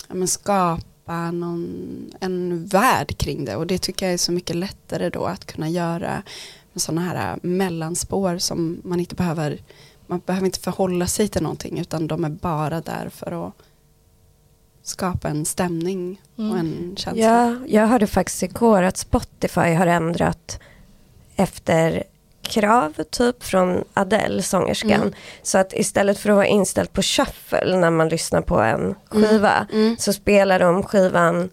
ja, 0.08 0.28
skapa 0.28 1.32
någon, 1.32 2.12
en 2.20 2.66
värld 2.66 3.18
kring 3.18 3.46
det 3.46 3.56
och 3.56 3.68
det 3.68 3.78
tycker 3.78 4.06
jag 4.06 4.14
är 4.14 4.18
så 4.18 4.32
mycket 4.32 4.56
lättare 4.56 5.10
då 5.10 5.26
att 5.26 5.46
kunna 5.46 5.70
göra 5.70 6.24
med 6.74 6.82
sådana 6.82 7.02
här 7.02 7.40
mellanspår 7.42 8.38
som 8.38 8.82
man 8.84 9.00
inte 9.00 9.16
behöver 9.16 9.60
man 10.14 10.22
behöver 10.26 10.46
inte 10.46 10.60
förhålla 10.60 11.08
sig 11.08 11.28
till 11.28 11.42
någonting 11.44 11.80
utan 11.80 12.08
de 12.08 12.24
är 12.26 12.30
bara 12.30 12.82
där 12.82 13.10
för 13.10 13.48
att 13.48 13.54
skapa 14.84 15.28
en 15.30 15.46
stämning 15.46 16.22
och 16.36 16.42
Mm. 16.44 16.58
en 16.58 16.96
känsla. 16.96 17.24
Ja, 17.24 17.56
jag 17.68 17.88
hörde 17.88 18.08
faktiskt 18.08 18.44
igår 18.44 18.84
att 18.84 18.98
Spotify 18.98 19.74
har 19.74 19.88
ändrat 19.88 20.60
efter 21.36 22.04
krav 22.42 22.94
typ 23.10 23.44
från 23.44 23.84
Adele, 23.94 24.42
sångerskan. 24.42 24.92
Mm. 24.92 25.14
Så 25.44 25.58
att 25.58 25.74
istället 25.74 26.20
för 26.20 26.30
att 26.30 26.36
vara 26.36 26.46
inställd 26.48 26.94
på 26.94 27.02
shuffle 27.02 27.78
när 27.78 27.90
man 27.90 28.10
lyssnar 28.10 28.42
på 28.42 28.60
en 28.60 28.96
skiva 29.10 29.68
Mm. 29.74 29.96
så 30.00 30.14
spelar 30.14 30.60
de 30.60 30.84
skivan 30.84 31.50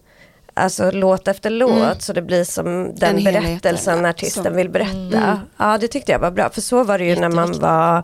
alltså 0.53 0.91
låt 0.91 1.27
efter 1.27 1.49
låt 1.49 1.71
Mm. 1.71 1.99
så 1.99 2.13
det 2.13 2.21
blir 2.21 2.43
som 2.43 2.95
den 2.95 3.17
En 3.17 3.23
berättelsen 3.23 4.05
artisten 4.05 4.43
Så. 4.43 4.49
vill 4.49 4.69
berätta. 4.69 4.93
Mm. 5.23 5.37
Ja 5.57 5.77
det 5.77 5.87
tyckte 5.87 6.11
jag 6.11 6.19
var 6.19 6.31
bra 6.31 6.49
för 6.49 6.61
så 6.61 6.83
var 6.83 6.97
det 6.97 7.05
ju 7.05 7.15
när 7.15 7.29
man 7.29 7.59
var 7.59 8.03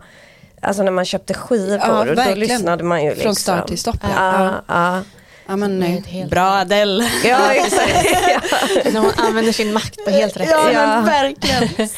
Alltså 0.62 0.82
när 0.82 0.90
man 0.92 1.04
köpte 1.04 1.34
skivor 1.34 1.78
Ja, 1.82 1.98
och 2.00 2.06
då 2.16 2.34
lyssnade 2.34 2.84
man 2.84 3.02
ju 3.04 3.08
liksom. 3.08 3.22
Från 3.22 3.34
start 3.34 3.66
till 3.68 3.78
stopp. 3.78 3.96
Ja, 4.02 4.08
Ja, 4.16 4.64
ja. 4.68 5.02
ja 5.48 5.56
men 5.56 5.80
Det 5.80 5.86
är 5.86 5.90
nej. 5.90 5.98
ett 5.98 6.06
helt- 6.06 6.30
bra 6.30 6.50
Adele. 6.58 7.10
ja 7.24 7.52
exakt. 7.52 8.06
ja. 8.28 8.40
När 8.92 9.00
hon 9.00 9.12
använder 9.16 9.52
sin 9.52 9.72
makt 9.72 10.04
på 10.04 10.10
helt 10.10 10.36
rätt 10.36 10.48
Ja, 10.50 10.64
sätt. 10.64 10.74
Ja. 10.74 10.86
men 10.86 11.04
verkligen. 11.04 11.88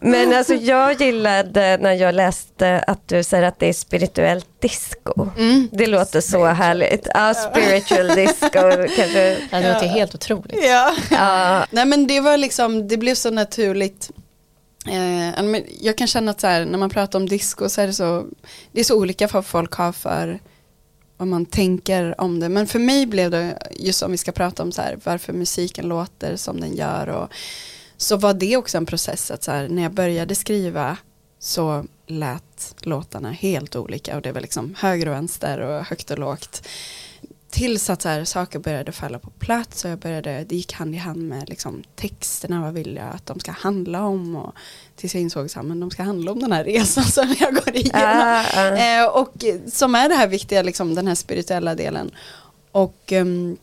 Men 0.00 0.32
alltså 0.34 0.54
jag 0.54 1.00
gillade 1.00 1.78
när 1.80 1.92
jag 1.92 2.14
läste 2.14 2.84
att 2.86 3.08
du 3.08 3.22
säger 3.24 3.42
att 3.44 3.58
det 3.60 3.66
är 3.68 3.72
spirituellt 3.72 4.46
disco. 4.62 5.28
Mm. 5.38 5.68
Det 5.72 5.86
låter 5.86 6.20
så 6.20 6.44
härligt. 6.46 7.08
Ja, 7.14 7.34
spiritual 7.34 8.08
disco 8.08 8.48
kanske. 8.50 9.36
Ja, 9.50 9.60
det 9.60 9.72
låter 9.74 9.86
helt 9.88 10.14
otroligt. 10.14 10.64
Ja. 10.64 10.94
Ja, 11.10 11.66
Nej 11.70 11.84
men 11.86 12.06
det 12.06 12.20
var 12.20 12.36
liksom, 12.36 12.88
det 12.88 12.96
blev 12.96 13.14
så 13.14 13.30
naturligt. 13.30 14.10
Eh, 14.86 15.62
jag 15.80 15.98
kan 15.98 16.06
känna 16.06 16.30
att 16.30 16.40
så 16.40 16.46
här, 16.46 16.64
när 16.64 16.78
man 16.78 16.90
pratar 16.90 17.18
om 17.18 17.28
disco 17.28 17.68
så 17.68 17.80
är 17.80 17.86
det 17.86 17.92
så, 17.92 18.26
det 18.72 18.80
är 18.80 18.84
så 18.84 18.98
olika 18.98 19.26
vad 19.26 19.46
folk 19.46 19.72
har 19.72 19.92
för 19.92 20.40
vad 21.16 21.28
man 21.28 21.46
tänker 21.46 22.20
om 22.20 22.40
det. 22.40 22.48
Men 22.48 22.66
för 22.66 22.78
mig 22.78 23.06
blev 23.06 23.30
det, 23.30 23.58
just 23.76 24.02
om 24.02 24.10
vi 24.10 24.18
ska 24.18 24.32
prata 24.32 24.62
om 24.62 24.72
så 24.72 24.82
här, 24.82 24.98
varför 25.04 25.32
musiken 25.32 25.88
låter 25.88 26.36
som 26.36 26.60
den 26.60 26.76
gör. 26.76 27.08
Och, 27.08 27.28
så 27.96 28.16
var 28.16 28.34
det 28.34 28.56
också 28.56 28.76
en 28.76 28.86
process 28.86 29.30
att 29.30 29.42
så 29.42 29.50
här, 29.50 29.68
när 29.68 29.82
jag 29.82 29.92
började 29.92 30.34
skriva 30.34 30.96
så 31.38 31.84
lät 32.06 32.74
låtarna 32.80 33.30
helt 33.30 33.76
olika 33.76 34.16
och 34.16 34.22
det 34.22 34.32
var 34.32 34.40
liksom 34.40 34.74
höger 34.78 35.08
och 35.08 35.14
vänster 35.14 35.58
och 35.58 35.84
högt 35.84 36.10
och 36.10 36.18
lågt. 36.18 36.68
Tills 37.50 37.90
att 37.90 38.02
så 38.02 38.08
här, 38.08 38.24
saker 38.24 38.58
började 38.58 38.92
falla 38.92 39.18
på 39.18 39.30
plats 39.30 39.84
och 39.84 39.90
jag 39.90 39.98
började, 39.98 40.44
det 40.48 40.56
gick 40.56 40.72
hand 40.72 40.94
i 40.94 40.98
hand 40.98 41.28
med 41.28 41.48
liksom, 41.48 41.82
texterna, 41.96 42.60
vad 42.60 42.74
vill 42.74 42.96
jag 42.96 43.14
att 43.14 43.26
de 43.26 43.40
ska 43.40 43.50
handla 43.50 44.02
om 44.02 44.36
och 44.36 44.54
tills 44.96 45.14
jag 45.14 45.22
insåg 45.22 45.46
att 45.46 45.54
de 45.54 45.90
ska 45.90 46.02
handla 46.02 46.32
om 46.32 46.40
den 46.40 46.52
här 46.52 46.64
resan 46.64 47.04
som 47.12 47.34
jag 47.40 47.54
går 47.54 47.76
igenom. 47.76 48.00
ja, 48.00 48.44
ja. 48.54 49.02
Eh, 49.02 49.08
och 49.08 49.44
som 49.72 49.94
är 49.94 50.08
det 50.08 50.14
här 50.14 50.28
viktiga, 50.28 50.62
liksom, 50.62 50.94
den 50.94 51.06
här 51.06 51.14
spirituella 51.14 51.74
delen. 51.74 52.10
Och, 52.72 53.12
um, 53.12 53.56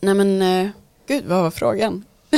nej 0.00 0.14
men, 0.14 0.42
eh, 0.42 0.70
gud 1.06 1.24
vad 1.26 1.42
var 1.42 1.50
frågan? 1.50 2.04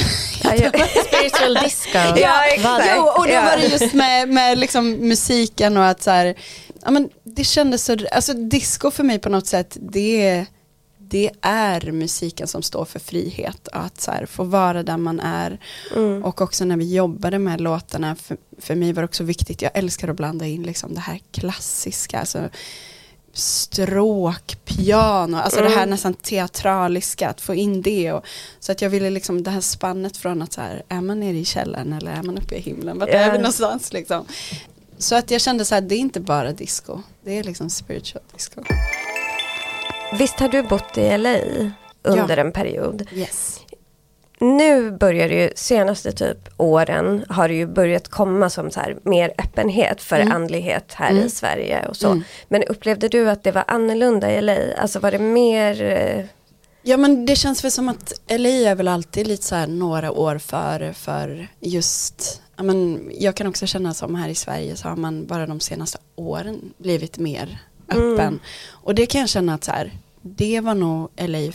Spiritual 1.06 1.54
disco. 1.54 1.98
Ja, 2.16 2.44
exakt. 2.44 2.86
Jo, 2.96 3.02
och 3.02 3.26
då 3.26 3.34
var 3.34 3.56
det 3.56 3.66
just 3.66 3.94
med, 3.94 4.28
med 4.28 4.58
liksom 4.58 4.90
musiken 4.90 5.76
och 5.76 5.86
att 5.86 6.02
så 6.02 6.10
här, 6.10 6.34
ja 6.82 6.90
men 6.90 7.08
det 7.22 7.44
kändes 7.44 7.84
så, 7.84 7.96
alltså 8.12 8.32
disco 8.32 8.90
för 8.90 9.04
mig 9.04 9.18
på 9.18 9.28
något 9.28 9.46
sätt, 9.46 9.76
det 9.80 10.26
är, 10.26 10.46
det 11.10 11.30
är 11.40 11.92
musiken 11.92 12.46
som 12.48 12.62
står 12.62 12.84
för 12.84 12.98
frihet. 12.98 13.68
Att 13.72 14.00
så 14.00 14.10
här, 14.10 14.26
få 14.26 14.44
vara 14.44 14.82
där 14.82 14.96
man 14.96 15.20
är. 15.20 15.58
Mm. 15.96 16.24
Och 16.24 16.40
också 16.40 16.64
när 16.64 16.76
vi 16.76 16.94
jobbade 16.94 17.38
med 17.38 17.60
låtarna, 17.60 18.16
för, 18.16 18.36
för 18.58 18.74
mig 18.74 18.92
var 18.92 19.02
det 19.02 19.08
också 19.08 19.24
viktigt, 19.24 19.62
jag 19.62 19.70
älskar 19.74 20.08
att 20.08 20.16
blanda 20.16 20.46
in 20.46 20.62
liksom 20.62 20.94
det 20.94 21.00
här 21.00 21.20
klassiska, 21.32 22.20
alltså 22.20 22.48
stråk, 23.32 24.56
piano, 24.64 25.36
alltså 25.36 25.60
Mm. 25.60 25.72
det 25.72 25.78
här 25.78 25.86
nästan 25.86 26.14
teatraliska, 26.14 27.28
att 27.28 27.40
få 27.40 27.54
in 27.54 27.82
det. 27.82 28.12
Och, 28.12 28.24
så 28.60 28.72
att 28.72 28.82
jag 28.82 28.90
ville 28.90 29.10
liksom 29.10 29.42
det 29.42 29.50
här 29.50 29.60
spannet 29.60 30.16
från 30.16 30.42
att 30.42 30.52
så 30.52 30.60
här, 30.60 30.82
är 30.88 31.00
man 31.00 31.20
nere 31.20 31.36
i 31.36 31.44
källaren 31.44 31.92
eller 31.92 32.12
är 32.12 32.22
man 32.22 32.38
uppe 32.38 32.54
i 32.54 32.60
himlen, 32.60 32.98
vart 32.98 33.08
Ja. 33.08 33.14
är 33.18 33.32
vi 33.32 33.38
någonstans 33.38 33.92
liksom. 33.92 34.24
Så 34.98 35.14
att 35.14 35.30
jag 35.30 35.40
kände 35.40 35.64
så 35.64 35.74
här, 35.74 35.82
det 35.82 35.94
är 35.94 35.98
inte 35.98 36.20
bara 36.20 36.52
disco, 36.52 37.02
det 37.24 37.38
är 37.38 37.44
liksom 37.44 37.70
spiritual 37.70 38.22
disco. 38.34 38.60
Visst 40.18 40.40
har 40.40 40.48
du 40.48 40.62
bott 40.62 40.98
i 40.98 41.18
LA 41.18 41.36
under 42.02 42.36
Ja. 42.36 42.42
en 42.44 42.52
period? 42.52 43.06
Yes. 43.12 43.60
Nu 44.40 44.90
börjar 44.90 45.28
det 45.28 45.34
ju, 45.42 45.50
senaste 45.56 46.12
typ 46.12 46.38
åren 46.56 47.24
har 47.28 47.48
det 47.48 47.54
ju 47.54 47.66
börjat 47.66 48.08
komma 48.08 48.50
som 48.50 48.70
så 48.70 48.80
här 48.80 48.96
mer 49.02 49.32
öppenhet 49.38 50.02
för 50.02 50.16
Mm. 50.20 50.32
andlighet 50.32 50.92
här 50.94 51.10
Mm. 51.10 51.26
i 51.26 51.30
Sverige 51.30 51.86
och 51.88 51.96
så. 51.96 52.06
Mm. 52.06 52.22
Men 52.48 52.64
upplevde 52.64 53.08
du 53.08 53.30
att 53.30 53.42
det 53.42 53.52
var 53.52 53.64
annorlunda 53.66 54.32
i 54.32 54.40
LA? 54.42 54.56
Alltså 54.78 54.98
var 54.98 55.10
det 55.10 55.18
mer, 55.18 55.82
eh, 55.82 56.24
Ja 56.82 56.96
men 56.96 57.26
det 57.26 57.36
känns 57.36 57.64
väl 57.64 57.70
som 57.70 57.88
att 57.88 58.12
LA 58.28 58.48
är 58.48 58.74
väl 58.74 58.88
alltid 58.88 59.26
lite 59.26 59.44
så 59.44 59.54
här 59.54 59.66
några 59.66 60.12
år 60.12 60.38
före 60.38 60.92
för 60.94 61.48
just, 61.60 62.42
ja 62.56 62.62
men 62.62 63.10
jag 63.14 63.34
kan 63.34 63.46
också 63.46 63.66
känna 63.66 63.94
som 63.94 64.14
här 64.14 64.28
i 64.28 64.34
Sverige 64.34 64.76
så 64.76 64.88
har 64.88 64.96
man 64.96 65.26
bara 65.26 65.46
de 65.46 65.60
senaste 65.60 65.98
åren 66.16 66.72
blivit 66.78 67.18
mer 67.18 67.58
öppen. 67.90 68.26
Mm. 68.26 68.40
Och 68.68 68.94
det 68.94 69.06
kan 69.06 69.20
jag 69.20 69.30
känna 69.30 69.54
att 69.54 69.64
så 69.64 69.70
här, 69.70 69.92
det 70.22 70.60
var 70.60 70.74
nog 70.74 71.08
LA 71.16 71.52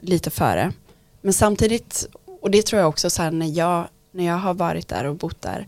lite 0.00 0.30
före. 0.30 0.72
Men 1.20 1.32
samtidigt, 1.32 2.06
och 2.40 2.50
det 2.50 2.62
tror 2.62 2.80
jag 2.80 2.88
också 2.88 3.10
så 3.10 3.22
här 3.22 3.30
när 3.30 3.58
jag, 3.58 3.88
när 4.12 4.24
jag 4.24 4.36
har 4.36 4.54
varit 4.54 4.88
där 4.88 5.04
och 5.04 5.16
bott 5.16 5.42
där, 5.42 5.66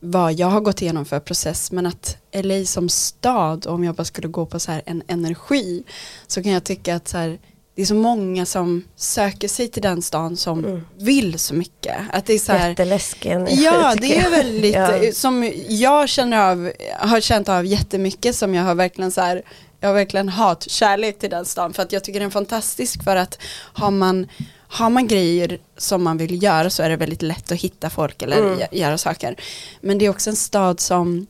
vad 0.00 0.32
jag 0.32 0.46
har 0.46 0.60
gått 0.60 0.82
igenom 0.82 1.04
för 1.04 1.20
process, 1.20 1.72
men 1.72 1.86
att 1.86 2.16
LA 2.32 2.64
som 2.64 2.88
stad, 2.88 3.66
om 3.66 3.84
jag 3.84 3.94
bara 3.94 4.04
skulle 4.04 4.28
gå 4.28 4.46
på 4.46 4.60
så 4.60 4.72
här 4.72 4.82
en 4.86 5.02
energi, 5.06 5.84
så 6.26 6.42
kan 6.42 6.52
jag 6.52 6.64
tycka 6.64 6.96
att 6.96 7.08
så 7.08 7.18
här, 7.18 7.38
det 7.76 7.82
är 7.82 7.86
så 7.86 7.94
många 7.94 8.46
som 8.46 8.84
söker 8.96 9.48
sig 9.48 9.68
till 9.68 9.82
den 9.82 10.02
stan 10.02 10.36
som 10.36 10.64
Mm. 10.64 10.80
vill 10.98 11.38
så 11.38 11.54
mycket. 11.54 11.96
Att 12.12 12.26
det 12.26 12.32
är 12.34 12.38
så 12.38 12.52
här, 12.52 12.68
jätteläskig 12.68 13.30
energi? 13.30 13.62
Ja, 13.64 13.94
det 14.00 14.16
är 14.18 14.30
väldigt, 14.30 14.74
Ja. 14.74 15.12
som 15.12 15.52
jag 15.68 16.08
känner 16.08 16.50
av, 16.50 16.72
har 16.98 17.20
känt 17.20 17.48
av 17.48 17.66
jättemycket 17.66 18.36
som 18.36 18.54
jag 18.54 18.62
har 18.64 18.74
verkligen 18.74 19.12
så 19.12 19.20
här, 19.20 19.42
jag 19.80 19.88
har 19.88 19.94
verkligen 19.94 20.28
hat, 20.28 20.70
kärlek 20.70 21.18
till 21.18 21.30
den 21.30 21.44
stan 21.44 21.72
för 21.72 21.82
att 21.82 21.92
jag 21.92 22.04
tycker 22.04 22.20
den 22.20 22.26
är 22.26 22.30
fantastisk 22.32 23.04
för 23.04 23.16
att 23.16 23.38
har 23.72 23.90
man, 23.90 24.26
har 24.68 24.90
man 24.90 25.06
grejer 25.06 25.58
som 25.76 26.02
man 26.02 26.18
vill 26.18 26.42
göra 26.42 26.70
så 26.70 26.82
är 26.82 26.88
det 26.88 26.96
väldigt 26.96 27.22
lätt 27.22 27.52
att 27.52 27.58
hitta 27.60 27.90
folk 27.90 28.22
eller 28.22 28.36
Mm. 28.36 28.58
gö- 28.58 28.68
göra 28.74 28.98
saker. 28.98 29.36
Men 29.80 29.98
det 29.98 30.06
är 30.06 30.10
också 30.10 30.30
en 30.30 30.36
stad 30.36 30.80
som 30.80 31.26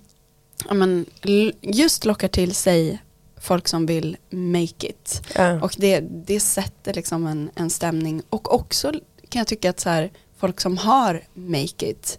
men, 0.72 1.06
just 1.60 2.04
lockar 2.04 2.28
till 2.28 2.54
sig 2.54 2.98
folk 3.46 3.68
som 3.68 3.86
vill 3.86 4.16
make 4.30 4.86
it. 4.86 5.22
Ja. 5.34 5.62
Och 5.62 5.74
det, 5.78 6.00
det 6.00 6.40
sätter 6.40 6.94
liksom 6.94 7.26
en, 7.26 7.50
en 7.54 7.70
stämning. 7.70 8.22
Och 8.30 8.54
också 8.54 8.92
kan 9.28 9.40
jag 9.40 9.46
tycka 9.46 9.70
att 9.70 9.80
så 9.80 9.88
här, 9.88 10.10
folk 10.38 10.60
som 10.60 10.78
har 10.78 11.22
make 11.34 11.86
it 11.86 12.18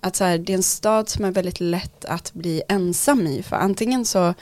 att 0.00 0.16
så 0.16 0.24
här, 0.24 0.38
det 0.38 0.52
är 0.52 0.56
en 0.56 0.62
stad 0.62 1.08
som 1.08 1.24
är 1.24 1.30
väldigt 1.30 1.60
lätt 1.60 2.04
att 2.04 2.32
bli 2.32 2.62
ensam 2.68 3.26
i. 3.26 3.42
För 3.42 3.56
antingen 3.56 4.04
så 4.04 4.34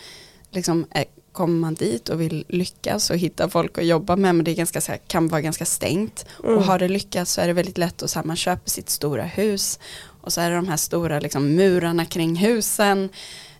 liksom 0.51 0.87
är, 0.90 1.05
kommer 1.33 1.59
man 1.59 1.75
dit 1.75 2.09
och 2.09 2.21
vill 2.21 2.45
lyckas 2.49 3.11
och 3.11 3.16
hitta 3.16 3.49
folk 3.49 3.79
att 3.79 3.87
jobba 3.87 4.16
med 4.16 4.35
men 4.35 4.45
det 4.45 4.51
är 4.51 4.55
ganska, 4.55 4.81
så 4.81 4.93
här, 4.93 5.01
kan 5.07 5.29
vara 5.29 5.40
ganska 5.40 5.64
stängt. 5.64 6.27
Mm. 6.45 6.57
och 6.57 6.64
har 6.64 6.79
det 6.79 6.88
lyckats 6.88 7.33
så 7.33 7.40
är 7.40 7.47
det 7.47 7.53
väldigt 7.53 7.79
lätt 7.79 8.03
att 8.03 8.11
så 8.11 8.19
här, 8.19 8.27
man 8.27 8.37
köper 8.37 8.71
sitt 8.71 8.90
stora 8.90 9.25
hus. 9.25 9.79
Och 10.23 10.33
så 10.33 10.40
är 10.40 10.51
det 10.51 10.57
de 10.57 10.69
här 10.69 10.77
stora 10.77 11.21
liksom, 11.21 11.55
murarna 11.55 12.05
kring 12.05 12.37
husen. 12.37 13.09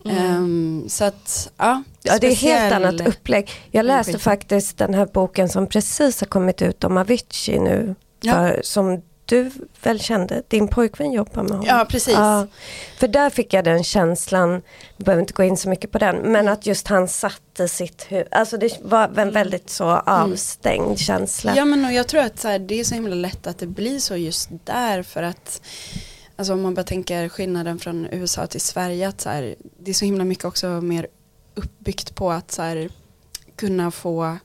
Ehm, 0.05 0.85
så 0.89 1.05
att 1.05 1.53
ja, 1.57 1.83
Ja, 2.03 2.19
det 2.19 2.27
är 2.27 2.35
helt 2.35 2.73
annat 2.73 3.09
upplägg. 3.09 3.51
Jag 3.71 3.87
läste 3.87 4.13
Skit. 4.13 4.23
faktiskt 4.23 4.79
den 4.79 4.95
här 4.95 5.07
boken 5.07 5.49
som 5.49 5.67
precis 5.67 6.21
har 6.21 6.27
kommit 6.27 6.63
ut 6.63 6.85
om 6.85 6.97
Avicii 6.97 7.59
nu. 7.59 7.95
Ja. 8.21 8.33
För, 8.33 8.61
som 8.65 9.03
du 9.31 9.51
väl 9.83 10.01
kände, 10.01 10.43
din 10.49 10.69
pojkvän 10.69 11.13
jobbar 11.13 11.43
med 11.43 11.51
honom. 11.51 11.67
Ja, 11.67 11.87
precis. 11.89 12.15
Ja, 12.15 12.47
för 12.99 13.09
där 13.09 13.31
fick 13.31 13.53
jag 13.53 13.65
den 13.65 13.85
känslan, 13.85 14.51
jag 14.97 15.05
behöver 15.05 15.21
inte 15.21 15.33
gå 15.33 15.43
in 15.43 15.57
så 15.57 15.69
mycket 15.69 15.91
på 15.91 15.99
den, 15.99 16.17
men 16.17 16.49
att 16.49 16.67
just 16.67 16.89
han 16.89 17.09
satte 17.09 17.69
sitt 17.69 18.07
hus, 18.09 18.27
alltså 18.31 18.57
det 18.57 18.79
var 18.83 19.11
en 19.17 19.31
väldigt 19.31 19.71
så 19.71 19.85
avstängd 19.91 20.99
känsla. 20.99 21.51
Mm. 21.51 21.59
Ja 21.59 21.65
men 21.65 21.85
och 21.85 21.93
jag 21.93 22.09
tror 22.09 22.21
att 22.21 22.41
så 22.41 22.49
här, 22.49 22.59
det 22.59 22.81
är 22.81 22.85
så 22.85 22.95
himla 22.95 23.15
lätt 23.15 23.47
att 23.47 23.59
det 23.59 23.67
blir 23.67 23.99
så 23.99 24.17
just 24.17 24.49
där 24.65 25.03
för 25.03 25.23
att 25.23 25.61
Alltså 26.37 26.53
om 26.53 26.63
man 26.63 26.75
bara 26.75 26.85
tänker 26.85 27.29
skillnaden 27.29 27.79
från 27.79 28.07
USA 28.11 28.47
till 28.47 28.61
Sverige 28.61 29.09
att 29.09 29.21
så 29.21 29.29
här, 29.29 29.55
det 29.79 29.91
är 29.91 29.95
så 29.95 30.05
himla 30.05 30.25
mycket 30.25 30.45
också 30.45 30.67
mer 30.67 31.07
uppbyggt 31.55 32.15
på 32.15 32.31
att 32.33 32.53
så 32.53 32.63
här, 32.63 32.91
kunna 33.57 33.91
få 33.91 34.39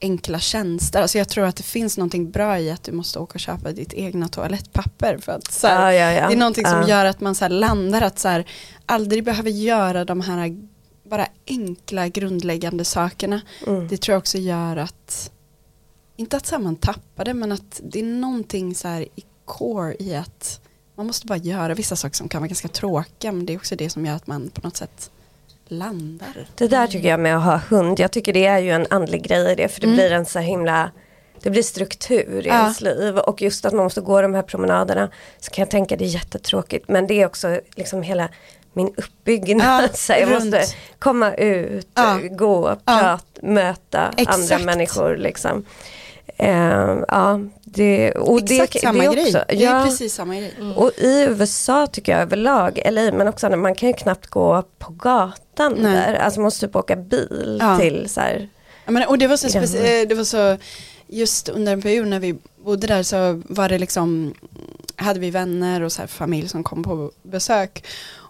enkla 0.00 0.38
tjänster. 0.38 1.02
Alltså 1.02 1.18
jag 1.18 1.28
tror 1.28 1.44
att 1.44 1.56
det 1.56 1.62
finns 1.62 1.98
någonting 1.98 2.30
bra 2.30 2.58
i 2.58 2.70
att 2.70 2.82
du 2.82 2.92
måste 2.92 3.18
åka 3.18 3.34
och 3.34 3.40
köpa 3.40 3.72
ditt 3.72 3.92
egna 3.94 4.28
toalettpapper. 4.28 5.18
För 5.18 5.32
att, 5.32 5.52
så 5.52 5.66
här, 5.66 5.92
ja, 5.92 6.04
ja, 6.04 6.12
ja. 6.12 6.26
Det 6.28 6.34
är 6.34 6.38
någonting 6.38 6.66
som 6.66 6.80
Ja. 6.80 6.88
gör 6.88 7.04
att 7.04 7.20
man 7.20 7.34
så 7.34 7.48
landar 7.48 8.02
att 8.02 8.18
så 8.18 8.28
här, 8.28 8.44
aldrig 8.86 9.24
behöver 9.24 9.50
göra 9.50 10.04
de 10.04 10.20
här 10.20 10.56
bara 11.10 11.26
enkla 11.46 12.08
grundläggande 12.08 12.84
sakerna. 12.84 13.40
Mm. 13.66 13.88
Det 13.88 13.96
tror 13.96 14.12
jag 14.12 14.18
också 14.18 14.38
gör 14.38 14.76
att, 14.76 15.30
inte 16.16 16.36
att 16.36 16.46
så 16.46 16.58
man 16.58 16.76
tappar 16.76 17.24
det, 17.24 17.34
men 17.34 17.52
att 17.52 17.80
det 17.84 18.00
är 18.00 18.04
någonting 18.04 18.74
så 18.74 18.88
i 18.88 19.24
core 19.44 19.96
i 19.98 20.14
att 20.16 20.60
man 20.94 21.06
måste 21.06 21.26
bara 21.26 21.38
göra 21.38 21.74
vissa 21.74 21.96
saker 21.96 22.16
som 22.16 22.28
kan 22.28 22.40
vara 22.40 22.48
ganska 22.48 22.68
tråkiga, 22.68 23.32
men 23.32 23.46
det 23.46 23.52
är 23.52 23.56
också 23.56 23.76
det 23.76 23.90
som 23.90 24.06
gör 24.06 24.14
att 24.14 24.26
man 24.26 24.50
på 24.50 24.60
något 24.64 24.76
sätt 24.76 25.10
landar. 25.72 26.46
Det 26.54 26.68
där 26.68 26.86
tycker 26.86 27.08
jag 27.08 27.20
med 27.20 27.36
att 27.36 27.44
ha 27.44 27.56
hund, 27.76 28.00
jag 28.00 28.10
tycker 28.10 28.32
det 28.32 28.46
är 28.46 28.58
ju 28.58 28.70
en 28.70 28.86
andlig 28.90 29.22
grej 29.22 29.52
i 29.52 29.54
det, 29.54 29.68
för 29.68 29.80
det 29.80 29.86
Mm. 29.86 29.96
blir 29.96 30.12
en 30.12 30.26
så 30.26 30.38
himla 30.38 30.90
det 31.42 31.50
blir 31.50 31.62
struktur 31.62 32.46
i 32.46 32.48
Ja. 32.48 32.54
ens 32.54 32.80
liv 32.80 33.18
och 33.18 33.42
just 33.42 33.64
att 33.64 33.72
man 33.72 33.84
måste 33.84 34.00
gå 34.00 34.22
de 34.22 34.34
här 34.34 34.42
promenaderna 34.42 35.10
så 35.40 35.50
kan 35.50 35.62
jag 35.62 35.70
tänka 35.70 35.96
det 35.96 36.04
är 36.04 36.08
jättetråkigt 36.08 36.88
men 36.88 37.06
det 37.06 37.14
är 37.22 37.26
också 37.26 37.60
liksom 37.76 38.02
hela 38.02 38.28
min 38.72 38.94
uppbyggnad. 38.96 39.84
Ja, 39.84 39.88
så 39.94 40.12
jag 40.12 40.20
runt. 40.30 40.32
måste 40.54 40.64
komma 40.98 41.34
ut, 41.34 41.88
Ja. 41.94 42.18
gå, 42.30 42.76
prata, 42.84 43.20
möta 43.42 44.00
andra 44.00 44.22
Exakt. 44.22 44.64
människor 44.64 45.16
liksom. 45.16 45.64
Eh, 46.36 46.98
ja, 47.08 47.40
det, 47.64 48.12
och 48.12 48.42
Exakt 48.42 48.72
det, 48.72 48.78
samma 48.80 49.04
det 49.04 49.14
grej. 49.14 49.24
också, 49.24 49.44
Det 49.48 49.54
är 49.64 49.74
ja, 49.78 49.84
precis 49.84 50.14
samma 50.14 50.36
grej. 50.36 50.54
och 50.76 50.90
i 50.98 51.26
USA 51.28 51.86
tycker 51.86 52.12
jag 52.12 52.20
överlag, 52.20 52.78
eller 52.78 53.12
men 53.12 53.28
också 53.28 53.56
man 53.56 53.74
kan 53.74 53.88
ju 53.88 53.92
knappt 53.94 54.26
gå 54.26 54.62
på 54.78 54.92
gatan 54.92 55.74
Nej. 55.78 55.92
där, 55.92 56.14
alltså 56.14 56.40
man 56.40 56.44
måste 56.44 56.66
typ 56.66 56.76
åka 56.76 56.96
bil 56.96 57.58
Ja. 57.60 57.78
till 57.78 58.08
så 58.08 58.20
här, 58.20 58.48
Ja, 58.84 58.92
men, 58.92 59.08
och 59.08 59.18
det 59.18 59.26
var, 59.26 59.36
så 59.36 59.46
speci- 59.48 60.06
det 60.06 60.14
var 60.14 60.24
så, 60.24 60.56
just 61.06 61.48
under 61.48 61.72
en 61.72 61.82
period 61.82 62.06
när 62.08 62.20
vi 62.20 62.34
bodde 62.64 62.86
där 62.86 63.02
så 63.02 63.42
var 63.48 63.68
det 63.68 63.78
liksom, 63.78 64.34
hade 64.96 65.20
vi 65.20 65.30
vänner 65.30 65.80
och 65.82 65.92
så 65.92 66.00
här 66.02 66.06
familj 66.06 66.48
som 66.48 66.64
kom 66.64 66.82
på 66.82 67.10
besök. 67.22 67.84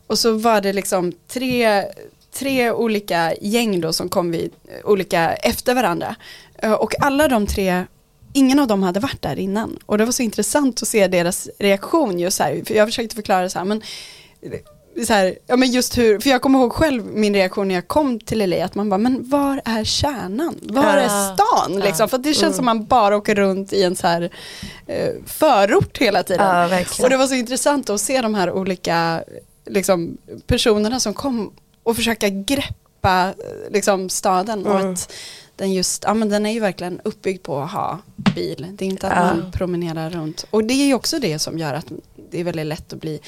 Och 0.06 0.18
så 0.18 0.32
var 0.32 0.60
det 0.60 0.72
liksom 0.72 1.12
tre, 1.28 1.84
tre 2.34 2.70
olika 2.70 3.34
gäng 3.40 3.80
då 3.80 3.92
som 3.92 4.08
kom 4.08 4.30
vid 4.30 4.50
olika 4.84 5.32
efter 5.34 5.74
varandra. 5.74 6.16
Eh, 6.62 6.72
Och 6.72 6.94
alla 7.00 7.28
de 7.28 7.46
tre, 7.46 7.84
ingen 8.32 8.58
av 8.58 8.66
dem 8.66 8.82
hade 8.82 9.00
varit 9.00 9.22
där 9.22 9.38
innan. 9.38 9.78
Och 9.86 9.98
det 9.98 10.04
var 10.04 10.12
så 10.12 10.22
intressant 10.22 10.82
att 10.82 10.88
se 10.88 11.08
deras 11.08 11.48
reaktion 11.58 12.18
just 12.18 12.36
så 12.36 12.42
här, 12.42 12.62
för 12.66 12.74
jag 12.74 12.88
försökte 12.88 13.14
förklara 13.14 13.48
så 13.48 13.58
här, 13.58 13.66
men 13.66 13.82
så 15.06 15.12
här, 15.12 15.38
ja 15.46 15.56
men 15.56 15.70
just 15.70 15.98
hur, 15.98 16.18
för 16.20 16.30
jag 16.30 16.42
kommer 16.42 16.58
ihåg 16.58 16.72
själv 16.72 17.06
min 17.06 17.34
reaktion 17.34 17.68
när 17.68 17.74
jag 17.74 17.88
kom 17.88 18.20
till 18.20 18.50
LA, 18.50 18.64
att 18.64 18.74
man 18.74 18.88
bara, 18.90 18.98
men 18.98 19.28
var 19.30 19.60
är 19.64 19.84
kärnan? 19.84 20.58
Var 20.62 20.84
är 20.96 21.08
stan? 21.34 21.80
Liksom? 21.80 22.08
För 22.08 22.18
det 22.18 22.34
känns 22.34 22.56
som 22.56 22.64
man 22.64 22.84
bara 22.84 23.16
åker 23.16 23.34
runt 23.34 23.72
i 23.72 23.82
en 23.82 23.96
så 23.96 24.06
här 24.06 24.30
eh, 24.86 25.08
förort 25.26 25.98
hela 25.98 26.22
tiden. 26.22 26.70
verkligen. 26.70 27.04
Och 27.06 27.10
det 27.10 27.16
var 27.16 27.26
så 27.26 27.34
intressant 27.34 27.90
att 27.90 28.00
se 28.00 28.20
de 28.22 28.34
här 28.34 28.50
olika 28.52 29.24
liksom, 29.66 30.16
personerna 30.46 31.00
som 31.00 31.14
kom 31.14 31.52
och 31.82 31.96
försöka 31.96 32.28
greppa 32.28 33.28
eh, 33.28 33.72
liksom, 33.72 34.08
staden. 34.08 34.66
Och 34.66 34.80
Mm. 34.80 34.92
att 34.92 35.12
den 35.56 35.72
just, 35.72 36.04
ja 36.04 36.14
men 36.14 36.28
den 36.28 36.46
är 36.46 36.52
ju 36.52 36.60
verkligen 36.60 37.00
uppbyggd 37.04 37.42
på 37.42 37.58
att 37.60 37.70
ha 37.70 37.98
bil. 38.16 38.66
Det 38.72 38.84
är 38.84 38.88
inte 38.88 39.08
att 39.08 39.16
Ja. 39.16 39.34
man 39.42 39.52
promenerar 39.52 40.10
runt. 40.10 40.44
Och 40.50 40.64
det 40.64 40.74
är 40.74 40.86
ju 40.86 40.94
också 40.94 41.18
det 41.18 41.38
som 41.38 41.58
gör 41.58 41.74
att 41.74 41.92
det 42.30 42.40
är 42.40 42.44
väldigt 42.44 42.66
lätt 42.66 42.92
att 42.92 43.00
bli, 43.00 43.20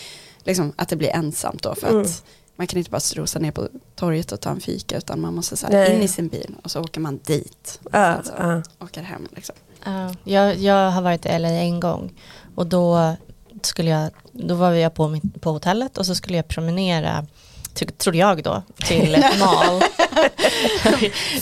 liksom, 0.45 0.73
att 0.77 0.89
det 0.89 0.97
blir 0.97 1.09
ensamt 1.11 1.63
då. 1.63 1.75
För 1.75 1.89
Mm. 1.89 2.03
att 2.03 2.25
man 2.57 2.67
kan 2.67 2.79
inte 2.79 2.91
bara 2.91 3.01
strosa 3.01 3.39
ner 3.39 3.51
på 3.51 3.69
torget 3.97 4.33
och 4.33 4.41
ta 4.41 4.51
en 4.51 4.61
fika 4.61 4.97
utan 4.97 5.21
man 5.21 5.35
måste 5.35 5.57
så 5.57 5.67
in 5.67 6.03
i 6.03 6.09
sin 6.09 6.29
bil 6.29 6.55
och 6.63 6.71
så 6.71 6.81
åker 6.81 7.01
man 7.01 7.21
dit. 7.25 7.81
ja, 7.93 8.17
och 8.17 8.27
sen 8.27 8.35
så 8.37 8.43
ja. 8.79 8.85
åker 8.87 9.03
hem 9.03 9.27
liksom. 9.37 9.55
Ja, 9.85 10.15
jag, 10.25 10.57
jag 10.57 10.91
har 10.91 11.03
varit 11.03 11.27
i 11.27 11.39
LA 11.39 11.49
en 11.49 11.81
gång 11.81 12.13
och 12.55 12.67
då 12.67 13.17
skulle 13.63 13.91
jag, 13.91 14.11
då 14.33 14.55
var 14.55 14.73
jag 14.73 14.95
på, 14.95 15.09
mitt, 15.09 15.41
på 15.41 15.51
hotellet 15.51 15.99
och 15.99 16.07
så 16.07 16.15
skulle 16.15 16.37
jag 16.37 16.49
promenera, 16.49 17.27
trodde 17.75 18.19
jag 18.19 18.43
då, 18.43 18.63
till 18.87 19.25
mall. 19.39 19.83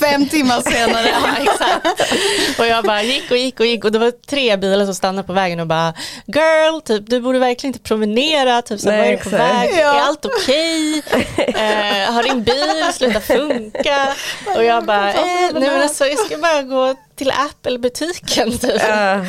Fem 0.01 0.29
timmar 0.29 0.61
senare. 0.71 1.09
ja, 1.23 1.29
exakt. 1.41 2.59
Och 2.59 2.67
jag 2.67 2.85
bara 2.85 3.03
gick 3.03 3.31
och 3.31 3.37
gick 3.37 3.61
och 3.61 3.67
gick 3.67 3.85
och 3.85 3.93
det 3.93 3.99
var 3.99 4.11
tre 4.11 4.57
bilar 4.57 4.85
som 4.85 4.95
stannade 4.95 5.27
på 5.27 5.33
vägen 5.33 5.61
och 5.61 5.67
bara 5.67 5.95
Girl, 6.27 6.81
typ, 6.81 7.11
du 7.11 7.21
borde 7.21 7.39
verkligen 7.39 7.75
inte 7.75 7.89
promenera, 7.89 8.63
typ, 8.63 8.81
så 8.81 8.89
Nej, 8.89 8.99
var 8.99 9.07
är 9.07 9.11
du 9.17 9.23
på 9.23 9.31
väg? 9.31 9.71
Ja. 9.79 9.95
Är 9.95 10.01
allt 10.01 10.25
okej? 10.27 11.03
Eh, 11.37 12.13
har 12.13 12.23
din 12.23 12.43
bil 12.43 12.93
slutat 12.93 13.25
funka? 13.25 14.09
Och 14.57 14.65
jag 14.65 14.85
bara, 14.85 15.13
eh, 15.13 15.53
men 15.53 15.83
alltså 15.83 16.07
jag 16.07 16.19
ska 16.19 16.39
bara 16.39 16.63
gå 16.63 16.95
till 17.17 17.31
Apple-butiken 17.31 18.59
typ. 18.59 18.83
Ja. 18.89 19.25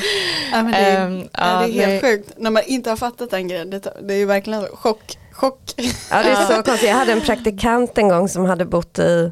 Ja, 0.51 0.61
men 0.63 0.71
det, 0.71 0.77
är, 0.77 1.05
Ehm, 1.05 1.27
ja, 1.33 1.39
det 1.39 1.79
är 1.79 1.87
helt 1.87 1.87
nej. 1.87 2.01
sjukt 2.01 2.31
när 2.37 2.49
man 2.49 2.63
inte 2.65 2.89
har 2.89 2.97
fattat 2.97 3.31
den 3.31 3.47
grejen. 3.47 3.69
Det, 3.69 3.93
det 4.01 4.13
är 4.13 4.17
ju 4.17 4.25
verkligen 4.25 4.67
chock. 4.73 5.17
Chock. 5.43 5.73
Ja 6.11 6.23
det 6.23 6.29
är 6.29 6.57
så 6.57 6.63
konstigt. 6.63 6.89
Jag 6.89 6.95
hade 6.95 7.11
en 7.11 7.21
praktikant 7.21 7.97
en 7.97 8.09
gång 8.09 8.29
som 8.29 8.45
hade 8.45 8.65
bott 8.65 8.99
i 8.99 9.31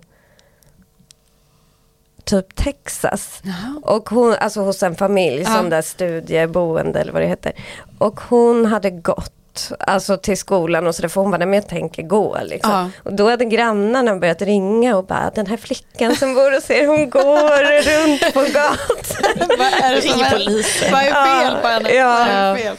typ 2.23 2.55
Texas. 2.55 3.41
Och 3.83 4.09
hon, 4.09 4.33
alltså 4.33 4.61
hos 4.61 4.83
en 4.83 4.95
familj, 4.95 5.45
sån 5.45 5.69
där 5.69 5.81
studieboende 5.81 6.99
eller 6.99 7.13
vad 7.13 7.21
det 7.21 7.27
heter. 7.27 7.53
Och 7.97 8.21
hon 8.21 8.65
hade 8.65 8.89
gått 8.89 9.33
alltså 9.79 10.17
till 10.17 10.37
skolan 10.37 10.87
och 10.87 10.95
så 10.95 11.01
där 11.01 11.09
får 11.09 11.21
hon 11.21 11.31
bara, 11.31 11.37
"Nej, 11.37 11.47
men 11.47 11.53
jag 11.59 11.67
tänker 11.67 12.03
gå 12.03 12.37
liksom. 12.43 12.71
Ja. 12.71 12.89
Och 13.03 13.13
då 13.13 13.29
hade 13.29 13.45
grannarna 13.45 14.15
börjat 14.15 14.41
ringa 14.41 14.97
och 14.97 15.05
bara, 15.05 15.31
den 15.35 15.45
här 15.47 15.57
flickan 15.57 16.15
som 16.15 16.33
bor 16.33 16.57
och 16.57 16.63
ser 16.63 16.87
hon 16.87 17.09
går 17.09 17.81
runt 17.81 18.33
på 18.33 18.39
gatan. 18.41 19.47
Vad 19.57 19.67
är 19.83 19.95
det 19.95 20.01
som 20.01 20.21
är, 20.21 20.31
polisen. 20.31 20.91
vad 20.91 21.01
är 21.01 21.11
fel 21.41 21.61
på 21.61 21.67
henne? 21.67 21.89
Ja. 21.93 22.25
Är 22.27 22.55
fel? 22.55 22.75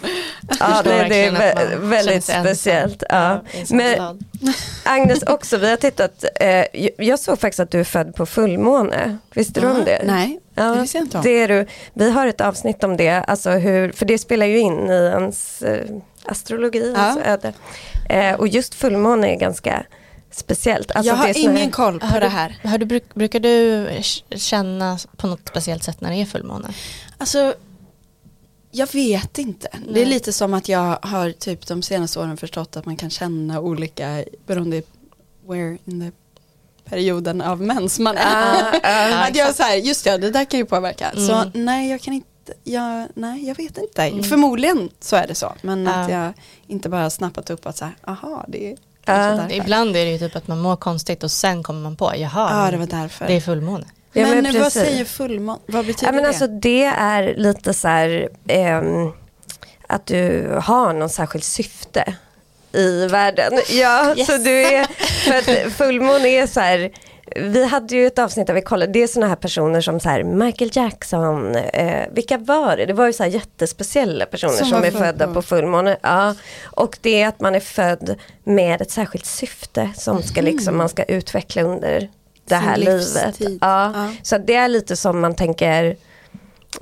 Ja, 0.60 0.82
nej, 0.84 1.08
det 1.08 1.24
är 1.24 1.30
vä- 1.30 1.76
väldigt 1.88 2.24
speciellt. 2.24 3.02
Ja. 3.08 3.40
Men. 3.70 4.18
Agnes 4.84 5.22
också, 5.22 5.56
vi 5.56 5.70
har 5.70 5.76
tittat, 5.76 6.24
eh, 6.40 6.64
jag- 6.98 7.18
såg 7.18 7.38
faktiskt 7.40 7.60
att 7.60 7.70
du 7.70 7.80
är 7.80 7.84
född 7.84 8.14
på 8.14 8.26
fullmåne. 8.26 9.16
Visste 9.34 9.60
du 9.60 9.66
om 9.70 9.84
det? 9.84 10.02
Nej, 10.04 10.38
Ja, 10.54 10.62
det 10.92 11.22
det 11.22 11.30
är 11.42 11.48
du. 11.48 11.66
Vi 11.94 12.10
har 12.10 12.26
ett 12.26 12.40
avsnitt 12.40 12.84
om 12.84 12.96
det, 12.96 13.10
alltså 13.26 13.50
hur, 13.50 13.92
för 13.92 14.04
det 14.06 14.18
spelar 14.18 14.46
ju 14.46 14.58
in 14.58 14.90
i 14.90 14.92
ens 14.92 15.62
eh, 15.62 15.84
astrologi, 16.24 16.92
Ja. 16.96 17.00
ens 17.08 17.26
öde. 17.26 17.52
Eh, 18.08 18.34
och 18.40 18.48
just 18.48 18.74
fullmåne 18.74 19.32
är 19.34 19.36
ganska 19.38 19.86
speciellt. 20.30 20.90
Alltså, 20.90 21.08
jag 21.12 21.16
har 21.16 21.24
det 21.24 21.30
är 21.30 21.34
såna 21.34 21.52
här- 21.52 21.58
ingen 21.58 21.70
koll 21.70 22.00
på 22.00 22.06
Har 22.06 22.20
det 22.20 22.26
du, 22.26 22.30
här. 22.30 22.56
har 22.64 22.78
du, 22.78 22.86
bruk, 22.86 23.14
brukar 23.14 23.40
du 23.40 23.88
känna 24.38 24.98
på 25.16 25.26
något 25.26 25.48
speciellt 25.48 25.82
sätt 25.82 26.00
när 26.00 26.10
det 26.10 26.16
är 26.16 26.24
fullmåne? 26.26 26.68
Alltså, 27.18 27.54
jag 28.70 28.92
vet 28.92 29.38
inte. 29.38 29.68
Det 29.88 30.00
är 30.00 30.04
Nej. 30.04 30.14
lite 30.14 30.32
som 30.32 30.54
att 30.54 30.68
jag 30.68 30.98
har 31.02 31.30
typ 31.30 31.66
de 31.66 31.82
senaste 31.82 32.18
åren 32.20 32.36
förstått 32.36 32.76
att 32.76 32.86
man 32.86 32.96
kan 32.96 33.10
känna 33.10 33.60
olika 33.60 34.24
beroende 34.46 34.82
where 35.48 35.78
in 35.84 36.00
the 36.00 36.10
perioden 36.90 37.40
av 37.40 37.60
mens 37.62 37.98
man 37.98 38.16
är. 38.16 38.62
Ah, 38.62 38.80
ah. 38.82 39.24
att 39.28 39.36
jag 39.36 39.54
så 39.54 39.62
här, 39.62 39.76
just 39.76 40.06
ja, 40.06 40.18
det 40.18 40.30
där 40.30 40.44
kan 40.44 40.60
ju 40.60 40.66
påverka. 40.66 41.10
Mm. 41.10 41.26
Så 41.26 41.50
nej, 41.54 41.90
jag 41.90 42.00
kan 42.00 42.14
inte, 42.14 42.26
jag, 42.64 43.06
nej, 43.14 43.46
jag 43.48 43.54
vet 43.54 43.78
inte. 43.78 44.02
Mm. 44.02 44.22
Förmodligen 44.24 44.88
så 45.00 45.16
är 45.16 45.26
det 45.26 45.34
så. 45.34 45.52
Men 45.62 45.86
att 45.88 46.10
Ja. 46.10 46.24
jag 46.24 46.32
inte 46.66 46.88
bara 46.88 47.10
snappat 47.10 47.50
upp 47.50 47.66
att 47.66 47.76
så 47.76 47.84
här, 47.84 47.94
aha, 48.06 48.44
det 48.48 48.70
är 48.72 48.76
Ja. 49.04 49.50
Ibland 49.50 49.96
är 49.96 50.04
det 50.04 50.10
ju 50.10 50.18
typ 50.18 50.36
att 50.36 50.48
man 50.48 50.58
mår 50.60 50.76
konstigt 50.76 51.24
och 51.24 51.30
sen 51.30 51.62
kommer 51.62 51.80
man 51.80 51.96
på, 51.96 52.12
jaha, 52.16 52.64
Ja, 52.66 52.70
det 52.70 52.76
var 52.76 52.86
därför. 52.86 53.26
det 53.26 53.32
är 53.36 53.40
fullmåne. 53.40 53.84
Ja, 54.12 54.26
men 54.26 54.42
men 54.42 54.60
vad 54.60 54.72
säger 54.72 55.04
fullmåne? 55.04 55.58
Vad 55.66 55.86
betyder 55.86 56.06
Ja, 56.06 56.12
men 56.12 56.22
det? 56.22 56.28
alltså, 56.28 56.46
det 56.46 56.84
är 56.84 57.34
lite 57.36 57.74
så 57.74 57.88
här 57.88 58.28
ehm, 58.48 59.12
att 59.86 60.06
du 60.06 60.48
har 60.62 60.92
någon 60.92 61.08
särskilt 61.08 61.44
syfte 61.44 62.14
i 62.72 63.06
världen. 63.06 63.52
Ja, 63.70 64.14
Yes. 64.16 64.26
så 64.26 64.36
du 64.36 64.50
är, 64.66 64.84
för 65.24 65.66
att 65.66 65.72
fullmåne 65.72 66.28
är 66.28 66.46
så 66.46 66.60
här, 66.60 66.90
vi 67.36 67.64
hade 67.64 67.94
ju 67.96 68.06
ett 68.06 68.18
avsnitt 68.18 68.46
där 68.46 68.54
vi 68.54 68.62
kollade, 68.62 68.92
det 68.92 69.02
är 69.02 69.06
sådana 69.06 69.28
här 69.28 69.36
personer 69.36 69.80
som 69.80 70.00
så 70.00 70.08
här 70.08 70.22
Michael 70.24 70.70
Jackson, 70.74 71.54
eh, 71.56 72.06
vilka 72.12 72.38
var 72.38 72.76
det? 72.76 72.86
Det 72.86 72.92
var 72.92 73.06
ju 73.06 73.12
så 73.12 73.22
här 73.22 73.30
jättespeciella 73.30 74.26
personer 74.26 74.52
Som 74.52 74.66
som, 74.68 74.78
är 74.84 74.90
född 74.90 75.00
födda 75.00 75.26
på- 75.26 75.34
på 75.34 75.42
fullmåne. 75.42 75.96
Ja, 76.02 76.34
och 76.64 76.98
det 77.00 77.22
är 77.22 77.28
att 77.28 77.40
man 77.40 77.54
är 77.54 77.60
född 77.60 78.14
med 78.44 78.80
ett 78.82 78.90
särskilt 78.90 79.26
syfte 79.26 79.90
som 79.96 80.22
ska 80.22 80.40
liksom, 80.40 80.76
man 80.76 80.88
ska 80.88 81.02
utveckla 81.02 81.62
under 81.62 82.00
det 82.00 82.08
Sin 82.48 82.56
här 82.68 82.76
livet. 82.76 82.94
livstid. 82.94 83.58
Ja. 83.60 83.92
Ja. 83.94 84.12
Så 84.22 84.38
det 84.38 84.54
är 84.54 84.68
lite 84.68 84.96
som 84.96 85.20
man 85.20 85.34
tänker 85.34 85.96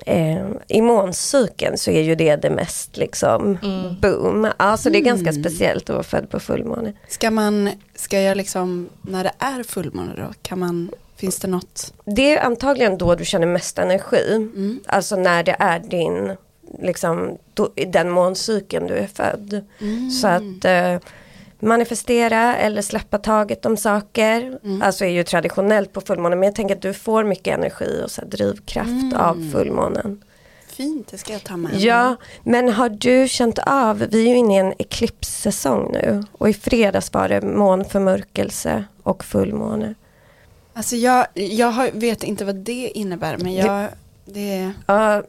eh, 0.06 0.46
i 0.68 0.80
måncykeln 0.80 1.78
så 1.78 1.90
är 1.90 2.02
ju 2.02 2.14
det 2.14 2.36
det 2.36 2.50
mest 2.50 2.96
liksom 2.96 3.58
Mm. 3.62 4.00
boom. 4.00 4.48
Ja, 4.58 4.76
så 4.76 4.90
det 4.90 4.98
är 4.98 5.02
ganska 5.02 5.30
Mm. 5.30 5.42
speciellt 5.42 5.90
att 5.90 5.94
vara 5.94 6.02
född 6.02 6.30
på 6.30 6.40
fullmåne. 6.40 6.92
Ska 7.08 7.30
man, 7.30 7.70
ska 7.94 8.20
jag 8.20 8.36
liksom, 8.36 8.88
när 9.02 9.24
det 9.24 9.32
är 9.38 9.62
fullmåne 9.62 10.12
då, 10.16 10.32
kan 10.42 10.58
man, 10.58 10.90
finns 11.16 11.38
det 11.38 11.48
något? 11.48 11.94
Det 12.04 12.36
är 12.36 12.44
antagligen 12.44 12.98
då 12.98 13.14
du 13.14 13.24
känner 13.24 13.46
mest 13.46 13.78
energi. 13.78 14.34
Mm. 14.34 14.80
Alltså 14.86 15.16
när 15.16 15.42
det 15.42 15.56
är 15.58 15.78
din, 15.78 16.36
liksom, 16.82 17.38
då, 17.54 17.70
i 17.76 17.84
den 17.84 18.10
måncykeln 18.10 18.86
du 18.86 18.94
är 18.94 19.06
född. 19.06 19.60
Mm. 19.80 20.10
Så 20.10 20.26
att 20.28 20.64
eh, 20.64 20.96
manifestera 21.62 22.56
eller 22.56 22.82
släppa 22.82 23.18
taget 23.18 23.66
om 23.66 23.76
saker. 23.76 24.58
Mm. 24.64 24.82
Alltså 24.82 25.04
är 25.04 25.08
ju 25.08 25.24
traditionellt 25.24 25.92
på 25.92 26.00
fullmånen. 26.00 26.38
Men 26.38 26.46
jag 26.46 26.54
tänker 26.54 26.76
att 26.76 26.82
du 26.82 26.92
får 26.94 27.24
mycket 27.24 27.58
energi 27.58 28.00
och 28.04 28.10
så 28.10 28.24
drivkraft 28.24 28.88
Mm. 28.90 29.16
av 29.16 29.50
fullmånen. 29.52 30.24
Fint, 30.68 31.08
det 31.10 31.18
ska 31.18 31.32
jag 31.32 31.44
ta 31.44 31.56
med. 31.56 31.74
Ja, 31.80 32.16
men 32.42 32.68
har 32.68 32.88
du 32.88 33.28
känt 33.28 33.58
av, 33.58 33.98
vi 33.98 34.24
är 34.24 34.28
ju 34.28 34.36
inne 34.36 34.54
i 34.54 34.58
en 34.58 34.72
eklipssäsong 34.78 35.92
nu 35.92 36.24
och 36.32 36.48
i 36.48 36.52
fredags 36.52 37.12
var 37.12 37.28
det 37.28 37.40
månförmörkelse 37.40 38.84
och 39.02 39.24
fullmåne. 39.24 39.94
Alltså 40.74 40.96
jag, 40.96 41.26
jag 41.34 41.66
har, 41.70 41.90
vet 41.92 42.22
inte 42.24 42.44
vad 42.44 42.54
det 42.56 42.90
innebär, 42.94 43.36
men 43.36 43.54
jag, 43.54 43.88
det 44.24 44.72
Ja, 44.86 45.22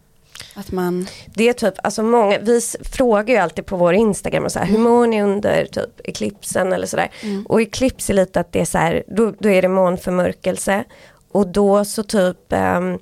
att 0.54 0.72
man, 0.72 1.08
det 1.34 1.50
är 1.50 1.54
typ, 1.54 1.74
alltså 1.84 2.04
många, 2.04 2.39
vi 2.39 2.62
frågar 2.92 3.36
ju 3.36 3.39
alltid 3.42 3.66
på 3.66 3.78
vår 3.78 3.94
Instagram 3.94 4.44
och 4.44 4.52
så 4.52 4.60
här, 4.60 4.66
hur 4.66 4.78
mår 4.78 5.08
ni 5.08 5.24
under 5.24 5.66
typ 5.66 6.02
eklipsen 6.04 6.74
eller 6.74 6.88
sådär. 6.88 7.12
Mm. 7.24 7.46
Och 7.46 7.62
eklips 7.62 8.10
är 8.10 8.14
lite 8.14 8.39
att 8.39 8.52
det 8.52 8.62
är 8.62 8.66
så 8.66 8.78
här, 8.78 9.04
då, 9.08 9.34
då 9.39 9.50
är 9.50 9.62
det 9.62 9.68
månförmörkelse 9.68 10.84
och 11.32 11.48
då 11.48 11.86
så 11.86 12.04
typ 12.04 12.54
ehm, 12.54 13.00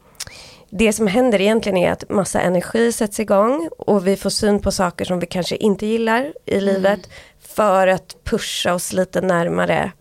det 0.70 0.94
som 0.94 1.08
händer 1.08 1.42
egentligen 1.42 1.78
är 1.78 1.92
att 1.92 2.10
massa 2.10 2.42
energi 2.42 2.92
sätts 2.92 3.20
igång 3.20 3.70
och 3.78 4.08
vi 4.08 4.16
får 4.16 4.30
syn 4.30 4.60
på 4.60 4.72
saker 4.72 5.06
som 5.06 5.20
vi 5.20 5.26
kanske 5.26 5.56
inte 5.56 5.86
gillar 5.86 6.34
i 6.46 6.54
Mm. 6.54 6.66
livet 6.66 7.00
för 7.42 7.88
att 7.88 8.16
pusha 8.24 8.74
oss 8.74 8.94
lite 8.94 9.22
närmare 9.22 9.92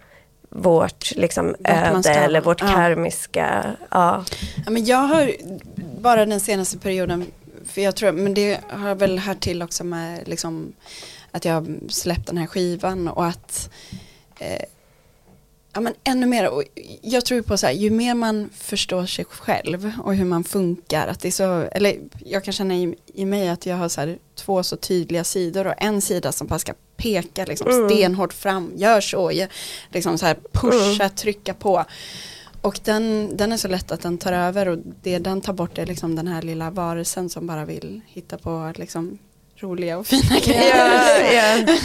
vårt 0.51 1.17
liksom, 1.17 1.57
öde 1.65 2.11
eller 2.11 2.41
vårt 2.41 2.61
karmiska. 2.61 3.77
Ja. 3.91 4.25
ja, 4.65 4.71
men 4.71 4.85
jag 4.85 4.99
har 4.99 5.33
bara 6.01 6.27
den 6.27 6.41
senaste 6.41 6.79
perioden, 6.79 7.27
för 7.67 7.81
jag 7.81 7.97
tror, 7.97 8.13
men 8.13 8.35
det 8.35 8.61
har 8.69 8.95
väl 8.95 9.19
här 9.19 9.35
till 9.35 9.63
också 9.63 9.85
med 9.85 10.29
liksom 10.29 10.73
att 11.33 11.45
jag 11.45 11.79
släppt 11.89 12.27
den 12.27 12.39
här 12.39 12.47
skivan 12.47 13.09
och 13.09 13.27
att 13.27 13.71
eh, 14.39 14.63
ja, 15.79 15.83
men 15.83 15.95
ännu 16.05 16.27
mer, 16.27 16.49
och 16.51 16.63
jag 17.03 17.25
tror 17.25 17.43
på 17.43 17.57
så 17.59 17.67
här, 17.67 17.73
ju 17.73 17.91
mer 17.91 18.15
man 18.15 18.51
förstår 18.59 19.07
sig 19.07 19.25
själv 19.25 19.93
och 20.05 20.15
hur 20.15 20.25
man 20.25 20.45
funkar, 20.45 21.07
att 21.09 21.21
det 21.21 21.29
är 21.29 21.33
så, 21.33 21.69
eller 21.73 21.97
jag 22.25 22.45
kan 22.45 22.53
känna 22.53 22.75
i, 22.75 22.95
i 23.15 23.25
mig 23.25 23.49
att 23.49 23.67
jag 23.67 23.77
har 23.77 23.89
så 23.89 24.01
här, 24.01 24.19
två 24.35 24.63
så 24.63 24.77
tydliga 24.77 25.25
sidor 25.25 25.67
och 25.67 25.75
en 25.79 26.01
sida 26.01 26.33
som 26.33 26.47
bara 26.47 26.59
ska 26.59 26.73
peka 26.97 27.45
liksom, 27.45 27.67
Mm. 27.71 27.89
stenhårt 27.89 28.33
fram, 28.33 28.73
gör 28.77 29.01
så, 29.01 29.33
liksom 29.91 30.19
så 30.19 30.27
här, 30.27 30.37
pusha, 30.53 31.05
Mm. 31.05 31.17
trycka 31.17 31.55
på. 31.55 31.85
Och 32.63 32.81
den, 32.85 33.31
den 33.37 33.53
är 33.53 33.57
så 33.57 33.69
lätt 33.69 33.93
att 33.93 34.01
den 34.03 34.19
tar 34.19 34.33
över 34.33 34.69
och 34.69 34.79
det 35.03 35.19
den 35.19 35.41
tar 35.41 35.53
bort 35.53 35.79
är 35.79 35.87
liksom 35.87 36.17
den 36.17 36.27
här 36.29 36.43
lilla 36.43 36.71
varelsen 36.71 37.29
som 37.31 37.47
bara 37.47 37.65
vill 37.65 38.01
hitta 38.07 38.39
på 38.39 38.73
liksom 38.77 39.19
roliga 39.57 39.99
och 39.99 40.07
fina 40.07 40.39
grejer. 40.45 40.77
Ja, 40.77 41.67
ja. 41.67 41.77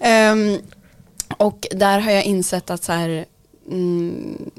Ehm, 0.00 0.58
och 1.36 1.66
där 1.70 1.98
har 1.98 2.10
jag 2.10 2.24
insett 2.24 2.70
att 2.70 2.84
så 2.84 2.92
här, 2.92 3.24
mm, 3.70 4.50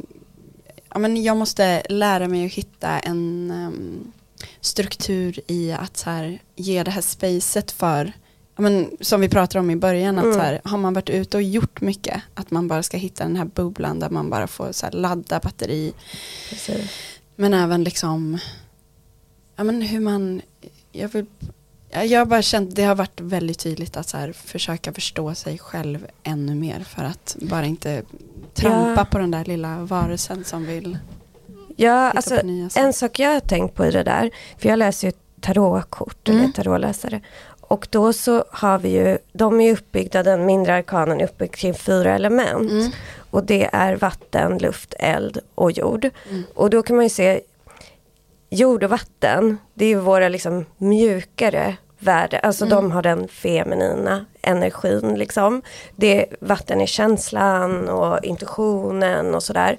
ja, 0.90 1.00
men 1.00 1.24
jag 1.24 1.38
måste 1.38 1.84
lära 1.90 2.28
mig 2.28 2.46
att 2.46 2.52
hitta 2.54 3.00
en 3.00 3.52
ehm, 3.52 4.12
struktur 4.62 5.40
i 5.48 5.72
att 5.72 5.98
så 5.98 6.10
här, 6.10 6.40
ge 6.56 6.84
det 6.84 6.92
här 6.92 7.02
spacet 7.02 7.72
för 7.72 8.14
ja, 8.56 8.62
men, 8.62 8.90
som 9.02 9.22
vi 9.22 9.30
pratade 9.30 9.60
om 9.60 9.72
i 9.72 9.76
början, 9.76 10.18
att 10.18 10.24
Mm. 10.24 10.36
så 10.38 10.42
här, 10.44 10.62
har 10.64 10.78
man 10.78 10.94
varit 10.94 11.10
ute 11.10 11.38
och 11.38 11.44
gjort 11.44 11.82
mycket, 11.82 12.22
att 12.34 12.52
man 12.52 12.68
bara 12.68 12.84
ska 12.84 12.98
hitta 12.98 13.24
den 13.24 13.36
här 13.36 13.46
bubblan 13.46 14.00
där 14.00 14.10
man 14.10 14.30
bara 14.30 14.48
får 14.48 14.72
så 14.72 14.86
här, 14.86 14.94
ladda 14.94 15.40
batteri, 15.40 15.94
Precis. 16.50 16.92
men 17.36 17.54
även 17.54 17.84
liksom, 17.84 18.38
ja 19.56 19.64
men 19.64 19.82
hur 19.82 20.00
man, 20.00 20.42
jag 20.92 21.10
vill, 21.10 21.26
jag 22.04 22.20
har 22.20 22.26
bara 22.26 22.42
känt, 22.42 22.76
det 22.76 22.84
har 22.84 22.96
varit 22.96 23.22
väldigt 23.22 23.60
tydligt 23.60 23.98
att 23.98 24.08
så 24.10 24.18
här, 24.18 24.32
försöka 24.34 24.94
förstå 24.94 25.36
sig 25.36 25.58
själv 25.58 26.08
ännu 26.24 26.56
mer 26.56 26.80
för 26.80 27.04
att 27.04 27.36
bara 27.42 27.66
inte 27.66 28.02
trampa 28.54 28.94
Ja. 29.02 29.06
på 29.12 29.18
den 29.18 29.32
där 29.32 29.46
lilla 29.46 29.78
varelsen 29.80 30.44
som 30.44 30.66
vill 30.66 30.98
Ja, 31.78 32.12
alltså 32.12 32.40
en 32.76 32.94
sak 32.94 33.20
jag 33.20 33.30
har 33.30 33.40
tänkt 33.40 33.76
på 33.76 33.86
i 33.86 33.92
det 33.92 34.04
där, 34.04 34.32
för 34.58 34.70
jag 34.70 34.80
läser 34.80 35.08
ju 35.08 35.14
tarotkort, 35.42 36.30
Mm. 36.30 36.42
eller 36.42 36.54
tarotläsare. 36.54 37.22
Och 37.62 37.88
då 37.92 38.14
så 38.14 38.44
har 38.52 38.80
vi 38.80 38.90
ju, 38.90 39.18
de 39.34 39.62
är 39.62 39.74
uppbyggda, 39.74 40.24
den 40.24 40.46
mindre 40.46 40.76
arkanen 40.76 41.20
är 41.20 41.26
uppbyggd 41.26 41.56
kring 41.56 41.74
fyra 41.74 42.16
element. 42.16 42.72
Mm. 42.72 42.92
Och 43.30 43.44
det 43.44 43.70
är 43.74 43.96
vatten, 43.96 44.58
luft, 44.58 44.94
eld 45.00 45.40
och 45.56 45.72
jord. 45.72 46.10
Mm. 46.30 46.44
Och 46.56 46.70
då 46.70 46.84
kan 46.84 46.96
man 46.96 47.06
ju 47.06 47.10
se 47.10 47.42
jord 48.50 48.84
och 48.84 48.90
vatten, 48.90 49.58
det 49.74 49.86
är 49.86 49.90
ju 49.90 50.00
våra 50.00 50.30
liksom 50.30 50.66
mjukare 50.78 51.76
värden. 52.06 52.40
Alltså 52.44 52.66
Mm. 52.66 52.76
de 52.76 52.92
har 52.92 53.02
den 53.02 53.28
feminina 53.28 54.26
energin 54.42 55.16
liksom. 55.18 55.62
Det, 55.96 56.26
vatten 56.40 56.82
är 56.82 56.86
känslan 56.86 57.90
och 57.90 58.24
intuitionen 58.24 59.36
och 59.36 59.44
sådär. 59.44 59.78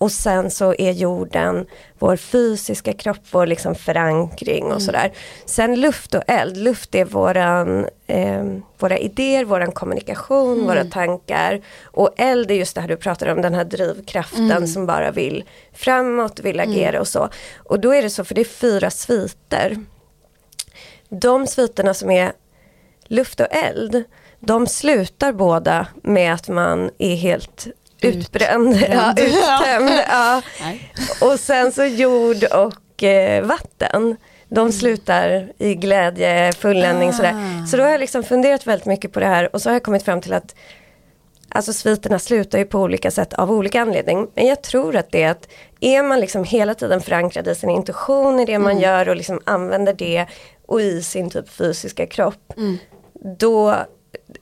Och 0.00 0.12
sen 0.12 0.50
så 0.50 0.74
är 0.78 0.92
jorden 0.92 1.66
vår 1.98 2.16
fysiska 2.16 2.92
kropp, 2.92 3.20
vår 3.30 3.46
liksom 3.46 3.74
förankring 3.74 4.64
och 4.64 4.70
Mm. 4.70 4.80
sådär. 4.80 5.12
Sen 5.46 5.80
luft 5.80 6.14
och 6.14 6.22
eld, 6.26 6.56
luft 6.56 6.94
är 6.94 7.04
våran, 7.04 7.86
eh, 8.06 8.44
våra 8.78 8.98
idéer, 8.98 9.44
våran 9.44 9.72
kommunikation, 9.72 10.52
Mm. 10.54 10.66
våra 10.66 10.84
tankar. 10.84 11.60
Och 11.84 12.10
eld 12.16 12.50
är 12.50 12.54
just 12.54 12.74
det 12.74 12.80
här 12.80 12.88
du 12.88 12.96
pratar 12.96 13.26
om, 13.32 13.42
den 13.42 13.54
här 13.54 13.64
drivkraften 13.64 14.50
Mm. 14.50 14.66
som 14.66 14.86
bara 14.86 15.10
vill 15.10 15.44
framåt, 15.72 16.40
vill 16.40 16.60
agera 16.60 17.00
och 17.00 17.08
så. 17.08 17.28
Och 17.56 17.80
då 17.80 17.94
är 17.94 18.02
det 18.02 18.10
så, 18.10 18.24
för 18.24 18.34
det 18.34 18.40
är 18.40 18.44
fyra 18.44 18.90
sviter. 18.90 19.76
De 21.08 21.46
sviterna 21.46 21.94
som 21.94 22.10
är 22.10 22.32
luft 23.06 23.40
och 23.40 23.46
eld, 23.50 24.04
de 24.40 24.66
slutar 24.66 25.32
båda 25.32 25.86
med 26.02 26.34
att 26.34 26.48
man 26.48 26.90
är 26.98 27.16
helt 27.16 27.66
utbränd, 28.00 28.74
ja, 28.90 29.14
uttömd. 29.16 30.00
Ja. 30.08 30.42
Och 31.20 31.40
sen 31.40 31.72
så 31.72 31.84
jord 31.84 32.44
och 32.44 33.02
eh, 33.02 33.44
vatten. 33.44 34.16
De 34.48 34.72
slutar 34.72 35.52
i 35.58 35.74
glädje, 35.74 36.52
fulländning 36.52 37.12
sådär. 37.12 37.34
Ah. 37.62 37.66
Så 37.66 37.76
då 37.76 37.82
har 37.82 37.90
jag 37.90 38.00
liksom 38.00 38.24
funderat 38.24 38.66
väldigt 38.66 38.86
mycket 38.86 39.12
på 39.12 39.20
det 39.20 39.26
här 39.26 39.54
och 39.54 39.62
så 39.62 39.68
har 39.68 39.74
jag 39.74 39.82
kommit 39.82 40.02
fram 40.02 40.20
till 40.20 40.32
att 40.32 40.54
Alltså 41.50 41.72
sviterna 41.72 42.18
slutar 42.18 42.58
ju 42.58 42.64
på 42.64 42.80
olika 42.80 43.10
sätt 43.10 43.32
av 43.32 43.50
olika 43.52 43.82
anledning. 43.82 44.28
Men 44.34 44.46
jag 44.46 44.62
tror 44.62 44.96
att 44.96 45.10
det 45.10 45.22
är 45.22 45.30
att 45.30 45.48
är 45.80 46.02
man 46.02 46.20
liksom 46.20 46.44
hela 46.44 46.74
tiden 46.74 47.00
förankrad 47.00 47.48
i 47.48 47.54
sin 47.54 47.70
intuition 47.70 48.40
i 48.40 48.44
det 48.44 48.58
man 48.58 48.78
gör 48.78 49.08
och 49.08 49.16
liksom 49.16 49.40
använder 49.44 49.94
det 49.94 50.26
och 50.68 50.80
i 50.80 51.02
sin 51.02 51.30
typ 51.30 51.48
fysiska 51.50 52.06
kropp. 52.06 52.52
Mm. 52.56 52.78
Då 53.38 53.76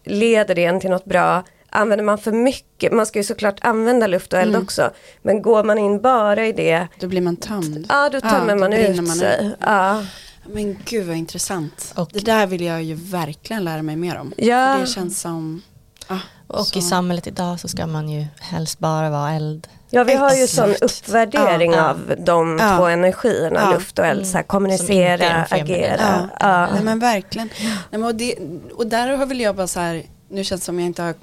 leder 0.05 0.55
det 0.55 0.65
en 0.65 0.81
till 0.81 0.91
något 0.91 1.05
bra. 1.05 1.43
Använder 1.71 2.05
man 2.05 2.19
för 2.19 2.33
mycket, 2.33 2.93
man 2.93 3.07
ska 3.07 3.19
ju 3.19 3.25
såklart 3.25 3.59
använda 3.61 4.07
luft 4.07 4.33
och 4.33 4.39
eld 4.39 4.51
Mm. 4.55 4.63
också. 4.63 4.91
Men 5.23 5.43
går 5.43 5.65
man 5.65 5.79
in 5.79 6.01
bara 6.01 6.47
i 6.47 6.53
det, 6.53 6.87
Då 7.01 7.09
blir 7.09 7.21
man 7.21 7.37
tömd. 7.37 7.87
ja 7.89 8.09
då 8.13 8.21
tömmer 8.21 8.55
då 8.55 8.61
man 8.61 8.73
ut 8.73 8.97
man 8.97 9.07
sig. 9.17 9.55
Ja. 9.61 10.05
Men 10.53 10.79
gud 10.85 11.07
vad 11.07 11.17
intressant. 11.17 11.93
Och- 11.97 12.11
det 12.13 12.19
där 12.25 12.47
vill 12.47 12.63
jag 12.65 12.83
ju 12.83 12.95
verkligen 12.95 13.65
lära 13.65 13.83
mig 13.83 13.97
mer 13.97 14.17
om. 14.19 14.33
Ja. 14.37 14.75
För 14.75 14.81
Det 14.81 14.87
känns 14.87 15.21
som... 15.21 15.63
Ah, 16.07 16.19
Och 16.47 16.67
så- 16.67 16.79
i 16.79 16.83
samhället 16.83 17.27
idag 17.27 17.61
så 17.61 17.69
ska 17.69 17.87
man 17.87 18.09
ju 18.09 18.27
helst 18.41 18.79
bara 18.79 19.11
vara 19.11 19.33
eld. 19.33 19.69
Ja 19.91 20.05
vi 20.05 20.15
har 20.15 20.35
ju 20.35 20.43
Exakt. 20.45 20.79
sån 20.79 20.89
uppvärdering 20.89 21.73
Ja, 21.73 21.91
av 21.91 22.15
de 22.19 22.59
Ja. 22.61 22.77
två 22.77 22.87
energierna, 22.87 23.61
Ja. 23.61 23.73
luft 23.75 23.99
och 23.99 24.07
eld. 24.07 24.27
Så 24.27 24.37
här, 24.37 24.43
kommunicera, 24.43 25.45
agera. 25.51 26.31
Ja. 26.41 26.69
Nej, 26.73 26.83
men 26.85 26.99
verkligen. 26.99 27.49
Nej, 27.63 27.77
men 27.91 28.05
och, 28.05 28.15
det, 28.15 28.35
och 28.75 28.87
där 28.87 29.17
har 29.17 29.27
väl 29.27 29.41
jag 29.41 29.57
bara 29.57 29.67
så 29.67 29.81
här, 29.81 30.03
nu 30.29 30.45
känns 30.45 30.61
det 30.61 30.65
som 30.65 30.79
jag 30.81 30.87
inte 30.87 31.03
har, 31.03 31.15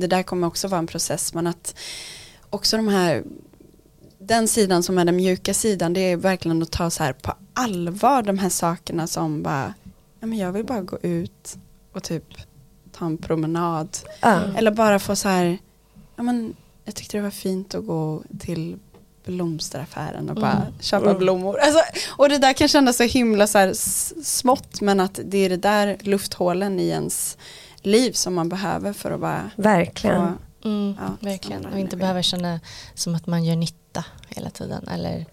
det 0.00 0.06
där 0.06 0.22
kommer 0.22 0.46
också 0.46 0.68
vara 0.68 0.78
en 0.78 0.86
process, 0.86 1.34
men 1.34 1.46
att 1.46 1.74
också 2.50 2.76
de 2.76 2.88
här, 2.88 3.22
den 4.18 4.48
sidan 4.48 4.82
som 4.82 4.98
är 4.98 5.04
den 5.04 5.16
mjuka 5.16 5.54
sidan, 5.54 5.92
det 5.92 6.00
är 6.00 6.16
verkligen 6.16 6.62
att 6.62 6.70
ta 6.72 6.90
så 6.90 7.02
här 7.02 7.12
på 7.12 7.32
allvar 7.54 8.22
de 8.22 8.38
här 8.38 8.48
sakerna 8.48 9.06
som 9.06 9.42
bara, 9.42 9.74
ja 10.20 10.26
men 10.26 10.38
jag 10.38 10.52
vill 10.52 10.64
bara 10.64 10.80
gå 10.80 10.98
ut 11.02 11.56
och 11.94 12.02
typ 12.02 12.24
ta 12.98 13.06
en 13.06 13.18
promenad. 13.18 13.88
Eller 14.56 14.70
bara 14.70 14.98
få 14.98 15.16
så 15.16 15.28
här, 15.28 15.58
ja 16.16 16.22
men 16.22 16.56
jag 16.84 16.94
tyckte 16.94 17.16
det 17.16 17.22
var 17.22 17.30
fint 17.30 17.74
att 17.74 17.86
gå 17.86 18.22
till 18.40 18.76
blomsteraffären 19.24 20.28
och 20.30 20.36
bara 20.36 20.52
Mm. 20.52 20.72
köpa 20.80 21.04
Mm. 21.06 21.18
blommor. 21.18 21.58
Alltså, 21.58 21.80
och 22.16 22.28
det 22.28 22.38
där 22.38 22.52
kan 22.52 22.68
kännas 22.68 22.96
så 22.96 23.02
himla 23.02 23.46
så 23.46 23.58
här 23.58 23.72
smått 24.24 24.80
men 24.80 25.00
att 25.00 25.20
det 25.24 25.38
är 25.38 25.48
det 25.48 25.56
där 25.56 25.96
lufthålen 26.00 26.80
i 26.80 26.88
ens 26.88 27.38
liv 27.82 28.12
som 28.12 28.34
man 28.34 28.48
behöver 28.48 28.92
för 28.92 29.10
att 29.10 29.20
bara 29.20 29.50
Verkligen. 29.56 30.26
få, 30.26 30.68
Mm, 30.68 30.94
Ja, 31.00 31.16
verkligen. 31.20 31.66
Och 31.66 31.78
inte 31.78 31.96
behöva 31.96 32.22
känna 32.22 32.60
som 32.94 33.14
att 33.14 33.26
man 33.26 33.44
gör 33.44 33.56
nytta 33.56 34.04
hela 34.28 34.50
tiden. 34.50 34.88
Eller 34.88 35.26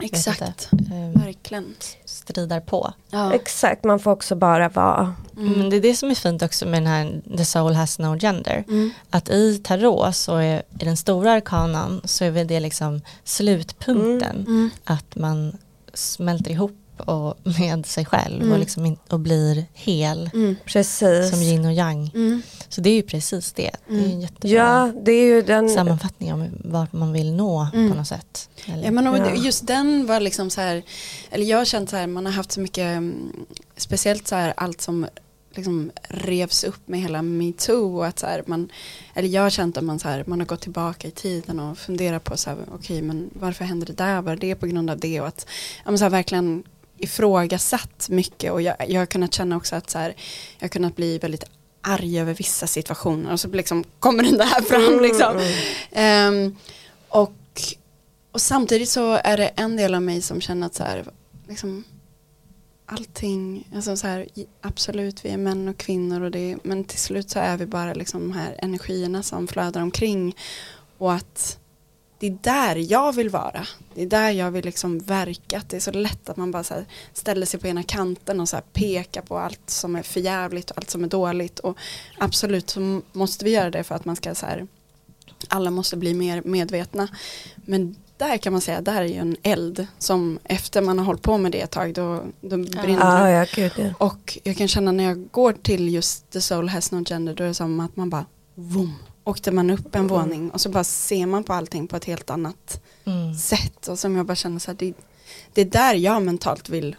exakt, 0.00 0.40
inte, 0.40 0.94
eh, 0.94 1.22
verkligen. 1.24 1.74
stridar 2.04 2.60
på. 2.60 2.92
Ja. 3.10 3.32
Exakt, 3.34 3.84
man 3.84 3.98
får 3.98 4.10
också 4.10 4.34
bara 4.34 4.68
vara. 4.68 5.14
Mm. 5.36 5.52
Men 5.52 5.70
det 5.70 5.76
är 5.76 5.80
det 5.80 5.94
som 5.94 6.10
är 6.10 6.14
fint 6.14 6.42
också 6.42 6.66
med 6.66 6.82
den 6.82 6.86
här 6.86 7.36
The 7.36 7.44
Soul 7.44 7.74
Has 7.74 7.98
No 7.98 8.16
Gender. 8.16 8.64
Mm. 8.68 8.90
Att 9.10 9.28
i 9.28 9.58
tarot 9.58 10.16
så 10.16 10.36
är 10.36 10.62
i 10.80 10.84
den 10.84 10.96
stora 10.96 11.32
arkanan 11.32 12.00
så 12.04 12.24
är 12.24 12.30
väl 12.30 12.46
det 12.46 12.60
liksom 12.60 13.00
slutpunkten. 13.24 14.36
Mm. 14.46 14.70
Att 14.84 15.16
man 15.16 15.58
smälter 15.94 16.50
ihop 16.50 16.76
och 17.00 17.38
med 17.58 17.86
sig 17.86 18.04
själv 18.04 18.40
Mm. 18.42 18.52
och, 18.52 18.58
liksom 18.58 18.86
in, 18.86 18.96
och 19.08 19.20
blir 19.20 19.64
hel. 19.74 20.30
Mm. 20.34 20.56
Precis. 20.64 21.30
Som 21.30 21.42
yin 21.42 21.64
och 21.66 21.72
yang. 21.72 22.10
Mm. 22.14 22.42
Så 22.68 22.80
det 22.80 22.90
är 22.90 22.94
ju 22.94 23.02
precis 23.02 23.52
det. 23.52 23.70
Det 23.88 23.94
är 23.94 23.98
en 23.98 24.04
Mm. 24.04 24.20
jättebra 24.20 24.48
Ja, 24.50 24.92
det 25.04 25.12
är 25.12 25.24
ju 25.24 25.42
den... 25.42 25.68
sammanfattning 25.70 26.32
om 26.32 26.48
vart 26.64 26.92
man 26.92 27.12
vill 27.12 27.32
nå 27.32 27.68
Mm. 27.74 27.90
på 27.90 27.96
något 27.96 28.06
sätt. 28.08 28.48
Eller? 28.66 28.84
Ja, 28.84 28.90
men 28.90 29.04
Ja. 29.04 29.34
just 29.34 29.66
den 29.66 30.06
var 30.06 30.20
liksom 30.20 30.50
så 30.50 30.60
här, 30.60 30.82
eller 31.30 31.46
jag 31.46 31.58
har 31.58 31.64
känt 31.64 31.90
så 31.90 31.96
här, 31.96 32.06
man 32.06 32.26
har 32.26 32.32
haft 32.32 32.52
så 32.52 32.60
mycket, 32.60 32.84
mm, 32.86 33.32
speciellt 33.76 34.28
så 34.28 34.34
här 34.34 34.54
allt 34.56 34.80
som 34.80 35.06
liksom 35.54 35.90
revs 36.08 36.64
upp 36.64 36.88
med 36.88 37.00
hela 37.00 37.22
metoo 37.22 37.96
och 37.96 38.06
att 38.06 38.18
så 38.18 38.26
här, 38.26 38.42
man, 38.46 38.68
eller 39.14 39.28
jag 39.28 39.42
har 39.42 39.50
känt 39.50 39.76
att 39.76 39.84
man 39.84 39.98
så 39.98 40.08
här, 40.08 40.24
man 40.26 40.40
har 40.40 40.46
gått 40.46 40.60
tillbaka 40.60 41.08
i 41.08 41.10
tiden 41.10 41.60
och 41.60 41.78
funderat 41.78 42.24
på 42.24 42.36
så 42.36 42.50
här, 42.50 42.58
okej 42.74 43.02
men 43.02 43.30
varför 43.32 43.64
hände 43.64 43.86
det 43.86 43.92
där, 43.92 44.22
var 44.22 44.36
det 44.36 44.54
på 44.54 44.66
grund 44.66 44.90
av 44.90 44.98
det 44.98 45.20
och 45.20 45.26
att, 45.26 45.46
ja 45.84 45.90
men 45.90 45.98
så 45.98 46.04
här 46.04 46.10
verkligen 46.10 46.62
ifrågasatt 46.98 48.08
mycket 48.08 48.52
och 48.52 48.62
jag, 48.62 48.76
jag 48.88 49.00
har 49.00 49.06
kunnat 49.06 49.34
känna 49.34 49.56
också 49.56 49.76
att 49.76 49.90
så 49.90 49.98
här, 49.98 50.14
jag 50.58 50.64
har 50.64 50.68
kunnat 50.68 50.96
bli 50.96 51.18
väldigt 51.18 51.44
arg 51.80 52.20
över 52.20 52.34
vissa 52.34 52.66
situationer 52.66 53.32
och 53.32 53.40
så 53.40 53.48
liksom 53.48 53.84
kommer 53.98 54.22
den 54.22 54.38
där 54.38 54.62
fram 54.62 54.82
Mm, 54.82 55.02
liksom. 55.02 55.36
mm. 55.36 55.52
Ehm, 55.92 56.56
och, 57.08 57.32
och 58.32 58.40
samtidigt 58.40 58.88
så 58.88 59.20
är 59.24 59.36
det 59.36 59.46
en 59.46 59.76
del 59.76 59.94
av 59.94 60.02
mig 60.02 60.22
som 60.22 60.40
känner 60.40 60.66
att 60.66 60.74
så 60.74 60.82
här, 60.82 61.04
liksom, 61.48 61.84
allting, 62.86 63.68
alltså 63.74 63.96
så 63.96 64.06
här, 64.06 64.28
absolut 64.60 65.24
vi 65.24 65.28
är 65.28 65.36
män 65.36 65.68
och 65.68 65.76
kvinnor 65.76 66.20
och 66.20 66.30
det, 66.30 66.56
men 66.62 66.84
till 66.84 66.98
slut 66.98 67.30
så 67.30 67.38
är 67.38 67.56
vi 67.56 67.66
bara 67.66 67.94
liksom 67.94 68.20
de 68.20 68.32
här 68.32 68.56
energierna 68.58 69.22
som 69.22 69.48
flödar 69.48 69.82
omkring 69.82 70.36
och 70.98 71.12
att 71.12 71.58
det 72.20 72.26
är 72.26 72.38
där 72.40 72.76
jag 72.76 73.12
vill 73.12 73.28
vara. 73.30 73.66
Det 73.94 74.02
är 74.02 74.06
där 74.06 74.30
jag 74.30 74.50
vill 74.50 74.64
liksom 74.64 74.98
verka. 74.98 75.62
Det 75.68 75.76
är 75.76 75.80
så 75.80 75.90
lätt 75.90 76.28
att 76.28 76.36
man 76.36 76.50
bara 76.50 76.64
så 76.64 76.74
här 76.74 76.84
ställer 77.12 77.46
sig 77.46 77.60
på 77.60 77.66
ena 77.66 77.82
kanten 77.82 78.40
och 78.40 78.48
så 78.48 78.56
här 78.56 78.62
pekar 78.72 79.22
på 79.22 79.38
allt 79.38 79.70
som 79.70 79.96
är 79.96 80.02
förjävligt 80.02 80.70
och 80.70 80.78
allt 80.78 80.90
som 80.90 81.04
är 81.04 81.08
dåligt. 81.08 81.58
Och 81.58 81.78
absolut 82.18 82.70
så 82.70 83.00
måste 83.12 83.44
vi 83.44 83.50
göra 83.50 83.70
det 83.70 83.84
för 83.84 83.94
att 83.94 84.04
man 84.04 84.16
ska 84.16 84.34
så 84.34 84.46
här 84.46 84.66
alla 85.48 85.70
måste 85.70 85.96
bli 85.96 86.14
mer 86.14 86.42
medvetna. 86.44 87.08
Men 87.56 87.96
där 88.16 88.36
kan 88.38 88.52
man 88.52 88.62
säga, 88.62 88.80
där 88.80 89.02
är 89.02 89.06
ju 89.06 89.14
en 89.14 89.36
eld 89.42 89.86
som 89.98 90.38
efter 90.44 90.82
man 90.82 90.98
har 90.98 91.06
hållit 91.06 91.22
på 91.22 91.38
med 91.38 91.52
det 91.52 91.60
ett 91.60 91.70
tag 91.70 91.94
då, 91.94 92.24
då 92.40 92.56
brinner 92.56 93.00
Ja, 93.00 93.24
det. 93.24 93.30
ja, 93.30 93.46
gud 93.54 93.72
ja. 93.76 94.06
Och 94.06 94.38
jag 94.42 94.56
kan 94.56 94.68
känna 94.68 94.92
när 94.92 95.04
jag 95.04 95.28
går 95.30 95.52
till 95.52 95.88
just 95.94 96.30
The 96.30 96.40
Soul 96.40 96.68
Has 96.68 96.92
No 96.92 97.04
Gender 97.08 97.34
då 97.34 97.44
är 97.44 97.48
det 97.48 97.54
som 97.54 97.80
att 97.80 97.96
man 97.96 98.10
bara, 98.10 98.26
vroom, 98.54 98.94
åkte 99.28 99.50
man 99.50 99.70
upp 99.70 99.94
en 99.96 100.06
våning 100.06 100.50
och 100.50 100.60
så 100.60 100.68
bara 100.68 100.84
ser 100.84 101.26
man 101.26 101.44
på 101.44 101.52
allting 101.52 101.86
på 101.86 101.96
ett 101.96 102.04
helt 102.04 102.30
annat 102.30 102.80
Mm. 103.04 103.34
sätt. 103.34 103.88
Och 103.88 103.98
som 103.98 104.16
jag 104.16 104.26
bara 104.26 104.34
känner 104.34 104.58
så 104.58 104.70
här, 104.70 104.76
det, 104.78 104.92
det 105.54 105.60
är 105.60 105.64
där 105.64 105.94
jag 105.94 106.22
mentalt 106.22 106.68
vill 106.68 106.96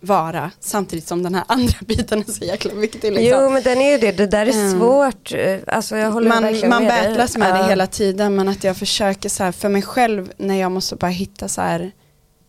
vara 0.00 0.50
samtidigt 0.60 1.06
som 1.06 1.22
den 1.22 1.34
här 1.34 1.44
andra 1.48 1.74
biten 1.86 2.18
är 2.28 2.32
så 2.32 2.44
jäkla 2.44 2.74
viktig. 2.74 3.12
Liksom. 3.12 3.40
Jo 3.44 3.50
men 3.50 3.62
den 3.62 3.78
är 3.78 3.90
ju 3.92 3.98
det, 3.98 4.12
det 4.12 4.26
där 4.26 4.46
är 4.46 4.52
Mm. 4.52 4.78
svårt. 4.78 5.32
eh, 5.34 5.58
Alltså 5.66 5.96
jag 5.96 6.10
håller 6.12 6.28
man 6.28 6.42
verkligen 6.42 6.68
man 6.70 6.84
med 6.84 7.04
battlas 7.08 7.36
med 7.36 7.54
det 7.54 7.64
hela 7.68 7.86
tiden 7.86 8.34
men 8.36 8.48
att 8.48 8.64
jag 8.64 8.76
försöker 8.76 9.28
så 9.28 9.44
här 9.44 9.52
för 9.52 9.68
mig 9.68 9.82
själv 9.82 10.32
när 10.36 10.54
jag 10.54 10.72
måste 10.72 10.96
bara 10.96 11.10
hitta 11.10 11.48
så 11.48 11.60
här, 11.60 11.80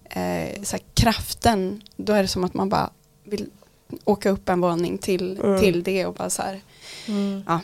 eh, 0.09 0.61
så 0.63 0.72
här 0.76 0.82
kraften 0.93 1.82
då 1.95 2.13
är 2.13 2.22
det 2.22 2.28
som 2.28 2.43
att 2.43 2.53
man 2.53 2.69
bara 2.69 2.89
vill 3.24 3.45
åka 4.05 4.30
upp 4.30 4.49
en 4.49 4.61
våning 4.61 4.97
till, 4.97 5.39
Mm. 5.43 5.59
till 5.59 5.84
det 5.84 6.05
och 6.05 6.13
bara 6.13 6.30
så 6.30 6.41
här 6.41 6.61
Mm. 7.08 7.44
Ja. 7.48 7.60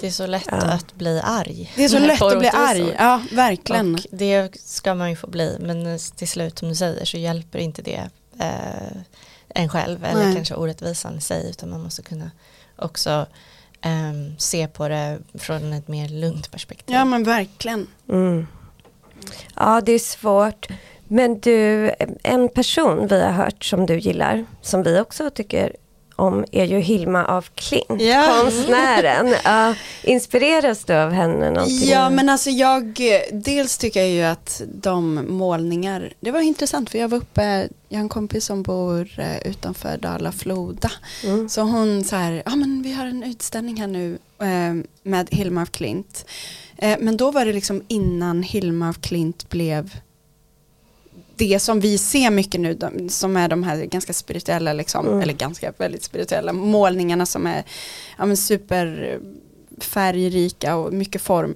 Det 0.00 0.06
är 0.06 0.10
så 0.10 0.26
lätt 0.26 0.48
Ja. 0.50 0.56
att 0.56 0.94
bli 0.94 1.20
arg. 1.24 1.72
det 1.76 1.84
är 1.84 1.88
så 1.88 1.98
lätt 1.98 2.22
att 2.22 2.38
bli 2.38 2.48
arg, 2.48 2.94
ja 2.98 3.22
verkligen 3.32 3.94
Och 3.94 4.06
det 4.10 4.60
ska 4.60 4.94
man 4.94 5.10
ju 5.10 5.16
få 5.16 5.26
bli 5.26 5.56
men 5.60 5.98
till 6.16 6.28
slut 6.28 6.58
som 6.58 6.68
du 6.68 6.74
säger 6.74 7.04
så 7.04 7.16
hjälper 7.18 7.58
inte 7.58 7.82
det 7.82 8.10
eh, 8.40 8.96
en 9.48 9.68
själv 9.68 10.04
eller 10.04 10.24
Nej. 10.24 10.34
kanske 10.34 10.54
orättvisan 10.54 11.18
i 11.18 11.20
sig 11.20 11.50
utan 11.50 11.70
man 11.70 11.82
måste 11.82 12.02
kunna 12.02 12.30
också 12.76 13.26
ehm, 13.80 14.38
se 14.38 14.68
på 14.68 14.88
det 14.88 15.18
från 15.34 15.72
ett 15.72 15.88
mer 15.88 16.08
lugnt 16.08 16.50
perspektiv. 16.50 16.94
ja 16.96 17.04
men 17.04 17.24
verkligen 17.24 17.86
Mm. 18.08 18.46
Ja 19.54 19.80
det 19.80 19.92
är 19.92 19.98
svårt. 19.98 20.66
Men 21.10 21.40
du, 21.40 21.90
en 22.22 22.48
person 22.48 23.06
vi 23.08 23.22
har 23.22 23.32
hört 23.32 23.64
som 23.64 23.86
du 23.86 23.98
gillar, 23.98 24.44
som 24.62 24.82
vi 24.82 25.00
också 25.00 25.30
tycker 25.30 25.76
om 26.18 26.44
är 26.52 26.64
ju 26.64 26.78
Hilma 26.78 27.24
af 27.24 27.50
Klint, 27.54 28.02
Ja. 28.02 28.38
konstnären. 28.42 29.34
Ja, 29.44 29.74
inspireras 30.02 30.84
du 30.84 30.94
av 30.94 31.10
henne 31.10 31.50
någonting? 31.50 31.88
Ja 31.88 32.10
men 32.10 32.28
alltså 32.28 32.50
jag, 32.50 33.00
dels 33.32 33.78
tycker 33.78 34.00
jag 34.00 34.10
ju 34.10 34.22
att 34.22 34.62
de 34.74 35.14
målningar, 35.28 36.12
det 36.20 36.30
var 36.30 36.40
intressant 36.40 36.90
för 36.90 36.98
jag 36.98 37.08
var 37.08 37.18
uppe, 37.18 37.68
jag 37.88 37.98
har 37.98 38.02
en 38.02 38.08
kompis 38.08 38.44
som 38.44 38.62
bor 38.62 39.08
eh, 39.18 39.50
utanför 39.50 39.96
Dala-Floda. 39.98 40.90
Mm. 41.24 41.48
Så 41.48 41.60
hon 41.62 42.04
så 42.04 42.16
här, 42.16 42.42
ja 42.46 42.56
men 42.56 42.82
vi 42.82 42.92
har 42.92 43.06
en 43.06 43.22
utställning 43.22 43.80
här 43.80 43.86
nu 43.86 44.18
eh, 44.40 44.86
med 45.02 45.28
Hilma 45.30 45.62
af 45.62 45.70
Klint. 45.72 46.24
Eh, 46.78 46.96
men 47.00 47.16
då 47.16 47.30
var 47.30 47.44
det 47.46 47.52
liksom 47.52 47.82
innan 47.88 48.42
Hilma 48.42 48.88
af 48.88 49.00
Klint 49.00 49.48
blev 49.48 49.90
det 51.38 51.58
som 51.62 51.80
vi 51.80 51.98
ser 51.98 52.30
mycket 52.30 52.60
nu, 52.60 52.74
de, 52.74 53.08
som 53.08 53.36
är 53.36 53.48
de 53.48 53.62
här 53.62 53.84
ganska 53.84 54.12
spirituella, 54.12 54.72
liksom, 54.72 55.06
Mm. 55.06 55.20
eller 55.20 55.32
ganska 55.32 55.72
väldigt 55.78 56.02
spirituella 56.04 56.52
målningarna 56.52 57.26
som 57.26 57.46
är 57.46 57.64
ja, 58.18 58.26
men 58.26 58.36
super 58.36 59.18
färgrika 59.80 60.76
och 60.76 60.92
mycket 60.92 61.22
form. 61.22 61.54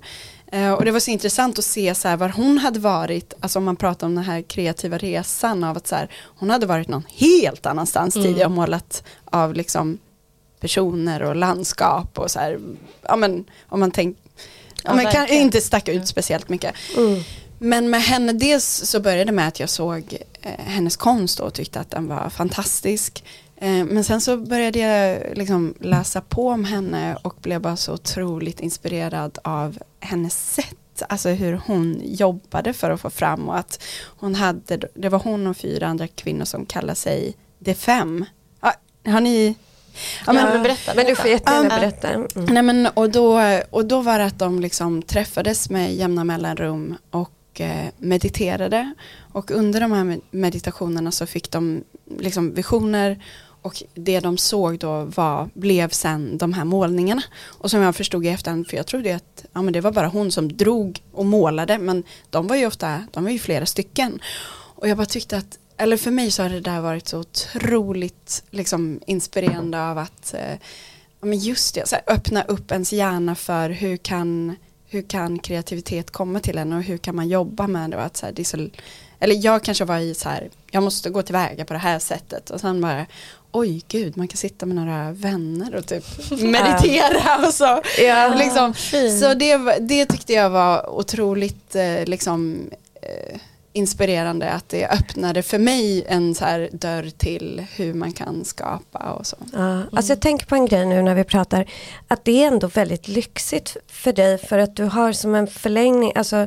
Eh, 0.52 0.72
och 0.72 0.84
det 0.84 0.90
var 0.90 1.00
så 1.00 1.10
intressant 1.10 1.58
att 1.58 1.64
se 1.64 1.94
så 1.94 2.08
här, 2.08 2.16
var 2.16 2.28
hon 2.28 2.58
hade 2.58 2.80
varit, 2.80 3.34
alltså 3.40 3.58
om 3.58 3.64
man 3.64 3.76
pratar 3.76 4.06
om 4.06 4.14
den 4.14 4.24
här 4.24 4.42
kreativa 4.42 4.98
resan 4.98 5.64
av 5.64 5.76
att 5.76 5.86
så 5.86 5.94
här, 5.94 6.08
hon 6.24 6.50
hade 6.50 6.66
varit 6.66 6.88
någon 6.88 7.02
helt 7.16 7.66
annanstans 7.66 8.16
Mm. 8.16 8.26
tidigare 8.28 8.46
och 8.46 8.52
målat 8.52 9.04
av 9.24 9.54
liksom 9.54 9.98
personer 10.60 11.22
och 11.22 11.36
landskap 11.36 12.18
och 12.18 12.30
så 12.30 12.38
här, 12.38 12.58
ja 13.02 13.16
men 13.16 13.44
om 13.68 13.80
man 13.80 13.90
tänker, 13.90 14.20
ja, 14.24 14.40
Ja, 14.84 14.94
men 14.94 15.04
kan 15.04 15.20
verkligen. 15.20 15.42
inte 15.42 15.60
stack 15.60 15.88
ut 15.88 16.08
speciellt 16.08 16.48
mycket. 16.48 16.74
Mm. 16.96 17.20
Men 17.62 17.90
med 17.90 18.02
henne, 18.02 18.32
dels 18.32 18.64
så 18.84 19.00
började 19.00 19.24
det 19.24 19.32
med 19.32 19.48
att 19.48 19.60
jag 19.60 19.68
såg 19.68 20.16
eh, 20.42 20.64
hennes 20.64 20.96
konst 20.96 21.40
och 21.40 21.54
tyckte 21.54 21.80
att 21.80 21.90
den 21.90 22.08
var 22.08 22.28
fantastisk. 22.30 23.24
Eh, 23.56 23.84
men 23.84 24.04
sen 24.04 24.20
så 24.20 24.36
började 24.36 24.78
jag 24.78 25.36
liksom 25.36 25.74
läsa 25.80 26.20
på 26.20 26.48
om 26.48 26.64
henne 26.64 27.16
och 27.22 27.34
blev 27.42 27.60
bara 27.60 27.76
så 27.76 27.92
otroligt 27.92 28.60
inspirerad 28.60 29.38
av 29.44 29.78
hennes 30.00 30.54
sätt. 30.54 31.02
Alltså 31.08 31.28
hur 31.28 31.60
hon 31.66 32.00
jobbade 32.04 32.72
för 32.72 32.90
att 32.90 33.00
få 33.00 33.10
fram 33.10 33.48
och 33.48 33.58
att 33.58 33.82
hon 34.04 34.34
hade, 34.34 34.88
det 34.94 35.08
var 35.08 35.18
hon 35.18 35.46
och 35.46 35.56
fyra 35.56 35.86
andra 35.86 36.08
kvinnor 36.08 36.44
som 36.44 36.66
kallar 36.66 36.94
sig 36.94 37.36
De 37.58 37.74
Fem. 37.74 38.24
Ja, 38.60 38.72
har 39.12 39.20
ni? 39.20 39.54
Ja, 40.26 40.32
men, 40.32 40.36
Ja, 40.46 40.52
men 40.52 40.62
berätta, 40.62 40.92
Men 40.96 41.06
du 41.06 41.16
får 41.16 41.30
jättegärna 41.30 41.68
Ja. 41.74 41.80
berätta. 41.80 42.08
Mm. 42.10 42.26
Nej, 42.34 42.62
men, 42.62 42.86
och, 42.86 43.10
då, 43.10 43.40
och 43.70 43.84
då 43.84 44.00
var 44.00 44.18
det 44.18 44.24
att 44.24 44.38
de 44.38 44.60
liksom 44.60 45.02
träffades 45.02 45.70
med 45.70 45.94
jämna 45.94 46.24
mellanrum 46.24 46.96
och 47.10 47.30
och 47.52 47.60
eh, 47.60 47.88
mediterade. 47.98 48.94
Och 49.32 49.50
under 49.50 49.80
de 49.80 49.92
här 49.92 50.20
meditationerna 50.30 51.10
så 51.10 51.26
fick 51.26 51.50
de 51.50 51.84
liksom 52.18 52.54
visioner 52.54 53.24
och 53.62 53.82
det 53.94 54.20
de 54.20 54.38
såg 54.38 54.78
då 54.78 55.04
var, 55.04 55.48
blev 55.54 55.88
sen 55.88 56.38
de 56.38 56.52
här 56.52 56.64
målningarna. 56.64 57.22
Och 57.44 57.70
som 57.70 57.80
jag 57.80 57.96
förstod 57.96 58.26
i 58.26 58.28
efterhand, 58.28 58.68
för 58.68 58.76
jag 58.76 58.86
trodde 58.86 59.16
att 59.16 59.44
ja, 59.52 59.62
men 59.62 59.72
det 59.72 59.80
var 59.80 59.92
bara 59.92 60.08
hon 60.08 60.32
som 60.32 60.56
drog 60.56 61.02
och 61.12 61.26
målade, 61.26 61.78
men 61.78 62.02
de 62.30 62.46
var 62.46 62.56
ju 62.56 62.66
ofta, 62.66 63.06
de 63.10 63.24
var 63.24 63.30
ju 63.30 63.38
flera 63.38 63.66
stycken. 63.66 64.20
Och 64.74 64.88
jag 64.88 64.96
bara 64.96 65.06
tyckte 65.06 65.36
att, 65.36 65.58
eller 65.76 65.96
för 65.96 66.10
mig 66.10 66.30
så 66.30 66.42
har 66.42 66.50
det 66.50 66.60
där 66.60 66.80
varit 66.80 67.08
så 67.08 67.18
otroligt 67.18 68.44
liksom, 68.50 69.00
inspirerande 69.06 69.86
av 69.86 69.98
att 69.98 70.34
eh, 70.34 70.58
Ja, 71.22 71.26
men 71.26 71.38
just 71.38 71.74
det, 71.74 71.88
så 71.88 71.96
här, 71.96 72.04
öppna 72.06 72.42
upp 72.42 72.72
ens 72.72 72.92
hjärna 72.92 73.34
för 73.34 73.70
hur 73.70 73.96
kan, 73.96 74.56
hur 74.92 75.02
kan 75.02 75.38
kreativitet 75.38 76.10
komma 76.10 76.40
till 76.40 76.58
en 76.58 76.72
och 76.72 76.82
hur 76.82 76.98
kan 76.98 77.16
man 77.16 77.28
jobba 77.28 77.66
med 77.66 77.90
det. 77.90 78.02
Att 78.02 78.16
så 78.16 78.26
här, 78.26 78.32
det 78.32 78.44
så, 78.44 78.68
eller 79.18 79.44
jag 79.44 79.62
kanske 79.62 79.84
var 79.84 79.98
i 79.98 80.14
så 80.14 80.28
här, 80.28 80.48
jag 80.70 80.82
måste 80.82 81.10
gå 81.10 81.22
tillväga 81.22 81.64
på 81.64 81.72
det 81.72 81.78
här 81.78 81.98
sättet 81.98 82.50
och 82.50 82.60
sen 82.60 82.80
bara, 82.80 83.06
oj 83.52 83.82
gud, 83.88 84.16
man 84.16 84.28
kan 84.28 84.36
sitta 84.36 84.66
med 84.66 84.76
några 84.76 85.12
vänner 85.12 85.74
och 85.74 85.86
typ 85.86 86.04
meditera 86.30 87.46
och 87.46 87.54
så. 87.54 87.82
Ja. 87.98 88.34
Liksom. 88.34 88.74
Så 89.20 89.34
det, 89.34 89.56
det 89.80 90.06
tyckte 90.06 90.32
jag 90.32 90.50
var 90.50 90.90
otroligt 90.90 91.74
eh, 91.74 92.04
liksom, 92.04 92.70
eh, 93.02 93.40
inspirerande 93.72 94.50
att 94.50 94.68
det 94.68 94.88
öppnade 94.88 95.42
för 95.42 95.58
mig 95.58 96.04
en 96.08 96.34
så 96.34 96.44
här 96.44 96.68
dörr 96.72 97.10
till 97.10 97.66
hur 97.76 97.94
man 97.94 98.12
kan 98.12 98.44
skapa 98.44 99.12
och 99.12 99.26
så. 99.26 99.36
Ja, 99.52 99.82
alltså 99.92 100.12
jag 100.12 100.20
tänker 100.20 100.46
på 100.46 100.54
en 100.54 100.66
grej 100.66 100.86
nu 100.86 101.02
när 101.02 101.14
vi 101.14 101.24
pratar, 101.24 101.70
att 102.08 102.24
det 102.24 102.44
är 102.44 102.48
ändå 102.48 102.66
väldigt 102.66 103.08
lyxigt 103.08 103.76
för 103.86 104.12
dig 104.12 104.38
för 104.38 104.58
att 104.58 104.76
du 104.76 104.84
har 104.84 105.12
som 105.12 105.34
en 105.34 105.46
förlängning, 105.46 106.12
alltså 106.14 106.46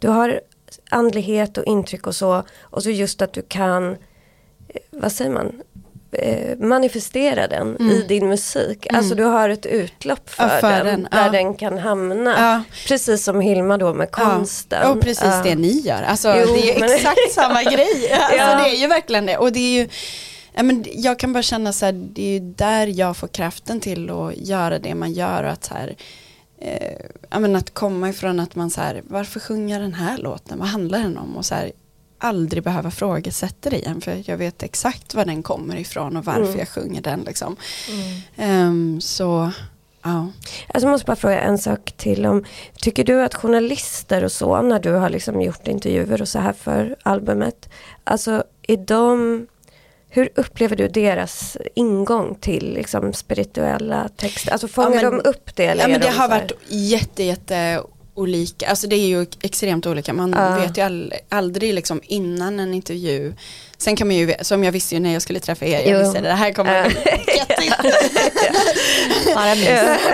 du 0.00 0.08
har 0.08 0.40
andlighet 0.90 1.58
och 1.58 1.64
intryck 1.64 2.06
och 2.06 2.14
så, 2.14 2.42
och 2.60 2.82
så 2.82 2.90
just 2.90 3.22
att 3.22 3.32
du 3.32 3.42
kan, 3.42 3.90
eh, 3.90 3.96
vad 4.90 5.12
säger 5.12 5.30
man, 5.30 5.62
eh, 6.18 6.58
manifestera 6.58 7.46
den 7.46 7.76
Mm. 7.76 7.90
i 7.90 8.02
din 8.08 8.28
musik. 8.28 8.86
Alltså 8.92 9.14
du 9.14 9.24
har 9.24 9.48
ett 9.48 9.66
utlopp 9.66 10.30
för, 10.30 10.42
Ja, 10.44 10.48
för 10.60 10.70
den, 10.70 10.86
den, 10.86 11.08
där 11.10 11.24
ja. 11.24 11.30
den 11.30 11.54
kan 11.54 11.78
hamna. 11.78 12.34
Ja. 12.38 12.62
Precis 12.88 13.24
som 13.24 13.40
Hilma 13.40 13.78
då 13.78 13.94
med 13.94 14.10
konsten. 14.10 14.78
Ja, 14.82 14.90
och 14.90 15.00
precis 15.00 15.42
det 15.44 15.54
ni 15.54 15.80
gör. 15.80 16.02
Alltså, 16.02 16.34
Jo, 16.46 16.54
det 16.54 16.74
är 16.76 16.80
men- 16.80 16.90
exakt 16.90 17.32
samma 17.32 17.62
grej. 17.62 18.12
Alltså. 18.12 18.36
Det 18.36 18.76
är 18.76 18.80
ju 18.80 18.86
verkligen 18.86 19.26
det. 19.26 19.36
Och 19.38 19.52
det 19.52 19.60
är 19.60 19.80
ju, 19.82 19.88
ja, 20.54 20.62
men 20.62 20.84
jag 20.94 21.18
kan 21.18 21.32
bara 21.32 21.42
känna 21.42 21.72
så 21.72 21.84
här, 21.86 21.92
det 21.92 22.22
är 22.22 22.32
ju 22.32 22.40
där 22.40 22.86
jag 22.86 23.16
får 23.16 23.28
kraften 23.28 23.80
till 23.80 24.10
att 24.10 24.36
göra 24.36 24.78
det 24.78 24.94
man 24.94 25.12
gör. 25.12 25.42
Och 25.44 25.50
att, 25.50 25.64
så 25.64 25.74
här, 25.74 25.94
eh, 26.60 26.92
ja, 27.30 27.38
men 27.38 27.56
att 27.56 27.74
komma 27.74 28.08
ifrån 28.08 28.40
att 28.40 28.54
man 28.54 28.70
så 28.70 28.80
här, 28.80 29.02
varför 29.08 29.40
sjunger 29.40 29.80
den 29.80 29.94
här 29.94 30.18
låten? 30.18 30.58
Vad 30.58 30.68
handlar 30.68 30.98
den 30.98 31.18
om? 31.18 31.36
Och 31.36 31.44
så 31.44 31.54
här, 31.54 31.72
aldrig 32.24 32.62
behöva 32.62 32.90
frågasätta 32.90 33.70
det 33.70 33.78
igen. 33.78 34.00
För 34.00 34.22
jag 34.30 34.36
vet 34.36 34.62
exakt 34.62 35.14
var 35.14 35.24
den 35.24 35.42
kommer 35.42 35.76
ifrån 35.76 36.16
och 36.16 36.24
varför 36.24 36.42
Mm. 36.42 36.58
jag 36.58 36.68
sjunger 36.68 37.00
den. 37.02 37.20
Liksom. 37.20 37.56
Mm. 37.90 38.20
Ehm, 38.36 39.00
så, 39.00 39.50
ja. 40.02 40.28
Alltså 40.68 40.86
jag 40.86 40.90
måste 40.90 41.06
bara 41.06 41.16
fråga 41.16 41.40
en 41.40 41.58
sak 41.58 41.92
till 41.96 42.26
om, 42.26 42.44
tycker 42.76 43.04
du 43.04 43.22
att 43.22 43.34
journalister 43.34 44.24
och 44.24 44.32
så, 44.32 44.62
när 44.62 44.80
du 44.80 44.92
har 44.92 45.10
liksom 45.10 45.40
gjort 45.42 45.68
intervjuer 45.68 46.22
och 46.22 46.28
så 46.28 46.38
här 46.38 46.52
för 46.52 46.96
albumet, 47.02 47.68
alltså 48.04 48.44
är 48.62 48.76
de, 48.76 49.46
hur 50.08 50.28
upplever 50.34 50.76
du 50.76 50.88
deras 50.88 51.56
ingång 51.74 52.34
till 52.40 52.74
liksom 52.74 53.12
spirituella 53.12 54.08
texter? 54.16 54.52
Alltså 54.52 54.68
fångar 54.68 55.02
Ja, 55.02 55.10
men- 55.10 55.22
de 55.22 55.28
upp 55.28 55.56
det? 55.56 55.66
Eller 55.66 55.82
Ja 55.82 55.88
men 55.88 56.00
det 56.00 56.06
de 56.06 56.12
har 56.12 56.28
varit 56.28 56.52
jätte, 56.68 57.22
jätte 57.24 57.82
olika, 58.14 58.68
alltså 58.68 58.86
det 58.86 58.96
är 58.96 59.06
ju 59.06 59.26
extremt 59.42 59.86
olika, 59.86 60.12
man 60.12 60.34
Ja. 60.36 60.58
vet 60.58 60.78
ju 60.78 60.82
all, 60.82 61.14
aldrig 61.28 61.74
liksom 61.74 62.00
innan 62.04 62.60
en 62.60 62.74
intervju, 62.74 63.34
sen 63.78 63.96
kan 63.96 64.06
man 64.06 64.16
ju, 64.16 64.34
som 64.42 64.64
jag 64.64 64.72
visste 64.72 64.94
ju 64.94 65.00
när 65.00 65.12
jag 65.12 65.22
skulle 65.22 65.40
träffa 65.40 65.66
er, 65.66 65.80
jag 65.90 65.92
Jo. 65.92 65.98
visste 65.98 66.20
det 66.20 66.32
här 66.32 66.52
kommer 66.52 66.84
jätte, 67.36 67.62
Bara 69.34 69.54
mys. 69.54 69.68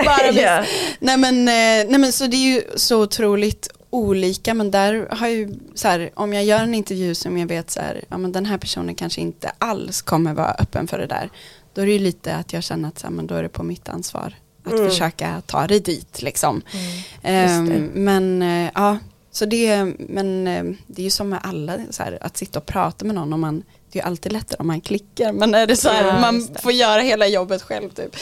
bara 0.05 0.65
nej, 0.99 1.17
men, 1.17 1.47
eh, 1.47 1.89
nej 1.89 1.97
men 1.99 2.11
så 2.11 2.25
det 2.27 2.35
är 2.37 2.53
ju 2.55 2.61
så 2.75 3.01
otroligt 3.01 3.69
olika. 3.89 4.53
Men 4.53 4.71
där 4.71 5.07
har 5.11 5.27
ju 5.27 5.49
så 5.75 5.87
här, 5.87 6.09
om 6.13 6.33
jag 6.33 6.43
gör 6.43 6.59
en 6.59 6.73
intervju 6.73 7.15
som 7.15 7.37
jag 7.37 7.47
vet 7.47 7.71
så 7.71 7.79
här, 7.79 8.03
ja 8.09 8.17
men 8.17 8.31
den 8.31 8.45
här 8.45 8.57
personen 8.57 8.95
kanske 8.95 9.21
inte 9.21 9.51
alls 9.57 10.01
kommer 10.01 10.33
vara 10.33 10.51
öppen 10.59 10.87
för 10.87 10.97
det 10.97 11.05
där, 11.07 11.29
då 11.73 11.81
är 11.81 11.85
det 11.85 11.91
ju 11.91 11.99
lite 11.99 12.35
att 12.35 12.53
jag 12.53 12.63
känner 12.63 12.87
att 12.89 12.99
så 12.99 13.07
här, 13.07 13.13
men 13.13 13.27
då 13.27 13.35
är 13.35 13.43
det 13.43 13.49
på 13.49 13.63
mitt 13.63 13.89
ansvar 13.89 14.35
att 14.63 14.73
Mm. 14.73 14.89
försöka 14.89 15.41
ta 15.45 15.67
det 15.67 15.79
dit 15.79 16.21
liksom. 16.21 16.61
Mm. 16.73 17.01
Ehm, 17.23 17.85
men 17.93 18.41
eh, 18.41 18.71
ja, 18.75 18.97
så 19.31 19.45
det, 19.45 19.85
men, 19.99 20.47
eh, 20.47 20.63
det 20.87 21.01
är 21.01 21.03
ju 21.03 21.09
som 21.09 21.29
med 21.29 21.39
alla, 21.43 21.77
så 21.89 22.03
här, 22.03 22.17
att 22.21 22.37
sitta 22.37 22.59
och 22.59 22.65
prata 22.65 23.05
med 23.05 23.15
någon, 23.15 23.33
om 23.33 23.41
man, 23.41 23.63
det 23.91 23.99
är 23.99 24.03
ju 24.03 24.07
alltid 24.07 24.31
lättare 24.31 24.57
om 24.59 24.67
man 24.67 24.81
klickar, 24.81 25.31
men 25.33 25.55
är 25.55 25.67
det 25.67 25.75
så 25.75 25.89
här, 25.89 26.07
Ja, 26.07 26.19
man 26.19 26.47
får 26.61 26.71
göra 26.71 27.01
hela 27.01 27.27
jobbet 27.27 27.61
själv 27.61 27.89
typ. 27.89 28.15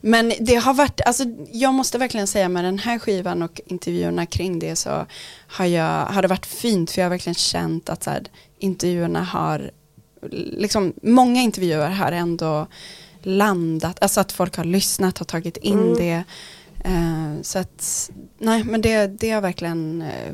Men 0.00 0.32
det 0.40 0.54
har 0.54 0.74
varit, 0.74 1.00
alltså 1.00 1.24
jag 1.52 1.74
måste 1.74 1.98
verkligen 1.98 2.26
säga 2.26 2.48
med 2.48 2.64
den 2.64 2.78
här 2.78 2.98
skivan 2.98 3.42
och 3.42 3.60
intervjuerna 3.66 4.26
kring 4.26 4.58
det 4.58 4.76
så 4.76 5.06
har, 5.46 5.66
jag, 5.66 6.06
har 6.06 6.22
det 6.22 6.28
varit 6.28 6.46
fint 6.46 6.90
för 6.90 7.00
jag 7.00 7.04
har 7.06 7.10
verkligen 7.10 7.34
känt 7.34 7.88
att 7.88 8.02
så 8.04 8.10
här, 8.10 8.22
intervjuerna 8.58 9.22
har, 9.24 9.70
liksom 10.52 10.92
många 11.02 11.42
intervjuer 11.42 11.90
har 11.90 12.12
ändå 12.12 12.66
landat, 13.26 14.02
alltså 14.02 14.20
att 14.20 14.32
folk 14.32 14.56
har 14.56 14.64
lyssnat, 14.64 15.18
har 15.18 15.24
tagit 15.26 15.56
in 15.56 15.78
Mm. 15.78 15.94
det. 15.94 16.24
Eh, 16.84 17.42
så 17.42 17.58
att, 17.58 18.10
nej 18.38 18.64
men 18.64 18.80
det, 18.80 19.06
det 19.06 19.30
har 19.30 19.40
verkligen, 19.40 20.02
eh, 20.02 20.32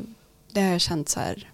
det 0.51 0.61
har 0.61 0.71
jag 0.71 0.81
känt 0.81 1.09
så 1.09 1.19
här, 1.19 1.51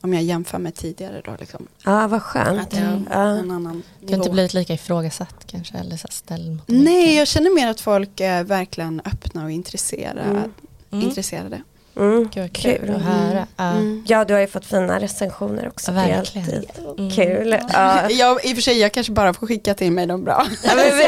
om 0.00 0.14
jag 0.14 0.22
jämför 0.22 0.58
med 0.58 0.74
tidigare 0.74 1.22
då 1.24 1.36
liksom. 1.40 1.66
Ja, 1.84 2.06
vad 2.06 2.22
skönt. 2.22 2.60
Att 2.60 2.72
jag 2.72 2.82
Mm. 2.82 3.06
en 3.12 3.50
annan 3.50 3.82
Du 4.00 4.06
har 4.08 4.14
inte 4.18 4.30
blivit 4.30 4.54
lika 4.54 4.74
ifrågasatt 4.74 5.44
kanske? 5.46 5.78
Eller 5.78 5.96
så 5.96 6.08
ställd 6.10 6.50
mot 6.50 6.62
Nej, 6.66 7.14
jag 7.16 7.28
känner 7.28 7.54
mer 7.54 7.68
att 7.68 7.80
folk 7.80 8.20
är 8.20 8.44
verkligen 8.44 9.00
öppna 9.04 9.44
och 9.44 9.50
intresserade. 9.50 10.20
Mm. 10.22 10.42
Mm. 10.90 11.04
intresserade. 11.08 11.62
Mm. 11.98 12.28
Gud 12.34 12.42
vad 12.42 12.52
kul, 12.52 12.78
Kul. 12.78 12.94
att 12.94 13.02
höra. 13.02 13.46
Ja. 13.56 13.64
Mm. 13.70 14.04
Ja, 14.08 14.24
du 14.24 14.34
har 14.34 14.40
ju 14.40 14.46
fått 14.46 14.66
fina 14.66 15.00
recensioner 15.00 15.68
också. 15.68 15.92
Ja, 15.92 15.96
verkligen. 15.96 16.64
Mm. 16.98 17.10
kul. 17.10 17.56
Ja. 17.72 18.10
Jag, 18.10 18.44
I 18.44 18.52
och 18.52 18.56
för 18.56 18.62
sig, 18.62 18.78
jag 18.80 18.92
kanske 18.92 19.12
bara 19.12 19.32
får 19.34 19.46
skicka 19.46 19.74
till 19.74 19.92
mig 19.92 20.06
de 20.06 20.24
bra. 20.24 20.46
Ja, 20.64 20.70
men 20.76 20.84
vi, 20.98 21.04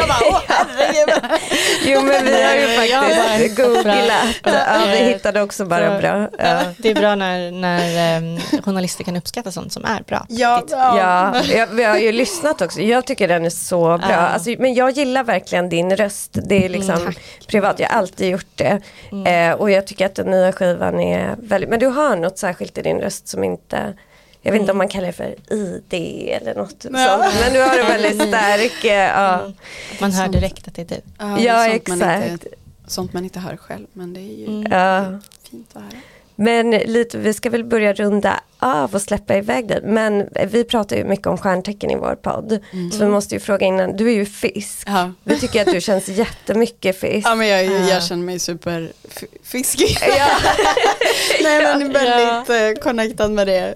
jo 1.93 2.01
men 2.01 2.25
vi 2.25 2.43
har 2.43 2.55
ju 2.55 3.15
faktiskt 3.15 3.57
googlat. 3.57 3.97
Ja, 4.45 4.81
vi 4.93 4.97
hittade 4.99 5.43
också 5.43 5.65
bara 5.65 5.95
så- 5.97 6.01
bra. 6.01 6.29
Ja. 6.39 6.61
Det 6.79 6.91
är 6.91 6.95
bra 6.95 7.15
när, 7.15 7.51
när 7.51 8.17
um, 8.19 8.41
journalister 8.65 9.05
kan 9.05 9.17
uppskatta 9.17 9.53
sånt 9.53 9.73
som 9.73 9.85
är 9.85 10.03
bra. 10.03 10.27
Ja, 10.29 10.63
ja. 10.71 10.99
Ja, 10.99 11.43
jag, 11.45 11.67
vi 11.67 11.85
har 11.85 11.97
ju 11.97 12.13
lyssnat 12.13 12.63
också. 12.63 12.81
Jag 12.81 13.05
tycker 13.07 13.29
den 13.29 13.45
är 13.45 13.51
så 13.51 13.99
bra. 13.99 14.11
Ja. 14.11 14.17
Alltså, 14.17 14.51
men 14.59 14.75
jag 14.75 14.91
gillar 14.91 15.25
verkligen 15.25 15.69
din 15.69 15.97
röst. 15.97 16.31
Det 16.49 16.65
är 16.65 16.69
liksom 16.69 17.01
Mm, 17.01 17.15
privat. 17.47 17.79
Jag 17.79 17.89
har 17.89 17.99
alltid 17.99 18.31
gjort 18.31 18.47
det. 18.55 18.81
Eh, 19.27 19.53
och 19.53 19.71
jag 19.71 19.87
tycker 19.87 20.07
att 20.07 20.15
den 20.15 20.27
nya 20.27 20.53
skivan 20.53 20.80
är 20.85 21.37
väldigt... 21.39 21.71
Men 21.71 21.81
du 21.81 21.87
har 21.87 22.17
något 22.17 22.39
särskilt 22.39 22.79
i 22.79 22.83
din 22.83 23.01
röst 23.01 23.29
som 23.29 23.45
inte... 23.45 23.95
Jag 24.43 24.53
vet 24.53 24.61
inte 24.61 24.73
om 24.73 24.79
man 24.79 24.89
kallar 24.89 25.07
det 25.07 25.13
för 25.13 25.35
ID 25.55 25.95
eller 26.29 26.55
något 26.55 26.87
Ja. 26.93 27.23
sånt. 27.23 27.35
Men 27.45 27.53
du 27.53 27.61
har 27.63 27.79
en 27.79 27.87
väldigt 27.87 28.29
stark... 28.29 28.85
Ja. 28.85 29.53
Man 30.01 30.13
hör 30.13 30.29
direkt 30.29 30.69
att 30.69 30.75
det 30.75 30.83
är 30.93 30.97
du. 30.97 31.01
Ja, 31.19 31.41
ja 31.41 31.65
sånt 31.73 31.89
Man 31.89 32.03
exakt. 32.03 32.31
inte, 32.33 32.49
sånt 32.87 33.13
man 33.13 33.25
inte 33.25 33.39
hör 33.41 33.57
själv, 33.57 33.87
men 33.93 34.13
det 34.15 34.21
är 34.21 34.35
ju 34.39 34.47
Mm. 34.47 35.21
Fint 35.51 35.71
att 35.77 35.83
höra. 35.83 35.93
Men 36.41 36.71
lite, 36.71 37.19
vi 37.19 37.35
ska 37.35 37.51
väl 37.51 37.65
börja 37.65 37.93
runda 37.93 38.41
av 38.59 38.95
och 38.95 39.03
släppa 39.03 39.37
iväg 39.37 39.69
det. 39.69 39.81
Men 39.85 40.29
vi 40.51 40.65
pratar 40.65 40.97
ju 40.97 41.05
mycket 41.05 41.27
om 41.27 41.39
stjärntecken 41.39 41.91
i 41.91 41.97
vår 41.97 42.15
podd. 42.15 42.59
Så 42.93 42.99
vi 42.99 43.07
måste 43.07 43.35
ju 43.35 43.41
fråga 43.41 43.67
innan, 43.67 43.97
du 43.97 44.09
är 44.09 44.15
ju 44.15 44.27
fisk. 44.27 44.83
Ja. 44.87 45.13
Vi 45.25 45.41
tycker 45.41 45.61
att 45.67 45.73
du 45.75 45.81
känns 45.81 46.09
jättemycket 46.19 47.01
fisk. 47.01 47.27
Ja 47.29 47.35
men 47.35 47.49
jag, 47.49 47.65
Ja. 47.65 47.89
jag 47.89 48.03
känner 48.05 48.25
mig 48.25 48.39
superfiskig. 48.39 49.97
Ja. 50.19 50.27
Nej 51.43 51.63
men 51.79 51.93
väldigt 51.93 52.79
eh, 52.79 52.83
connectad 52.83 53.31
med 53.31 53.47
det. 53.47 53.75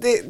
det. 0.00 0.22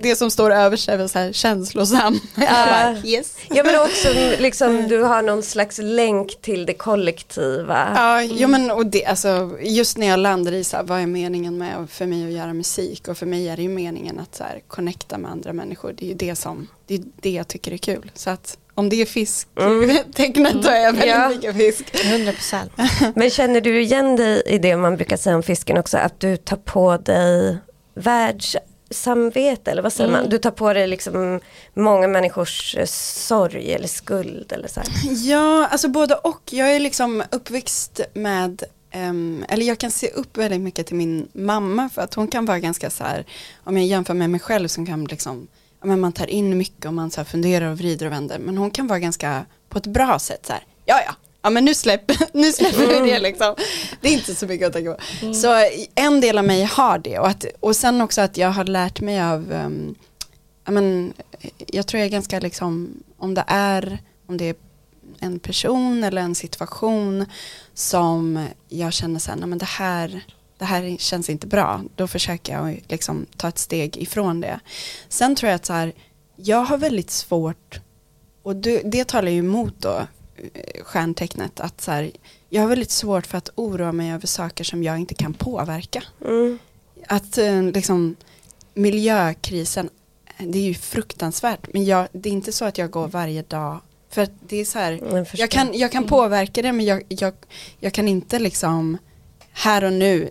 Det 0.00 0.16
som 0.16 0.30
står 0.30 0.50
överst 0.52 0.88
är 0.88 0.96
väl 0.96 1.08
så 1.08 1.18
här 1.18 1.32
känslosam. 1.32 2.20
Bara, 2.36 2.96
yes. 3.04 3.36
Ja 3.50 3.62
men 3.64 3.80
också 3.80 4.08
liksom, 4.38 4.88
du 4.88 5.02
har 5.02 5.22
någon 5.22 5.42
slags 5.42 5.78
länk 5.82 6.40
till 6.42 6.66
det 6.66 6.74
kollektiva. 6.74 7.92
Ja, 7.94 8.22
jo, 8.22 8.48
men 8.48 8.70
och 8.70 8.86
det, 8.86 9.04
alltså, 9.04 9.50
just 9.60 9.96
när 9.98 10.06
jag 10.06 10.18
landar 10.18 10.52
i 10.52 10.64
så 10.64 10.76
här, 10.76 10.84
vad 10.84 11.00
är 11.00 11.06
meningen 11.06 11.58
med 11.58 11.90
för 11.90 12.06
mig 12.06 12.24
att 12.26 12.32
göra 12.32 12.52
musik 12.54 13.08
och 13.08 13.18
för 13.18 13.26
mig 13.26 13.48
är 13.48 13.56
det 13.56 13.62
ju 13.62 13.68
meningen 13.68 14.18
att 14.20 14.34
så 14.34 14.44
här, 14.44 14.60
connecta 14.68 15.18
med 15.18 15.30
andra 15.30 15.52
människor. 15.52 15.94
Det 15.98 16.04
är 16.04 16.08
ju 16.08 16.14
det 16.14 16.36
som, 16.36 16.68
det 16.86 16.94
är 16.94 17.00
det 17.20 17.30
jag 17.30 17.48
tycker 17.48 17.72
är 17.72 17.76
kul. 17.76 18.10
Så 18.14 18.30
att 18.30 18.58
om 18.74 18.88
det 18.88 18.96
är 19.02 19.06
fisk, 19.06 19.48
tecknet 20.14 20.62
då 20.62 20.68
är 20.68 20.80
jag 20.80 20.92
väldigt 20.92 21.08
Ja. 21.08 21.28
mycket 21.28 21.56
fisk. 21.56 21.84
100 22.04 22.32
procent. 22.32 22.72
Men 23.14 23.30
känner 23.30 23.60
du 23.60 23.80
igen 23.82 24.16
dig 24.16 24.42
i 24.46 24.58
det 24.58 24.76
man 24.76 24.96
brukar 24.96 25.16
säga 25.16 25.36
om 25.36 25.42
fisken 25.42 25.78
också, 25.78 25.98
att 25.98 26.20
du 26.20 26.36
tar 26.36 26.56
på 26.56 26.96
dig 26.96 27.58
världssamvete 28.92 29.70
eller 29.70 29.82
vad 29.82 29.92
säger 29.92 30.10
man? 30.10 30.28
Du 30.28 30.38
tar 30.38 30.50
på 30.50 30.72
dig 30.72 30.86
liksom 30.86 31.40
många 31.74 32.08
människors 32.08 32.76
eh, 32.76 32.86
sorg 32.86 33.72
eller 33.72 33.88
skuld 33.88 34.52
eller 34.52 34.68
så 34.68 34.80
här. 34.80 34.88
Ja, 35.28 35.66
alltså 35.66 35.88
både 35.88 36.14
och. 36.14 36.40
Jag 36.50 36.72
är 36.72 36.80
liksom 36.80 37.22
uppväxt 37.30 38.00
med 38.14 38.62
ehm, 38.90 39.44
eller 39.48 39.66
jag 39.66 39.78
kan 39.78 39.90
se 39.90 40.08
upp 40.08 40.36
väldigt 40.36 40.60
mycket 40.60 40.86
till 40.86 40.96
min 40.96 41.28
mamma 41.32 41.88
för 41.88 42.02
att 42.02 42.14
hon 42.14 42.28
kan 42.28 42.44
vara 42.44 42.58
ganska 42.58 42.90
så 42.90 43.04
här, 43.04 43.24
om 43.64 43.76
jag 43.76 43.86
jämför 43.86 44.14
med 44.14 44.30
mig 44.30 44.40
själv 44.40 44.68
som 44.68 44.86
kan 44.86 45.04
liksom, 45.04 45.46
men 45.82 46.00
man 46.00 46.12
tar 46.12 46.26
in 46.26 46.58
mycket 46.58 46.86
och 46.86 46.94
man 46.94 47.10
så 47.10 47.24
funderar 47.24 47.70
och 47.70 47.78
vrider 47.78 48.06
och 48.06 48.12
vänder, 48.12 48.38
men 48.38 48.58
hon 48.58 48.70
kan 48.70 48.86
vara 48.86 48.98
ganska 48.98 49.44
på 49.68 49.78
ett 49.78 49.86
bra 49.86 50.18
sätt 50.18 50.46
så 50.46 50.52
här, 50.52 50.62
ja 50.84 51.00
ja, 51.06 51.14
ja 51.42 51.50
men 51.50 51.64
nu, 51.64 51.74
släpp, 51.74 52.12
nu 52.32 52.52
släpper 52.52 53.02
vi 53.02 53.10
det 53.10 53.18
liksom. 53.18 53.54
Det 54.00 54.08
är 54.08 54.12
inte 54.12 54.34
så 54.34 54.46
mycket 54.46 54.66
att 54.66 54.72
tänka 54.72 54.96
på. 55.20 55.34
Så 55.34 55.68
en 55.94 56.20
del 56.20 56.38
av 56.38 56.44
mig 56.44 56.64
har 56.64 56.98
det 56.98 57.18
och, 57.18 57.28
att, 57.28 57.44
och 57.60 57.76
sen 57.76 58.00
också 58.00 58.20
att 58.20 58.36
jag 58.36 58.50
har 58.50 58.64
lärt 58.64 59.00
mig 59.00 59.22
av, 59.22 59.52
um, 59.52 59.94
ja, 60.64 60.72
men, 60.72 61.12
jag 61.66 61.86
tror 61.86 61.98
jag 61.98 62.06
är 62.06 62.10
ganska 62.10 62.40
liksom, 62.40 63.02
om 63.16 63.34
det 63.34 63.44
är, 63.46 63.98
om 64.26 64.36
det 64.36 64.48
är 64.48 64.54
en 65.18 65.38
person 65.38 66.04
eller 66.04 66.22
en 66.22 66.34
situation 66.34 67.26
som 67.74 68.46
jag 68.68 68.92
känner 68.92 69.36
nej, 69.36 69.48
men 69.48 69.58
det 69.58 69.64
här, 69.64 70.24
det 70.58 70.64
här 70.64 70.96
känns 70.98 71.30
inte 71.30 71.46
bra, 71.46 71.82
då 71.96 72.06
försöker 72.06 72.52
jag 72.52 72.82
liksom 72.88 73.26
ta 73.36 73.48
ett 73.48 73.58
steg 73.58 73.96
ifrån 73.96 74.40
det. 74.40 74.60
Sen 75.08 75.36
tror 75.36 75.48
jag 75.50 75.56
att 75.56 75.66
så 75.66 75.72
här, 75.72 75.92
jag 76.36 76.64
har 76.64 76.78
väldigt 76.78 77.10
svårt, 77.10 77.80
och 78.42 78.56
det, 78.56 78.82
det 78.84 79.08
talar 79.08 79.30
ju 79.30 79.38
emot 79.38 79.74
då 79.78 79.90
eh, 79.90 80.06
stjärntecknet, 80.82 81.60
att 81.60 81.80
så 81.80 81.90
här, 81.90 82.10
jag 82.48 82.62
har 82.62 82.68
väldigt 82.68 82.90
svårt 82.90 83.26
för 83.26 83.38
att 83.38 83.50
oroa 83.54 83.92
mig 83.92 84.12
över 84.12 84.26
saker 84.26 84.64
som 84.64 84.82
jag 84.82 84.98
inte 84.98 85.14
kan 85.14 85.34
påverka. 85.34 86.02
Mm. 86.24 86.58
Att 87.06 87.38
eh, 87.38 87.62
liksom 87.62 88.16
miljökrisen, 88.74 89.90
det 90.38 90.58
är 90.58 90.62
ju 90.62 90.74
fruktansvärt, 90.74 91.72
men 91.72 91.84
jag, 91.84 92.08
det 92.12 92.28
är 92.28 92.32
inte 92.32 92.52
så 92.52 92.64
att 92.64 92.78
jag 92.78 92.90
går 92.90 93.08
varje 93.08 93.42
dag, 93.42 93.80
för 94.10 94.28
det 94.48 94.56
är 94.56 94.64
så 94.64 94.78
här, 94.78 95.00
Jag 95.12 95.26
jag 95.32 95.50
kan, 95.50 95.70
jag 95.74 95.92
kan 95.92 96.06
påverka 96.06 96.62
det 96.62 96.72
men 96.72 96.86
jag, 96.86 97.02
jag, 97.08 97.34
jag 97.80 97.92
kan 97.92 98.08
inte 98.08 98.38
liksom 98.38 98.98
här 99.52 99.84
och 99.84 99.92
nu 99.92 100.30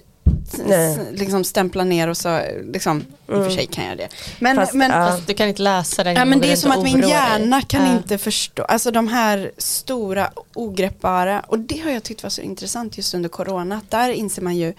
liksom 1.12 1.44
stämpla 1.44 1.84
ner 1.84 2.08
och 2.08 2.18
så 2.18 2.42
liksom, 2.74 3.00
i 3.00 3.04
och 3.26 3.34
Mm. 3.36 3.44
för 3.50 3.52
sig 3.52 3.66
kan 3.66 3.86
jag 3.86 3.98
det. 3.98 4.08
Men, 4.40 4.56
Fast, 4.56 4.74
men, 4.74 4.92
ja. 4.92 5.08
Fast 5.08 5.28
du 5.28 5.34
kan 5.34 5.48
inte 5.48 5.62
läsa 5.62 6.04
den. 6.04 6.16
ja, 6.16 6.26
men 6.26 6.40
det 6.42 6.52
är 6.52 6.56
som 6.56 6.72
att 6.72 6.84
min 6.84 6.96
oroa 6.96 7.02
dig. 7.02 7.10
hjärna 7.10 7.62
kan 7.62 7.86
Ja. 7.86 7.98
inte 7.98 8.18
förstå, 8.18 8.64
alltså 8.64 8.92
de 8.92 9.08
här 9.08 9.52
stora 9.58 10.30
ogreppbara, 10.54 11.40
och 11.48 11.60
det 11.60 11.78
har 11.80 11.92
jag 11.92 12.04
tyckt 12.04 12.24
var 12.24 12.30
så 12.30 12.42
intressant 12.42 12.98
just 12.98 13.14
under 13.14 13.30
corona, 13.30 13.82
där 13.90 14.10
inser 14.10 14.42
man 14.42 14.56
ju 14.58 14.74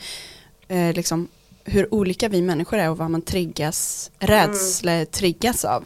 eh, 0.69 0.93
liksom 0.93 1.29
hur 1.65 1.95
olika 1.95 2.29
vi 2.29 2.43
människor 2.43 2.79
är 2.79 2.91
och 2.91 2.99
vad 2.99 3.11
man 3.11 3.23
triggas, 3.23 4.11
rädsla 4.19 5.05
triggas 5.05 5.65
av. 5.65 5.85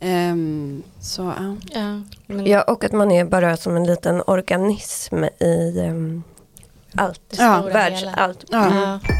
Ehm, 0.00 0.82
så 1.00 1.22
ja. 1.38 1.56
Ja, 1.80 2.00
men, 2.26 2.46
Ja, 2.46 2.62
och 2.62 2.84
att 2.84 2.92
man 2.92 3.10
är 3.12 3.24
bara 3.24 3.56
som 3.56 3.76
en 3.76 3.86
liten 3.86 4.22
organism 4.26 5.24
i 5.24 5.80
um, 5.80 6.22
allt. 6.96 7.20
Ja. 7.38 7.62
Världs, 7.62 8.00
hela. 8.00 8.14
allt. 8.14 8.44
Ja. 8.48 8.74
ja. 8.74 9.14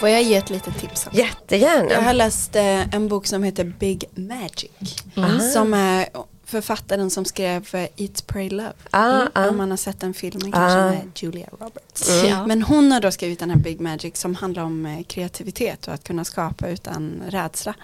Får 0.00 0.08
jag 0.08 0.22
ge 0.22 0.34
ett 0.36 0.50
litet 0.50 0.78
tips? 0.78 1.06
också? 1.06 1.18
Jättegärna. 1.18 1.90
Jag 1.90 2.02
har 2.02 2.12
läst 2.12 2.56
eh, 2.56 2.94
en 2.94 3.08
bok 3.08 3.26
som 3.26 3.42
heter 3.42 3.64
Big 3.64 4.04
Magic. 4.14 4.70
Mm. 5.16 5.40
Som 5.40 5.74
är 5.74 6.08
författaren 6.44 7.10
som 7.10 7.24
skrev 7.24 7.68
eh, 7.74 7.86
Eat, 7.96 8.26
Pray, 8.26 8.50
Love. 8.50 8.72
Ah, 8.90 9.22
ah. 9.32 9.48
Om 9.48 9.56
man 9.56 9.70
har 9.70 9.76
sett 9.76 10.00
den 10.00 10.14
filmen 10.14 10.52
kanske 10.52 10.78
Ah. 10.78 10.90
med 10.90 11.10
Julia 11.14 11.48
Roberts. 11.60 12.10
Mm. 12.10 12.26
Ja. 12.30 12.46
Men 12.46 12.62
hon 12.62 12.92
har 12.92 13.00
då 13.00 13.10
skrivit 13.10 13.38
den 13.38 13.50
här 13.50 13.56
Big 13.58 13.80
Magic 13.80 14.16
som 14.16 14.34
handlar 14.34 14.62
om 14.62 14.86
eh, 14.86 15.02
kreativitet 15.02 15.88
och 15.88 15.94
att 15.94 16.04
kunna 16.04 16.24
skapa 16.24 16.68
utan 16.68 17.22
rädsla. 17.28 17.74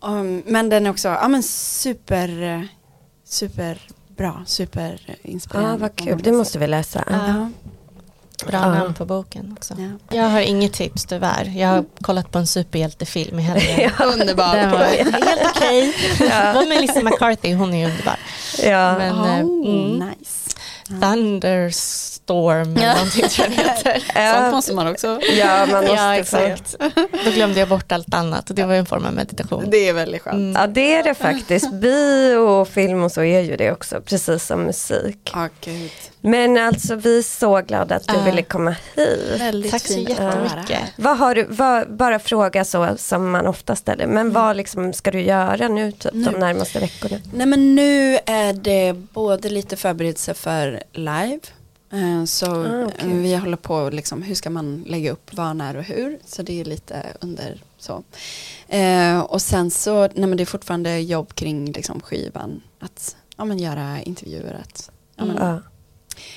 Um, 0.00 0.42
men 0.46 0.68
den 0.68 0.86
är 0.86 0.90
också 0.90 1.08
ja, 1.08 1.28
men 1.28 1.42
super, 1.42 2.42
eh, 2.42 2.62
super 3.24 3.80
bra, 4.18 4.42
super 4.46 5.00
eh, 5.06 5.14
inspirerande. 5.22 5.72
ah, 5.72 5.76
vad 5.76 5.96
kul, 5.96 6.20
det 6.22 6.32
måste 6.32 6.58
vi 6.58 6.66
läsa. 6.66 7.04
Ja, 7.10 7.50
Bra 8.46 8.58
Ja. 8.60 8.74
namn 8.74 8.94
på 8.94 9.04
boken 9.04 9.52
också. 9.58 9.74
ja. 9.78 10.16
Jag 10.16 10.24
har 10.28 10.40
inget 10.40 10.72
tips 10.72 11.04
tyvärr. 11.04 11.52
Jag 11.56 11.68
har 11.68 11.84
kollat 12.00 12.30
på 12.30 12.38
en 12.38 12.46
superhjältefilm 12.46 13.38
i 13.38 13.42
helgen. 13.42 13.90
Underbar. 14.12 14.56
Den 14.56 14.70
var 14.70 14.78
helt 14.84 15.56
okej. 15.56 15.94
Ja. 16.20 16.52
Var 16.52 16.68
Melissa 16.68 17.02
McCarthy, 17.02 17.54
hon 17.54 17.74
är 17.74 17.90
underbar. 17.90 18.16
Ja. 18.62 18.98
Men, 18.98 19.14
oh, 19.14 19.28
eh, 19.28 19.38
mm. 19.40 20.08
nice. 20.08 20.56
Thunderstorm 22.28 22.76
eller 22.76 22.94
någonting 22.94 23.28
tror 23.28 23.46
jag 23.48 23.64
heter. 23.64 24.02
Sånt 24.40 24.54
måste 24.54 24.72
man 24.74 24.86
också. 24.88 25.20
ja, 25.38 25.66
man 25.70 25.80
måste 25.84 25.96
Ja, 25.96 26.16
exakt. 26.16 26.76
Då 27.24 27.30
glömde 27.30 27.60
jag 27.60 27.68
bort 27.68 27.92
allt 27.92 28.14
annat 28.14 28.50
och 28.50 28.56
det 28.56 28.64
var 28.64 28.74
en 28.74 28.86
form 28.86 29.04
av 29.06 29.12
meditation. 29.12 29.64
Det 29.70 29.88
är 29.88 29.92
väldigt 29.92 30.22
skönt. 30.22 30.34
Mm. 30.34 30.52
Ja 30.60 30.66
det 30.66 30.94
är 30.94 31.02
det 31.02 31.14
faktiskt. 31.14 31.72
Bio 31.80 32.36
och 32.36 32.68
film 32.68 33.02
och 33.02 33.12
så 33.12 33.22
är 33.22 33.40
ju 33.40 33.56
det 33.56 33.72
också, 33.72 34.00
precis 34.00 34.44
som 34.46 34.62
musik. 34.62 35.32
Gud. 35.64 35.90
Men 36.20 36.56
alltså 36.58 36.94
vi 36.94 37.18
är 37.18 37.22
så 37.22 37.60
glada 37.60 37.94
att 37.94 38.08
du 38.08 38.14
Ja. 38.14 38.22
ville 38.24 38.42
komma 38.42 38.76
hit. 38.96 39.40
Väldigt 39.40 39.70
Tack 39.70 39.82
så 39.82 39.94
fint 39.94 40.08
jättemycket. 40.08 40.68
här. 40.76 40.84
Vad 40.96 41.18
har 41.18 41.34
du, 41.34 41.46
vad, 41.48 41.92
bara 41.96 42.18
fråga 42.18 42.64
så 42.64 42.88
som 42.96 43.30
man 43.30 43.46
ofta 43.46 43.76
ställer, 43.76 44.06
men 44.06 44.32
vad 44.32 44.56
liksom 44.56 44.92
ska 44.92 45.10
du 45.10 45.20
göra 45.20 45.68
nu 45.68 45.92
typ 45.92 46.12
Nu. 46.14 46.24
de 46.24 46.38
närmaste 46.38 46.78
veckorna? 46.78 47.16
Nej 47.32 47.46
men 47.46 47.74
nu 47.74 48.18
är 48.26 48.52
det 48.52 48.92
både 48.92 49.48
lite 49.48 49.76
förberedelse 49.76 50.34
för 50.34 50.82
live. 50.92 51.38
Eh, 51.90 52.24
Så 52.24 52.46
Ah, 52.64 52.90
eh, 52.98 53.06
vi 53.06 53.36
håller 53.36 53.56
på 53.56 53.90
liksom, 53.90 54.22
hur 54.22 54.34
ska 54.34 54.50
man 54.50 54.84
lägga 54.86 55.12
upp 55.12 55.34
vad, 55.34 55.56
när 55.56 55.76
och 55.76 55.84
hur. 55.84 56.18
Så 56.26 56.42
det 56.42 56.60
är 56.60 56.64
lite 56.64 57.06
under 57.20 57.62
så. 57.78 58.02
Eh, 58.68 59.20
och 59.20 59.42
sen 59.42 59.70
så, 59.70 60.00
nej 60.00 60.10
men 60.28 60.36
det 60.36 60.42
är 60.42 60.46
fortfarande 60.46 60.98
jobb 61.00 61.34
kring 61.34 61.72
liksom, 61.72 62.00
skivan. 62.00 62.62
Att 62.78 63.16
ja, 63.36 63.44
men 63.44 63.58
göra 63.58 64.02
intervjuer, 64.02 64.54
att, 64.62 64.90
ja, 65.16 65.24
men, 65.24 65.36
Ja. 65.36 65.60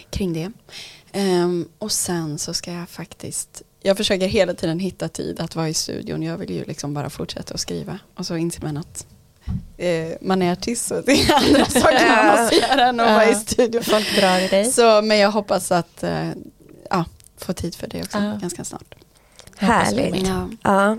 kring 0.10 0.34
det. 0.34 0.52
Ehm, 1.12 1.68
och 1.78 1.92
sen 1.92 2.38
så 2.38 2.54
ska 2.54 2.74
jag 2.74 2.90
faktiskt, 2.90 3.62
jag 3.82 3.98
försöker 3.98 4.28
hela 4.28 4.54
tiden 4.54 4.80
hitta 4.80 5.08
tid 5.10 5.40
att 5.40 5.56
vara 5.56 5.70
i 5.70 5.74
studion. 5.74 6.24
Jag 6.24 6.38
vill 6.38 6.50
ju 6.52 6.64
liksom 6.66 6.94
bara 6.94 7.10
fortsätta 7.10 7.54
att 7.54 7.60
skriva. 7.60 8.00
Och 8.16 8.26
så 8.26 8.38
inser 8.38 8.62
man 8.64 8.78
att 8.78 9.08
eh, 9.78 10.18
man 10.22 10.42
är 10.42 10.52
artist 10.52 10.88
så 10.88 11.02
det 11.02 11.12
är 11.12 11.34
andra 11.36 11.66
saker 11.70 12.08
man 12.26 12.42
måste 12.42 12.56
göra 12.56 12.82
än 12.88 13.00
att 13.00 13.12
vara 13.12 13.26
i 13.30 13.36
studion. 13.36 13.84
Folk 13.84 14.16
drar 14.20 14.40
i 14.40 14.48
dig. 14.48 14.66
Så, 14.66 15.02
men 15.02 15.18
jag 15.18 15.32
hoppas 15.32 15.72
att, 15.72 16.04
eh, 16.04 16.30
ja, 16.90 17.06
få 17.38 17.54
tid 17.54 17.76
för 17.76 17.88
det 17.88 18.02
också 18.04 18.18
Ja. 18.18 18.38
ganska 18.42 18.64
snart. 18.66 18.96
Härligt. 19.58 20.28
Ja. 20.28 20.50
Ja. 20.64 20.98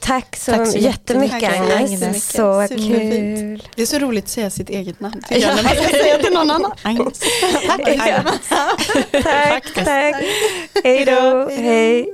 Tack 0.00 0.36
så, 0.36 0.52
Tack 0.52 0.68
så 0.68 0.78
jättemycket 0.78 1.42
jättemycket, 1.42 1.80
Agnes. 1.80 2.02
Agnes. 2.02 2.28
Så 2.32 2.62
Superfint. 2.68 3.38
kul. 3.40 3.68
Det 3.74 3.82
är 3.82 3.86
så 3.86 3.98
roligt 3.98 4.24
att 4.24 4.30
säga 4.30 4.50
sitt 4.50 4.70
eget 4.70 5.00
namn. 5.00 5.22
tycker 5.28 5.40
jag, 5.48 5.56
När 5.56 5.62
man 5.62 5.72
ska 5.74 5.88
säga 5.88 6.18
till 6.18 6.32
någon 6.34 6.50
annan. 6.50 6.72
Agnes. 6.82 7.20
Tack. 7.66 9.22
Tack, 9.22 9.74
tack. 9.74 10.14
Hej 10.84 11.04
då. 11.04 11.04
Hej 11.04 11.04
då. 11.04 11.48
Hej. 11.50 12.08